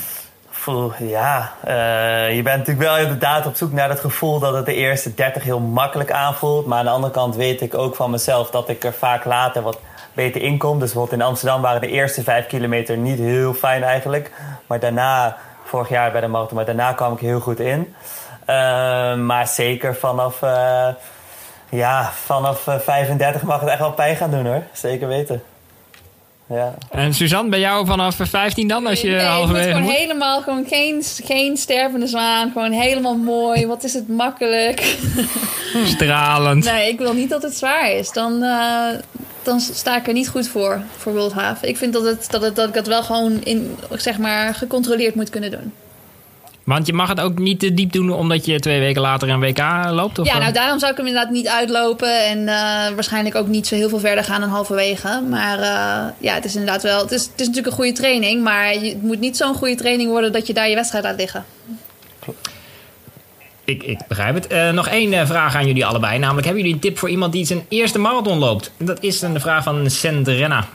Poeh, 0.64 0.94
ja, 1.00 1.52
eh, 1.64 2.36
je 2.36 2.42
bent 2.42 2.58
natuurlijk 2.58 2.88
wel 2.88 2.98
inderdaad 2.98 3.46
op 3.46 3.56
zoek 3.56 3.72
naar 3.72 3.90
het 3.90 4.00
gevoel 4.00 4.40
dat 4.40 4.54
het 4.54 4.66
de 4.66 4.74
eerste 4.74 5.14
30 5.14 5.44
heel 5.44 5.60
makkelijk 5.60 6.12
aanvoelt. 6.12 6.66
Maar 6.66 6.80
aan 6.80 6.86
de 6.86 6.92
andere 6.92 7.14
kant 7.14 7.36
weet 7.36 7.62
ik 7.62 7.74
ook 7.74 7.96
van 7.96 8.12
mezelf 8.12 8.50
dat 8.50 8.70
ik 8.70 8.84
er 8.84 8.94
vaak 8.94 9.26
later 9.26 9.62
wat 9.62 9.80
beter 10.14 10.42
in 10.42 10.58
kom. 10.58 10.80
Dus 10.80 10.92
bijvoorbeeld 10.92 11.22
in 11.22 11.28
Amsterdam 11.28 11.62
waren 11.62 11.82
de 11.82 11.88
eerste 11.88 12.24
5 12.24 12.48
kilometer 12.48 12.98
niet 12.98 13.20
heel 13.20 13.54
fijn 13.54 13.84
eigenlijk. 13.84 14.32
Maar 14.68 14.80
daarna, 14.80 15.38
vorig 15.64 15.90
jaar 15.90 16.12
bij 16.12 16.22
de 16.22 16.28
marathon, 16.28 16.56
maar 16.56 16.66
daarna 16.66 16.94
kwam 16.94 17.14
ik 17.14 17.20
heel 17.20 17.40
goed 17.40 17.60
in. 17.60 17.96
Eh, 18.46 19.16
maar 19.16 19.48
zeker 19.48 19.96
vanaf, 19.96 20.42
eh, 20.42 20.88
ja, 21.70 22.12
vanaf 22.12 22.68
eh, 22.68 22.80
35 22.80 23.44
mag 23.44 23.60
het 23.60 23.70
echt 23.70 23.80
wel 23.80 23.94
pijn 23.94 24.16
gaan 24.16 24.32
doen 24.32 24.46
hoor. 24.46 24.64
Zeker 24.72 25.08
weten. 25.08 25.44
Ja. 26.52 26.74
en 26.90 27.14
Suzanne, 27.14 27.50
bij 27.50 27.60
jou 27.60 27.86
vanaf 27.86 28.16
15 28.22 28.68
dan, 28.68 28.88
als 28.88 29.02
je 29.02 29.08
nee, 29.08 29.16
ik 29.16 29.22
moet 29.22 29.32
halverwege 29.32 29.68
gewoon 29.68 29.82
moet? 29.82 29.92
helemaal, 29.92 30.42
gewoon 30.42 30.66
geen, 30.68 31.04
geen 31.24 31.58
stervende 31.58 32.08
zwaan. 32.08 32.52
Gewoon 32.52 32.72
helemaal 32.72 33.16
mooi. 33.16 33.68
Wat 33.68 33.84
is 33.84 33.94
het 33.94 34.08
makkelijk. 34.08 34.98
Stralend. 35.96 36.64
Nee, 36.64 36.90
ik 36.90 36.98
wil 36.98 37.14
niet 37.14 37.30
dat 37.30 37.42
het 37.42 37.58
zwaar 37.58 37.92
is. 37.92 38.12
Dan, 38.12 38.44
eh, 38.44 38.88
dan 39.44 39.60
sta 39.60 39.98
ik 39.98 40.08
er 40.08 40.14
niet 40.14 40.30
goed 40.30 40.48
voor, 40.48 40.82
voor 40.98 41.14
World 41.14 41.34
Half. 41.34 41.64
Ik 41.64 41.78
vind 41.78 41.94
dat, 41.94 42.04
het, 42.04 42.28
dat, 42.30 42.42
het, 42.42 42.56
dat 42.56 42.68
ik 42.68 42.74
dat 42.74 42.88
wel 42.88 43.04
gewoon 43.04 43.44
in, 43.44 43.78
zeg 43.96 44.18
maar, 44.18 44.54
gecontroleerd 44.54 45.16
moet 45.16 45.30
kunnen 45.30 45.52
doen. 45.52 45.74
Want 46.64 46.88
je 46.88 46.94
mag 46.94 47.10
het 47.10 47.20
ook 47.20 47.40
niet 47.40 47.60
te 47.60 47.74
diep 47.74 47.92
doen 47.92 48.12
omdat 48.12 48.46
je 48.46 48.60
twee 48.60 48.80
weken 48.80 49.02
later 49.02 49.30
een 49.30 49.40
WK 49.40 49.64
loopt? 49.90 50.20
Of 50.20 50.28
Ja, 50.28 50.38
nou 50.38 50.54
daarom 50.54 50.80
zou 50.80 50.92
ik 50.92 50.98
hem 50.98 51.08
inderdaad 51.08 51.32
niet 51.32 51.48
uitlopen. 51.48 52.26
En 52.26 52.40
eh, 52.48 52.94
waarschijnlijk 52.94 53.36
ook 53.36 53.48
niet 53.48 53.68
zo 53.68 53.76
heel 53.76 53.90
veel 53.90 54.00
verder 54.00 54.24
gaan 54.24 54.42
dan 54.42 54.50
halverwege. 54.50 55.22
Maar 55.30 55.60
eh, 55.60 56.14
ja, 56.18 56.34
het 56.34 56.46
is 56.46 56.56
inderdaad 56.56 56.84
wel... 56.84 57.02
Het 57.02 57.12
is, 57.12 57.22
het 57.22 57.40
is 57.40 57.48
natuurlijk 57.48 57.68
een 57.68 57.82
goede 57.82 57.92
training. 57.92 58.44
Maar 58.44 58.70
het 58.70 59.02
moet 59.02 59.20
niet 59.20 59.38
zo'n 59.38 59.56
goede 59.56 59.76
training 59.76 60.10
worden 60.10 60.32
dat 60.32 60.48
je 60.48 60.54
daar 60.54 60.70
je 60.70 60.76
wedstrijd 60.76 61.04
laat 61.04 61.18
liggen. 61.18 61.46
Ik, 63.64 63.84
ik 63.84 64.00
begrijp 64.08 64.36
het. 64.36 64.48
Eh, 64.48 64.70
nog 64.70 64.88
één 64.88 65.28
vraag 65.28 65.56
aan 65.56 65.68
jullie 65.68 65.86
allebei. 65.86 66.20
Namelijk, 66.20 66.46
hebben 66.46 66.64
jullie 66.64 66.78
een 66.78 66.84
tip 66.88 66.98
voor 66.98 67.10
iemand 67.10 67.32
die 67.32 67.46
zijn 67.46 67.66
eerste 67.70 68.00
marathon 68.00 68.38
loopt? 68.38 68.72
Dat 68.78 69.04
is 69.04 69.22
een 69.22 69.40
vraag 69.40 69.64
van 69.64 69.90
Sendrenna. 69.90 70.68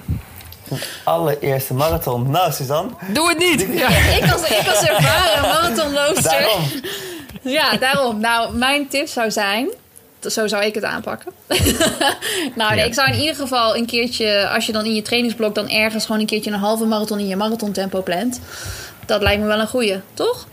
Allereerste 1.05 1.75
marathon. 1.75 2.31
Nou, 2.31 2.53
Suzanne. 2.53 2.91
Doe 3.13 3.29
het 3.29 3.39
niet! 3.39 3.67
Ja. 3.79 3.89
Ik 3.89 4.33
als, 4.33 4.43
ik 4.51 4.69
als 4.69 4.83
ervaren 4.83 5.41
marathonloopster... 5.43 6.31
Daarom. 6.31 6.63
Ja, 7.43 7.77
daarom. 7.77 8.21
Nou, 8.21 8.57
mijn 8.57 8.89
tip 8.89 9.09
zou 9.09 9.31
zijn... 9.31 9.69
Zo 10.21 10.47
zou 10.47 10.65
ik 10.65 10.75
het 10.75 10.85
aanpakken. 10.85 11.33
nou, 12.55 12.71
nee, 12.71 12.79
Ja. 12.79 12.85
ik 12.85 12.95
zou 12.95 13.11
in 13.13 13.19
ieder 13.19 13.35
geval 13.35 13.77
een 13.77 13.87
keertje... 13.87 14.49
Als 14.49 14.67
je 14.67 14.73
dan 14.73 14.85
in 14.85 14.95
je 14.95 15.03
trainingsblok 15.03 15.55
dan 15.55 15.69
ergens 15.69 16.05
gewoon 16.07 16.21
een 16.21 16.27
keertje 16.27 16.51
een 16.51 16.59
halve 16.59 16.85
marathon 16.85 17.19
in 17.19 17.27
je 17.29 17.37
marathontempo 17.37 18.03
plant. 18.03 18.41
Dat 19.07 19.23
lijkt 19.23 19.41
me 19.41 19.47
wel 19.47 19.61
een 19.61 19.69
goeie, 19.69 20.01
toch? 20.15 20.47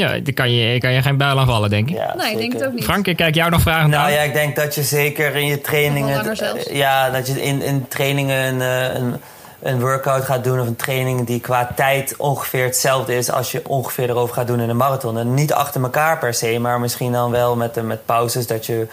Ja, 0.00 0.18
daar 0.18 0.34
kan 0.34 0.52
je, 0.52 0.78
kan 0.78 0.92
je 0.92 1.02
geen 1.02 1.16
buil 1.16 1.38
aan 1.38 1.46
vallen, 1.46 1.70
denk 1.70 1.90
ik. 1.90 1.96
Ja, 1.96 2.14
nee, 2.16 2.32
ik 2.32 2.38
denk 2.38 2.52
het 2.52 2.66
ook 2.66 2.72
niet. 2.72 2.84
Frank, 2.84 3.06
ik 3.06 3.16
kijk 3.16 3.34
jou 3.34 3.50
nog 3.50 3.60
vragen 3.60 3.90
Nou 3.90 4.02
naar. 4.02 4.12
ja, 4.12 4.20
ik 4.20 4.32
denk 4.32 4.56
dat 4.56 4.74
je 4.74 4.82
zeker 4.82 5.36
in 5.36 5.46
je 5.46 5.60
trainingen... 5.60 6.36
Ja, 6.72 7.10
dat 7.10 7.26
je 7.26 7.42
in, 7.42 7.62
in 7.62 7.88
trainingen 7.88 8.36
een, 8.46 8.60
eh, 8.60 8.94
een, 8.94 9.14
een 9.62 9.80
workout 9.80 10.24
gaat 10.24 10.44
doen... 10.44 10.60
of 10.60 10.66
een 10.66 10.76
training 10.76 11.26
die 11.26 11.40
qua 11.40 11.70
tijd 11.76 12.14
ongeveer 12.16 12.64
hetzelfde 12.64 13.16
is... 13.16 13.30
als 13.30 13.52
je 13.52 13.62
ongeveer 13.66 14.08
erover 14.10 14.34
gaat 14.34 14.46
doen 14.46 14.60
in 14.60 14.68
een 14.68 14.76
marathon. 14.76 15.18
En 15.18 15.34
niet 15.34 15.52
achter 15.52 15.82
elkaar 15.82 16.18
per 16.18 16.34
se, 16.34 16.58
maar 16.58 16.80
misschien 16.80 17.12
dan 17.12 17.30
wel 17.30 17.56
met, 17.56 17.76
eh, 17.76 17.82
met 17.82 18.06
pauzes... 18.06 18.46
dat 18.46 18.66
je 18.66 18.86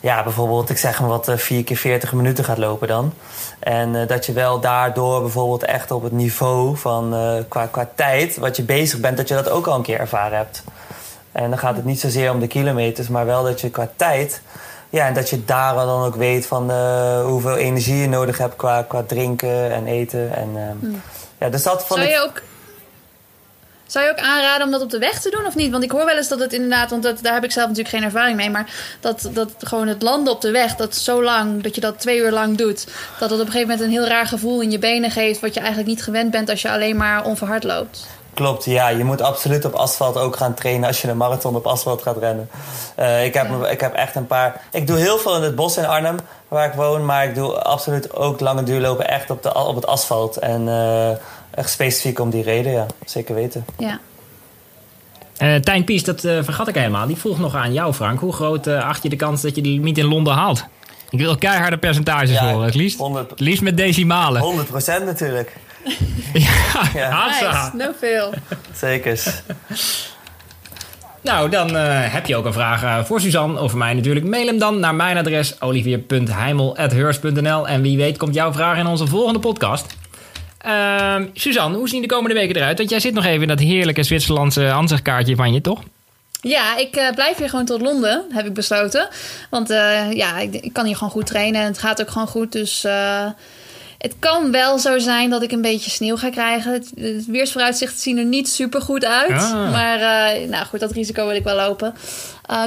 ja, 0.00 0.22
bijvoorbeeld, 0.22 0.70
ik 0.70 0.78
zeg 0.78 1.00
maar 1.00 1.08
wat, 1.08 1.28
eh, 1.28 1.36
vier 1.36 1.64
keer 1.64 1.76
40 1.76 2.12
minuten 2.12 2.44
gaat 2.44 2.58
lopen 2.58 2.88
dan. 2.88 3.12
En 3.58 4.00
eh, 4.00 4.08
dat 4.08 4.26
je 4.26 4.32
wel 4.32 4.60
daardoor 4.60 5.20
bijvoorbeeld 5.20 5.64
echt 5.64 5.90
op 5.90 6.02
het 6.02 6.12
niveau 6.12 6.76
van... 6.76 7.14
eh, 7.14 7.34
qua, 7.48 7.66
qua 7.66 7.88
tijd, 7.94 8.36
wat 8.36 8.56
je 8.56 8.62
bezig 8.62 9.00
bent, 9.00 9.16
dat 9.16 9.28
je 9.28 9.34
dat 9.34 9.48
ook 9.48 9.66
al 9.66 9.74
een 9.74 9.82
keer 9.82 9.98
ervaren 10.00 10.36
hebt. 10.36 10.62
En 11.32 11.50
dan 11.50 11.58
gaat 11.58 11.76
het 11.76 11.84
niet 11.84 12.00
zozeer 12.00 12.30
om 12.30 12.40
de 12.40 12.46
kilometers, 12.46 13.08
maar 13.08 13.26
wel 13.26 13.42
dat 13.42 13.60
je 13.60 13.70
qua 13.70 13.88
tijd. 13.96 14.42
Ja, 14.90 15.06
en 15.06 15.14
dat 15.14 15.30
je 15.30 15.44
daar 15.44 15.74
dan 15.74 16.04
ook 16.04 16.14
weet 16.14 16.46
van 16.46 16.70
eh, 16.70 17.24
hoeveel 17.24 17.56
energie 17.56 17.96
je 17.96 18.08
nodig 18.08 18.38
hebt 18.38 18.56
qua, 18.56 18.82
qua 18.82 19.02
drinken 19.02 19.70
en 19.72 19.86
eten. 19.86 20.34
En, 20.34 20.50
ehm, 20.54 20.92
ja, 21.38 21.48
dus 21.48 21.62
dat 21.62 21.86
vond 21.86 22.00
Zou 22.00 22.12
ik. 22.12 22.16
je 22.16 22.22
ook... 22.22 22.42
Zou 23.86 24.04
je 24.04 24.10
ook 24.10 24.18
aanraden 24.18 24.66
om 24.66 24.72
dat 24.72 24.82
op 24.82 24.90
de 24.90 24.98
weg 24.98 25.20
te 25.20 25.30
doen 25.30 25.46
of 25.46 25.54
niet? 25.54 25.70
Want 25.70 25.84
ik 25.84 25.90
hoor 25.90 26.04
wel 26.04 26.16
eens 26.16 26.28
dat 26.28 26.40
het 26.40 26.52
inderdaad, 26.52 26.90
want 26.90 27.02
dat, 27.02 27.18
daar 27.22 27.34
heb 27.34 27.44
ik 27.44 27.52
zelf 27.52 27.68
natuurlijk 27.68 27.94
geen 27.94 28.04
ervaring 28.04 28.36
mee, 28.36 28.50
maar 28.50 28.70
dat, 29.00 29.28
dat 29.32 29.50
gewoon 29.58 29.88
het 29.88 30.02
landen 30.02 30.32
op 30.32 30.40
de 30.40 30.50
weg, 30.50 30.76
dat 30.76 30.94
zo 30.94 31.22
lang, 31.22 31.62
dat 31.62 31.74
je 31.74 31.80
dat 31.80 32.00
twee 32.00 32.18
uur 32.18 32.32
lang 32.32 32.56
doet, 32.56 32.86
dat 33.18 33.30
het 33.30 33.40
op 33.40 33.46
een 33.46 33.52
gegeven 33.52 33.68
moment 33.68 33.80
een 33.80 33.90
heel 34.00 34.06
raar 34.08 34.26
gevoel 34.26 34.60
in 34.60 34.70
je 34.70 34.78
benen 34.78 35.10
geeft, 35.10 35.40
wat 35.40 35.54
je 35.54 35.60
eigenlijk 35.60 35.88
niet 35.88 36.02
gewend 36.02 36.30
bent 36.30 36.50
als 36.50 36.62
je 36.62 36.70
alleen 36.70 36.96
maar 36.96 37.24
onverhard 37.24 37.64
loopt. 37.64 38.06
Klopt, 38.34 38.64
ja. 38.64 38.88
Je 38.88 39.04
moet 39.04 39.20
absoluut 39.20 39.64
op 39.64 39.74
asfalt 39.74 40.16
ook 40.16 40.36
gaan 40.36 40.54
trainen 40.54 40.86
als 40.86 41.02
je 41.02 41.08
een 41.08 41.16
marathon 41.16 41.56
op 41.56 41.66
asfalt 41.66 42.02
gaat 42.02 42.16
rennen. 42.16 42.50
Eh, 42.94 43.24
ik, 43.24 43.34
heb, 43.34 43.48
Ja. 43.60 43.66
ik 43.68 43.80
heb 43.80 43.94
echt 43.94 44.14
een 44.14 44.26
paar. 44.26 44.60
Ik 44.70 44.86
doe 44.86 44.96
heel 44.98 45.18
veel 45.18 45.36
in 45.36 45.42
het 45.42 45.54
bos 45.54 45.76
in 45.76 45.86
Arnhem, 45.86 46.16
waar 46.48 46.66
ik 46.66 46.72
woon. 46.72 47.04
Maar 47.04 47.24
ik 47.24 47.34
doe 47.34 47.62
absoluut 47.62 48.14
ook 48.14 48.40
lange 48.40 48.62
duurlopen 48.62 49.08
echt 49.08 49.30
op, 49.30 49.42
de, 49.42 49.54
op 49.54 49.74
het 49.74 49.86
asfalt. 49.86 50.36
En 50.36 50.68
eh, 50.68 51.10
echt 51.56 51.70
specifiek 51.70 52.20
om 52.20 52.30
die 52.30 52.42
reden, 52.42 52.72
ja. 52.72 52.86
Zeker 53.04 53.34
weten. 53.34 53.64
Ja. 53.78 54.00
Eh 55.36 55.54
Tijn 55.54 55.84
Pies, 55.84 56.04
dat 56.04 56.24
eh, 56.24 56.38
vergat 56.42 56.68
ik 56.68 56.74
helemaal. 56.74 57.06
Die 57.06 57.16
vroeg 57.16 57.38
nog 57.38 57.54
aan 57.54 57.72
jou, 57.72 57.92
Frank. 57.92 58.20
Hoe 58.20 58.32
groot 58.32 58.66
eh, 58.66 58.84
acht 58.84 59.02
je 59.02 59.08
de 59.08 59.16
kans 59.16 59.42
dat 59.42 59.56
je 59.56 59.62
die 59.62 59.80
niet 59.80 59.98
in 59.98 60.04
Londen 60.04 60.34
haalt? 60.34 60.64
Ik 61.10 61.18
wil 61.18 61.36
keiharde 61.36 61.76
percentages 61.78 62.30
Ja, 62.30 62.52
horen, 62.52 62.66
het 62.66 62.74
liefst. 62.74 62.98
100 62.98 63.30
Het 63.30 63.40
liefst 63.40 63.62
met 63.62 63.76
decimalen. 63.76 64.42
100% 64.42 64.44
natuurlijk. 65.04 65.56
Ja, 66.32 66.50
Ja. 66.94 67.26
Nice, 67.26 67.70
no 67.76 67.92
veel. 67.98 68.32
Zeker. 68.74 69.42
Nou, 71.20 71.50
dan 71.50 71.76
eh, 71.76 72.12
heb 72.12 72.26
je 72.26 72.36
ook 72.36 72.44
een 72.44 72.52
vraag 72.52 73.06
voor 73.06 73.20
Suzanne 73.20 73.60
of 73.60 73.70
voor 73.70 73.78
mij 73.78 73.94
natuurlijk. 73.94 74.26
Mail 74.26 74.46
hem 74.46 74.58
dan 74.58 74.80
naar 74.80 74.94
mijn 74.94 75.16
adres 75.16 75.60
olivier.heimel.heurs.nl 75.60 77.68
En 77.68 77.82
wie 77.82 77.96
weet 77.96 78.16
komt 78.16 78.34
jouw 78.34 78.52
vraag 78.52 78.78
in 78.78 78.86
onze 78.86 79.06
volgende 79.06 79.38
podcast. 79.38 79.86
Ehm, 80.66 81.26
Suzanne, 81.34 81.76
hoe 81.76 81.88
zien 81.88 82.02
de 82.02 82.08
komende 82.08 82.34
weken 82.34 82.56
eruit? 82.56 82.78
Want 82.78 82.90
jij 82.90 83.00
zit 83.00 83.14
nog 83.14 83.24
even 83.24 83.42
in 83.42 83.48
dat 83.48 83.58
heerlijke 83.58 84.02
Zwitserlandse 84.02 84.72
ansichtkaartje 84.72 85.36
van 85.36 85.52
je, 85.52 85.60
toch? 85.60 85.82
Ja, 86.40 86.76
ik 86.76 86.96
eh, 86.96 87.10
blijf 87.14 87.36
hier 87.36 87.48
gewoon 87.48 87.64
tot 87.64 87.80
Londen, 87.80 88.24
heb 88.30 88.46
ik 88.46 88.54
besloten. 88.54 89.08
Want 89.50 89.70
eh, 89.70 90.12
ja, 90.12 90.38
ik, 90.38 90.54
ik 90.54 90.72
kan 90.72 90.84
hier 90.84 90.96
gewoon 90.96 91.12
goed 91.12 91.26
trainen 91.26 91.60
en 91.60 91.66
het 91.66 91.78
gaat 91.78 92.00
ook 92.00 92.10
gewoon 92.10 92.28
goed. 92.28 92.52
Dus 92.52 92.84
eh, 92.84 93.26
het 93.98 94.14
kan 94.18 94.50
wel 94.50 94.78
zo 94.78 94.98
zijn 94.98 95.30
dat 95.30 95.42
ik 95.42 95.52
een 95.52 95.62
beetje 95.62 95.90
sneeuw 95.90 96.16
ga 96.16 96.30
krijgen. 96.30 96.72
Het, 96.72 96.92
het 96.96 97.26
weersvooruitzichten 97.26 98.00
zien 98.00 98.18
er 98.18 98.24
niet 98.24 98.48
super 98.48 98.80
goed 98.80 99.04
uit. 99.04 99.42
Ah. 99.42 99.72
Maar 99.72 99.98
nou 100.48 100.66
goed, 100.66 100.80
dat 100.80 100.92
risico 100.92 101.26
wil 101.26 101.36
ik 101.36 101.44
wel 101.44 101.56
lopen. 101.56 101.94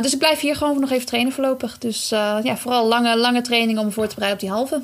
Dus 0.01 0.13
ik 0.13 0.19
blijf 0.19 0.39
hier 0.39 0.55
gewoon 0.55 0.79
nog 0.79 0.91
even 0.91 1.05
trainen 1.05 1.33
voorlopig. 1.33 1.77
Dus 1.77 2.09
ja, 2.43 2.57
vooral 2.57 2.87
lange, 2.87 3.17
lange 3.17 3.41
training 3.41 3.79
om 3.79 3.85
me 3.85 3.91
voor 3.91 4.07
te 4.07 4.15
bereiden 4.15 4.43
op 4.43 4.47
die 4.47 4.57
halve. 4.57 4.81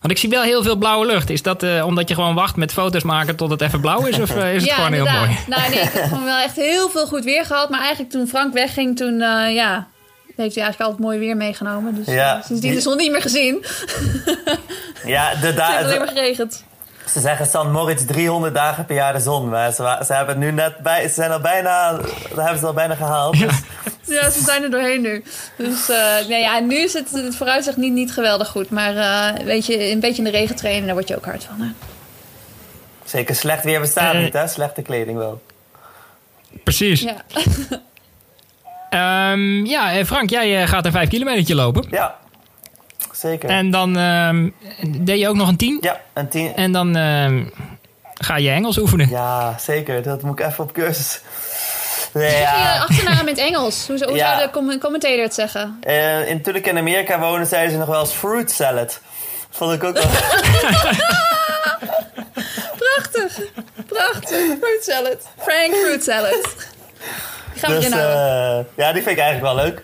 Want 0.00 0.12
ik 0.12 0.18
zie 0.18 0.28
wel 0.28 0.42
heel 0.42 0.62
veel 0.62 0.76
blauwe 0.76 1.06
lucht. 1.06 1.30
Is 1.30 1.42
dat 1.42 1.62
eh, 1.62 1.86
omdat 1.86 2.08
je 2.08 2.14
gewoon 2.14 2.34
wacht 2.34 2.56
met 2.56 2.72
foto's 2.72 3.02
maken 3.02 3.36
tot 3.36 3.50
het 3.50 3.60
even 3.60 3.80
blauw 3.80 4.06
is? 4.06 4.18
Of 4.20 4.36
eh, 4.36 4.54
is 4.54 4.62
het 4.62 4.72
gewoon 4.72 4.92
heel 4.92 5.04
mooi? 5.04 5.38
Nou 5.46 5.70
nee, 5.70 5.80
ik 5.80 5.90
heb 5.92 6.04
gewoon 6.04 6.24
wel 6.24 6.38
echt 6.38 6.56
heel 6.56 6.88
veel 6.90 7.06
goed 7.06 7.24
weer 7.24 7.44
gehad. 7.44 7.70
Maar 7.70 7.80
eigenlijk 7.80 8.10
toen 8.10 8.26
Frank 8.28 8.52
wegging, 8.54 8.96
toen 8.96 9.20
eh, 9.20 9.54
ja, 9.54 9.86
heeft 10.36 10.54
hij 10.54 10.64
eigenlijk 10.64 10.80
altijd 10.80 10.98
mooi 10.98 11.18
weer 11.18 11.36
meegenomen. 11.36 11.94
Dus 11.94 12.06
Ja. 12.14 12.42
sindsdien 12.46 12.74
de 12.74 12.80
zon 12.80 12.96
niet 12.96 13.10
meer 13.10 13.22
gezien. 13.22 13.64
Ja, 15.04 15.34
de 15.34 15.46
Het 15.46 15.62
heeft 15.62 15.84
alleen 15.84 15.98
maar 15.98 16.08
geregend. 16.08 16.64
Ze 17.12 17.20
zeggen 17.20 17.46
San 17.46 17.70
Moritz 17.72 18.04
300 18.04 18.54
dagen 18.54 18.84
per 18.84 18.94
jaar 18.94 19.12
de 19.12 19.20
zon. 19.20 19.48
Maar 19.48 19.72
ze, 19.72 19.82
hebben 20.06 20.28
het 20.28 20.38
nu 20.38 20.50
net 20.52 20.78
bij. 20.78 21.08
Ze 21.08 21.14
zijn 21.14 21.30
al 21.30 21.40
bijna. 21.40 21.92
Dat 22.28 22.36
hebben 22.36 22.58
ze 22.58 22.66
al 22.66 22.72
bijna 22.72 22.94
gehaald. 22.94 23.38
Dus 23.38 23.60
Ja, 24.04 24.30
ze 24.30 24.40
zijn 24.42 24.62
er 24.62 24.70
doorheen 24.70 25.00
nu. 25.00 25.24
Dus 25.56 25.88
eh, 25.88 26.26
nee, 26.28 26.40
ja, 26.40 26.58
nu 26.58 26.76
is 26.76 26.92
het, 26.92 27.10
het 27.10 27.36
vooruitzicht 27.36 27.76
niet, 27.76 27.92
niet 27.92 28.12
geweldig 28.12 28.48
goed. 28.48 28.70
Maar 28.70 28.96
eh, 28.96 29.44
weet 29.44 29.66
je, 29.66 29.90
een 29.90 30.00
beetje 30.00 30.18
in 30.18 30.24
de 30.24 30.38
regen 30.38 30.56
trainen, 30.56 30.84
daar 30.84 30.94
word 30.94 31.08
je 31.08 31.16
ook 31.16 31.24
hard 31.24 31.44
van. 31.44 31.60
Hè? 31.60 31.68
zeker 33.04 33.34
slecht 33.34 33.64
weer 33.64 33.80
bestaat 33.80 34.14
Eh. 34.14 34.20
niet, 34.20 34.32
hè? 34.32 34.46
Slechte 34.48 34.82
kleding 34.82 35.18
wel. 35.18 35.42
Precies. 36.64 37.00
Ja. 37.00 37.14
Ehm, 38.90 39.64
ja, 39.64 40.04
Frank, 40.04 40.30
jij 40.30 40.66
gaat 40.66 40.84
een 40.86 40.92
5 40.92 41.08
kilometer 41.08 41.54
lopen. 41.54 41.86
Ja, 41.90 42.16
zeker. 43.28 43.48
En 43.48 43.70
dan 43.70 43.96
ehm, 43.96 44.48
deed 44.86 45.18
je 45.20 45.28
ook 45.28 45.34
nog 45.36 45.48
een 45.48 45.56
10. 45.56 45.78
Ja, 45.80 46.00
een 46.12 46.28
tien. 46.28 46.54
En 46.56 46.72
dan 46.72 46.96
ehm, 46.96 47.44
ga 48.14 48.36
je 48.36 48.50
Engels 48.50 48.78
oefenen. 48.78 49.08
Ja, 49.08 49.58
zeker. 49.58 50.02
Dat 50.02 50.22
moet 50.22 50.38
ik 50.38 50.46
even 50.46 50.64
op 50.64 50.72
cursus. 50.72 51.20
Je 52.14 52.20
Ja. 52.40 52.78
achternaam 52.78 53.20
in 53.20 53.26
het 53.26 53.38
Engels? 53.38 53.86
Hoe, 53.86 54.04
hoe 54.04 54.16
Ja. 54.16 54.34
zou 54.36 54.46
de 54.46 54.50
com- 54.52 54.78
commentator 54.78 55.22
het 55.22 55.34
zeggen? 55.34 55.76
Eh, 55.80 56.28
in, 56.28 56.42
toen 56.42 56.54
ik 56.54 56.66
in 56.66 56.78
Amerika 56.78 57.18
woonde, 57.18 57.44
zeiden 57.44 57.72
ze 57.72 57.78
nog 57.78 57.86
wel 57.88 58.00
eens 58.00 58.12
fruit 58.12 58.50
salad. 58.50 59.00
Vond 59.50 59.72
ik 59.72 59.84
ook 59.84 59.94
wel. 59.94 60.02
Prachtig. 62.78 63.40
Prachtig. 63.86 64.56
Fruit 64.60 64.80
salad. 64.84 65.28
Frank 65.38 65.74
fruit 65.74 66.04
salad. 66.04 66.42
Die 67.52 67.62
gaan 67.62 67.70
we 67.74 67.80
Dus 67.80 67.90
eh, 67.90 68.58
ja, 68.76 68.92
die 68.92 69.02
vind 69.02 69.16
ik 69.16 69.18
eigenlijk 69.18 69.40
wel 69.40 69.54
leuk. 69.54 69.82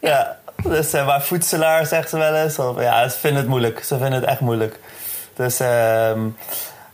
Ja, 0.00 0.38
dus 0.68 0.92
eh, 0.92 1.06
maar 1.06 1.22
voedselaar 1.22 1.86
zegt 1.86 2.08
ze 2.10 2.16
wel 2.18 2.34
eens. 2.34 2.58
Of, 2.58 2.80
ja, 2.80 3.08
ze 3.08 3.18
vinden 3.18 3.40
het 3.40 3.48
moeilijk. 3.50 3.78
Ze 3.84 3.94
vinden 3.98 4.12
het 4.12 4.24
echt 4.24 4.40
moeilijk. 4.40 4.78
Dus 5.36 5.60
ehm, 5.60 6.20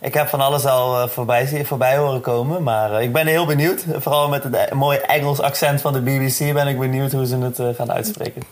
ik 0.01 0.15
heb 0.15 0.29
van 0.29 0.41
alles 0.41 0.65
al 0.65 1.01
eh, 1.03 1.09
voorbij, 1.09 1.47
zien- 1.47 1.67
voorbij 1.67 1.97
horen 1.97 2.21
komen. 2.21 2.63
Maar 2.63 2.95
eh, 2.95 3.03
ik 3.03 3.13
ben 3.13 3.27
heel 3.27 3.47
benieuwd. 3.47 3.85
Vooral 3.99 4.29
met 4.29 4.43
het 4.45 4.55
eh, 4.55 4.73
mooie 4.73 5.01
Engels 5.01 5.41
accent 5.41 5.81
van 5.81 5.93
de 5.93 6.01
BBC 6.01 6.53
ben 6.55 6.67
ik 6.67 6.79
benieuwd 6.79 7.13
hoe 7.13 7.27
ze 7.27 7.37
het 7.39 7.77
gaan 7.77 7.93
uitspreken. 7.93 8.43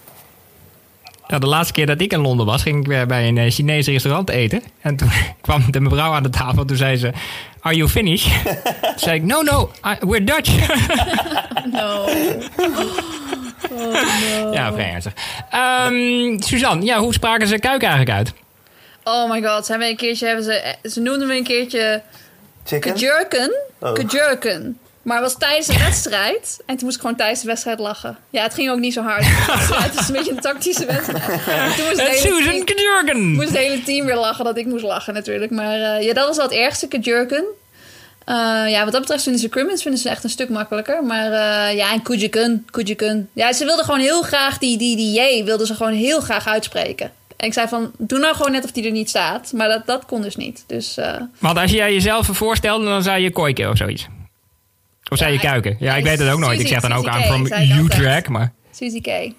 Ja, 1.27 1.39
de 1.39 1.47
laatste 1.47 1.73
keer 1.73 1.87
dat 1.87 2.01
ik 2.01 2.13
in 2.13 2.21
Londen 2.21 2.47
was, 2.47 2.63
ging 2.63 2.81
ik 2.81 2.87
weer 2.87 3.07
bij 3.07 3.29
een 3.29 3.51
Chinees 3.51 3.87
restaurant 3.87 4.31
eten. 4.31 4.63
En 4.81 4.97
toen 4.97 5.11
kwam 5.41 5.65
de 5.71 5.81
mevrouw 5.81 6.13
aan 6.13 6.23
de 6.23 6.31
tafel. 6.31 6.65
Toen 6.65 6.77
zei 6.77 6.97
ze, 6.97 7.13
are 7.61 7.75
you 7.77 7.89
finished? 7.89 8.43
toen 8.83 8.93
zei 8.97 9.17
ik, 9.17 9.23
no, 9.23 9.41
no, 9.43 9.71
I- 9.87 10.07
we're 10.07 10.25
Dutch. 10.25 10.51
No. 11.73 12.05
Ja, 14.53 14.73
vrij 14.73 14.93
ernstig. 14.93 15.13
Ehm, 15.51 16.41
Suzanne, 16.41 16.85
ja, 16.85 16.99
hoe 16.99 17.13
spraken 17.13 17.47
ze 17.47 17.59
kuik 17.59 17.83
eigenlijk 17.83 18.11
uit? 18.11 18.33
Oh 19.05 19.31
my 19.31 19.43
god. 19.43 19.65
Ze, 19.65 19.71
hebben 19.71 19.89
een 19.89 19.97
keertje, 19.97 20.27
hebben 20.27 20.45
ze, 20.45 20.75
ze 20.83 21.01
noemden 21.01 21.29
me 21.29 21.37
een 21.37 21.45
keertje 21.45 22.03
Chicken? 22.65 22.93
kajurken. 22.93 23.55
Oh. 23.79 23.93
Kajurken. 23.93 24.79
Maar 25.03 25.23
het 25.23 25.25
was 25.25 25.39
tijdens 25.39 25.67
de 25.67 25.79
wedstrijd. 25.79 26.57
En 26.67 26.77
toen 26.77 26.85
moest 26.85 26.95
ik 26.97 27.01
gewoon 27.01 27.17
tijdens 27.17 27.41
de 27.41 27.47
wedstrijd 27.47 27.79
lachen. 27.79 28.19
Ja, 28.31 28.43
het 28.43 28.55
ging 28.55 28.71
ook 28.71 28.79
niet 28.79 28.93
zo 28.93 29.03
hard. 29.03 29.25
het 29.85 30.01
is 30.01 30.09
een 30.09 30.15
beetje 30.15 30.31
een 30.31 30.41
tactische 30.41 30.87
wedstrijd. 30.87 31.25
En 31.47 31.75
toen 31.77 31.87
moest 31.87 32.01
het, 32.01 32.17
Susan 32.17 33.21
moest 33.21 33.49
het 33.49 33.59
hele 33.59 33.83
team 33.83 34.07
weer 34.07 34.17
lachen 34.17 34.45
dat 34.45 34.57
ik 34.57 34.67
moest 34.67 34.85
lachen 34.85 35.15
natuurlijk. 35.15 35.51
Maar 35.51 35.81
eh, 35.81 36.05
ja, 36.05 36.13
dat 36.13 36.27
was 36.27 36.37
wel 36.37 36.47
het 36.47 36.55
ergste, 36.55 36.89
kajurken. 36.89 37.45
Eh, 38.31 38.71
ja, 38.71 38.83
wat 38.85 38.93
dat 38.93 39.01
betreft 39.01 39.23
vinden 39.23 39.41
ze 39.41 39.49
Crimmins 39.49 39.83
vinden 39.83 40.01
ze 40.01 40.09
echt 40.09 40.25
een 40.25 40.31
stuk 40.31 40.49
makkelijker. 40.49 41.05
Maar 41.05 41.33
eh, 41.33 41.77
ja, 41.77 41.93
en 41.93 42.03
Kujikun, 42.03 42.67
Kujikun. 42.71 43.29
Ja, 43.33 43.53
ze 43.53 43.65
wilden 43.65 43.85
gewoon 43.85 44.01
heel 44.01 44.23
graag 44.23 44.59
die, 44.59 44.79
die, 44.79 44.97
die 44.97 45.21
J 45.21 45.45
wilden 45.45 45.67
ze 45.67 45.75
gewoon 45.75 45.93
heel 45.93 46.21
graag 46.21 46.47
uitspreken. 46.47 47.11
En 47.37 47.47
ik 47.47 47.53
zei 47.53 47.69
van, 47.69 47.91
doe 47.99 48.19
nou 48.19 48.35
gewoon 48.35 48.53
net 48.53 48.65
of 48.65 48.73
die 48.73 48.85
er 48.85 48.91
niet 48.91 49.09
staat. 49.09 49.53
Maar 49.53 49.69
dat, 49.69 49.87
dat 49.87 50.07
kon 50.07 50.23
dus 50.23 50.37
niet. 50.37 50.65
Dus 50.67 50.97
eh, 50.97 51.15
Want 51.39 51.59
als 51.59 51.71
jij 51.71 51.93
jezelf 51.93 52.27
voorstelde, 52.27 52.85
dan 52.85 53.03
zei 53.03 53.23
je 53.23 53.31
koiken 53.31 53.71
of 53.71 53.77
zoiets. 53.77 54.07
Of 55.11 55.19
zei 55.19 55.33
je 55.33 55.39
Ja, 55.43 55.51
kuiken? 55.51 55.77
Ja, 55.79 55.87
ja, 55.91 55.97
ik 55.97 56.05
weet 56.05 56.19
het 56.19 56.31
ook 56.31 56.39
nooit. 56.39 56.61
Ik 56.61 56.67
zeg 56.67 56.81
dan 56.81 56.93
ook 56.93 57.07
aan 57.07 57.23
from 57.23 57.47
ik 57.47 57.53
altijd. 57.53 57.79
U-Track, 57.79 58.29
maar... 58.29 58.53
Suzy 58.71 59.01
K. 59.01 59.33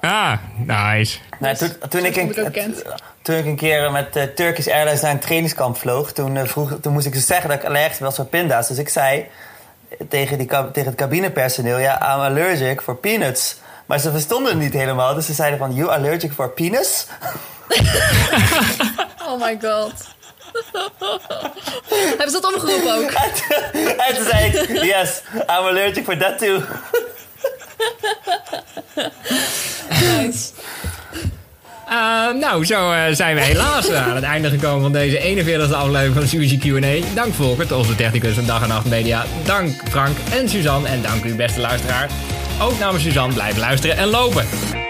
Ah, 0.00 0.32
nice. 0.66 1.18
Toen, 1.58 1.88
toen, 1.88 2.04
ik 2.04 2.14
heb 2.14 2.36
ik 2.36 2.44
bekend. 2.44 2.82
Toen 3.30 3.38
ik 3.38 3.46
een 3.46 3.56
keer 3.56 3.92
met 3.92 4.16
eh, 4.16 4.22
Turkish 4.22 4.66
Airlines 4.66 5.00
naar 5.00 5.10
een 5.10 5.18
trainingskamp 5.18 5.76
vloog, 5.76 6.12
toen, 6.12 6.36
eh, 6.36 6.44
vroeg, 6.44 6.72
toen 6.80 6.92
moest 6.92 7.06
ik 7.06 7.12
dus 7.12 7.26
zeggen 7.26 7.48
dat 7.48 7.58
ik 7.58 7.64
allergisch 7.64 7.98
was 7.98 8.16
voor 8.16 8.24
pinda's. 8.24 8.68
Dus 8.68 8.78
ik 8.78 8.88
zei 8.88 9.26
tegen, 10.08 10.38
die, 10.38 10.46
tegen 10.46 10.90
het 10.90 10.94
cabinepersoneel, 10.94 11.78
ja, 11.78 12.14
I'm 12.14 12.20
allergic 12.20 12.80
for 12.80 12.96
peanuts. 12.96 13.56
Maar 13.86 13.98
ze 13.98 14.10
verstonden 14.10 14.52
het 14.52 14.60
niet 14.60 14.72
helemaal, 14.72 15.14
dus 15.14 15.26
ze 15.26 15.32
zeiden 15.32 15.58
van, 15.58 15.74
you 15.74 15.90
allergic 15.90 16.32
for 16.32 16.50
penis? 16.50 17.06
Oh 19.26 19.40
my 19.40 19.58
god. 19.62 19.92
Hebben 22.18 22.30
ze 22.30 22.40
dat 22.40 22.54
omgeroepen 22.54 22.94
ook? 22.94 23.10
en 24.06 24.14
toen 24.14 24.24
zei 24.24 24.46
ik, 24.46 24.82
yes, 24.82 25.22
I'm 25.34 25.66
allergic 25.66 26.04
for 26.04 26.16
that 26.16 26.38
too. 26.38 26.60
Nice. 30.18 30.52
Eh, 31.90 31.96
nou, 32.40 32.64
zo 32.64 32.92
eh, 32.92 33.02
zijn 33.12 33.34
we 33.34 33.40
helaas 33.40 33.90
aan 34.08 34.14
het 34.14 34.24
einde 34.24 34.48
gekomen 34.48 34.80
van 34.80 34.92
deze 34.92 35.18
41e 35.18 35.74
aflevering 35.74 36.14
van 36.14 36.28
Suzy 36.28 36.58
Q&A. 36.58 37.14
Dank 37.14 37.34
Volkert, 37.34 37.72
onze 37.72 37.94
technicus 37.94 38.34
van 38.34 38.46
Dag 38.46 38.62
en 38.62 38.68
Nacht 38.68 38.86
Media. 38.86 39.24
Dank 39.44 39.82
Frank 39.88 40.16
en 40.32 40.48
Suzanne 40.48 40.88
en 40.88 41.02
dank 41.02 41.24
u 41.24 41.34
beste 41.34 41.60
luisteraar. 41.60 42.10
Ook 42.60 42.78
namens 42.78 43.02
Suzanne 43.04 43.34
blijven 43.34 43.60
luisteren 43.60 43.96
en 43.96 44.08
lopen. 44.08 44.89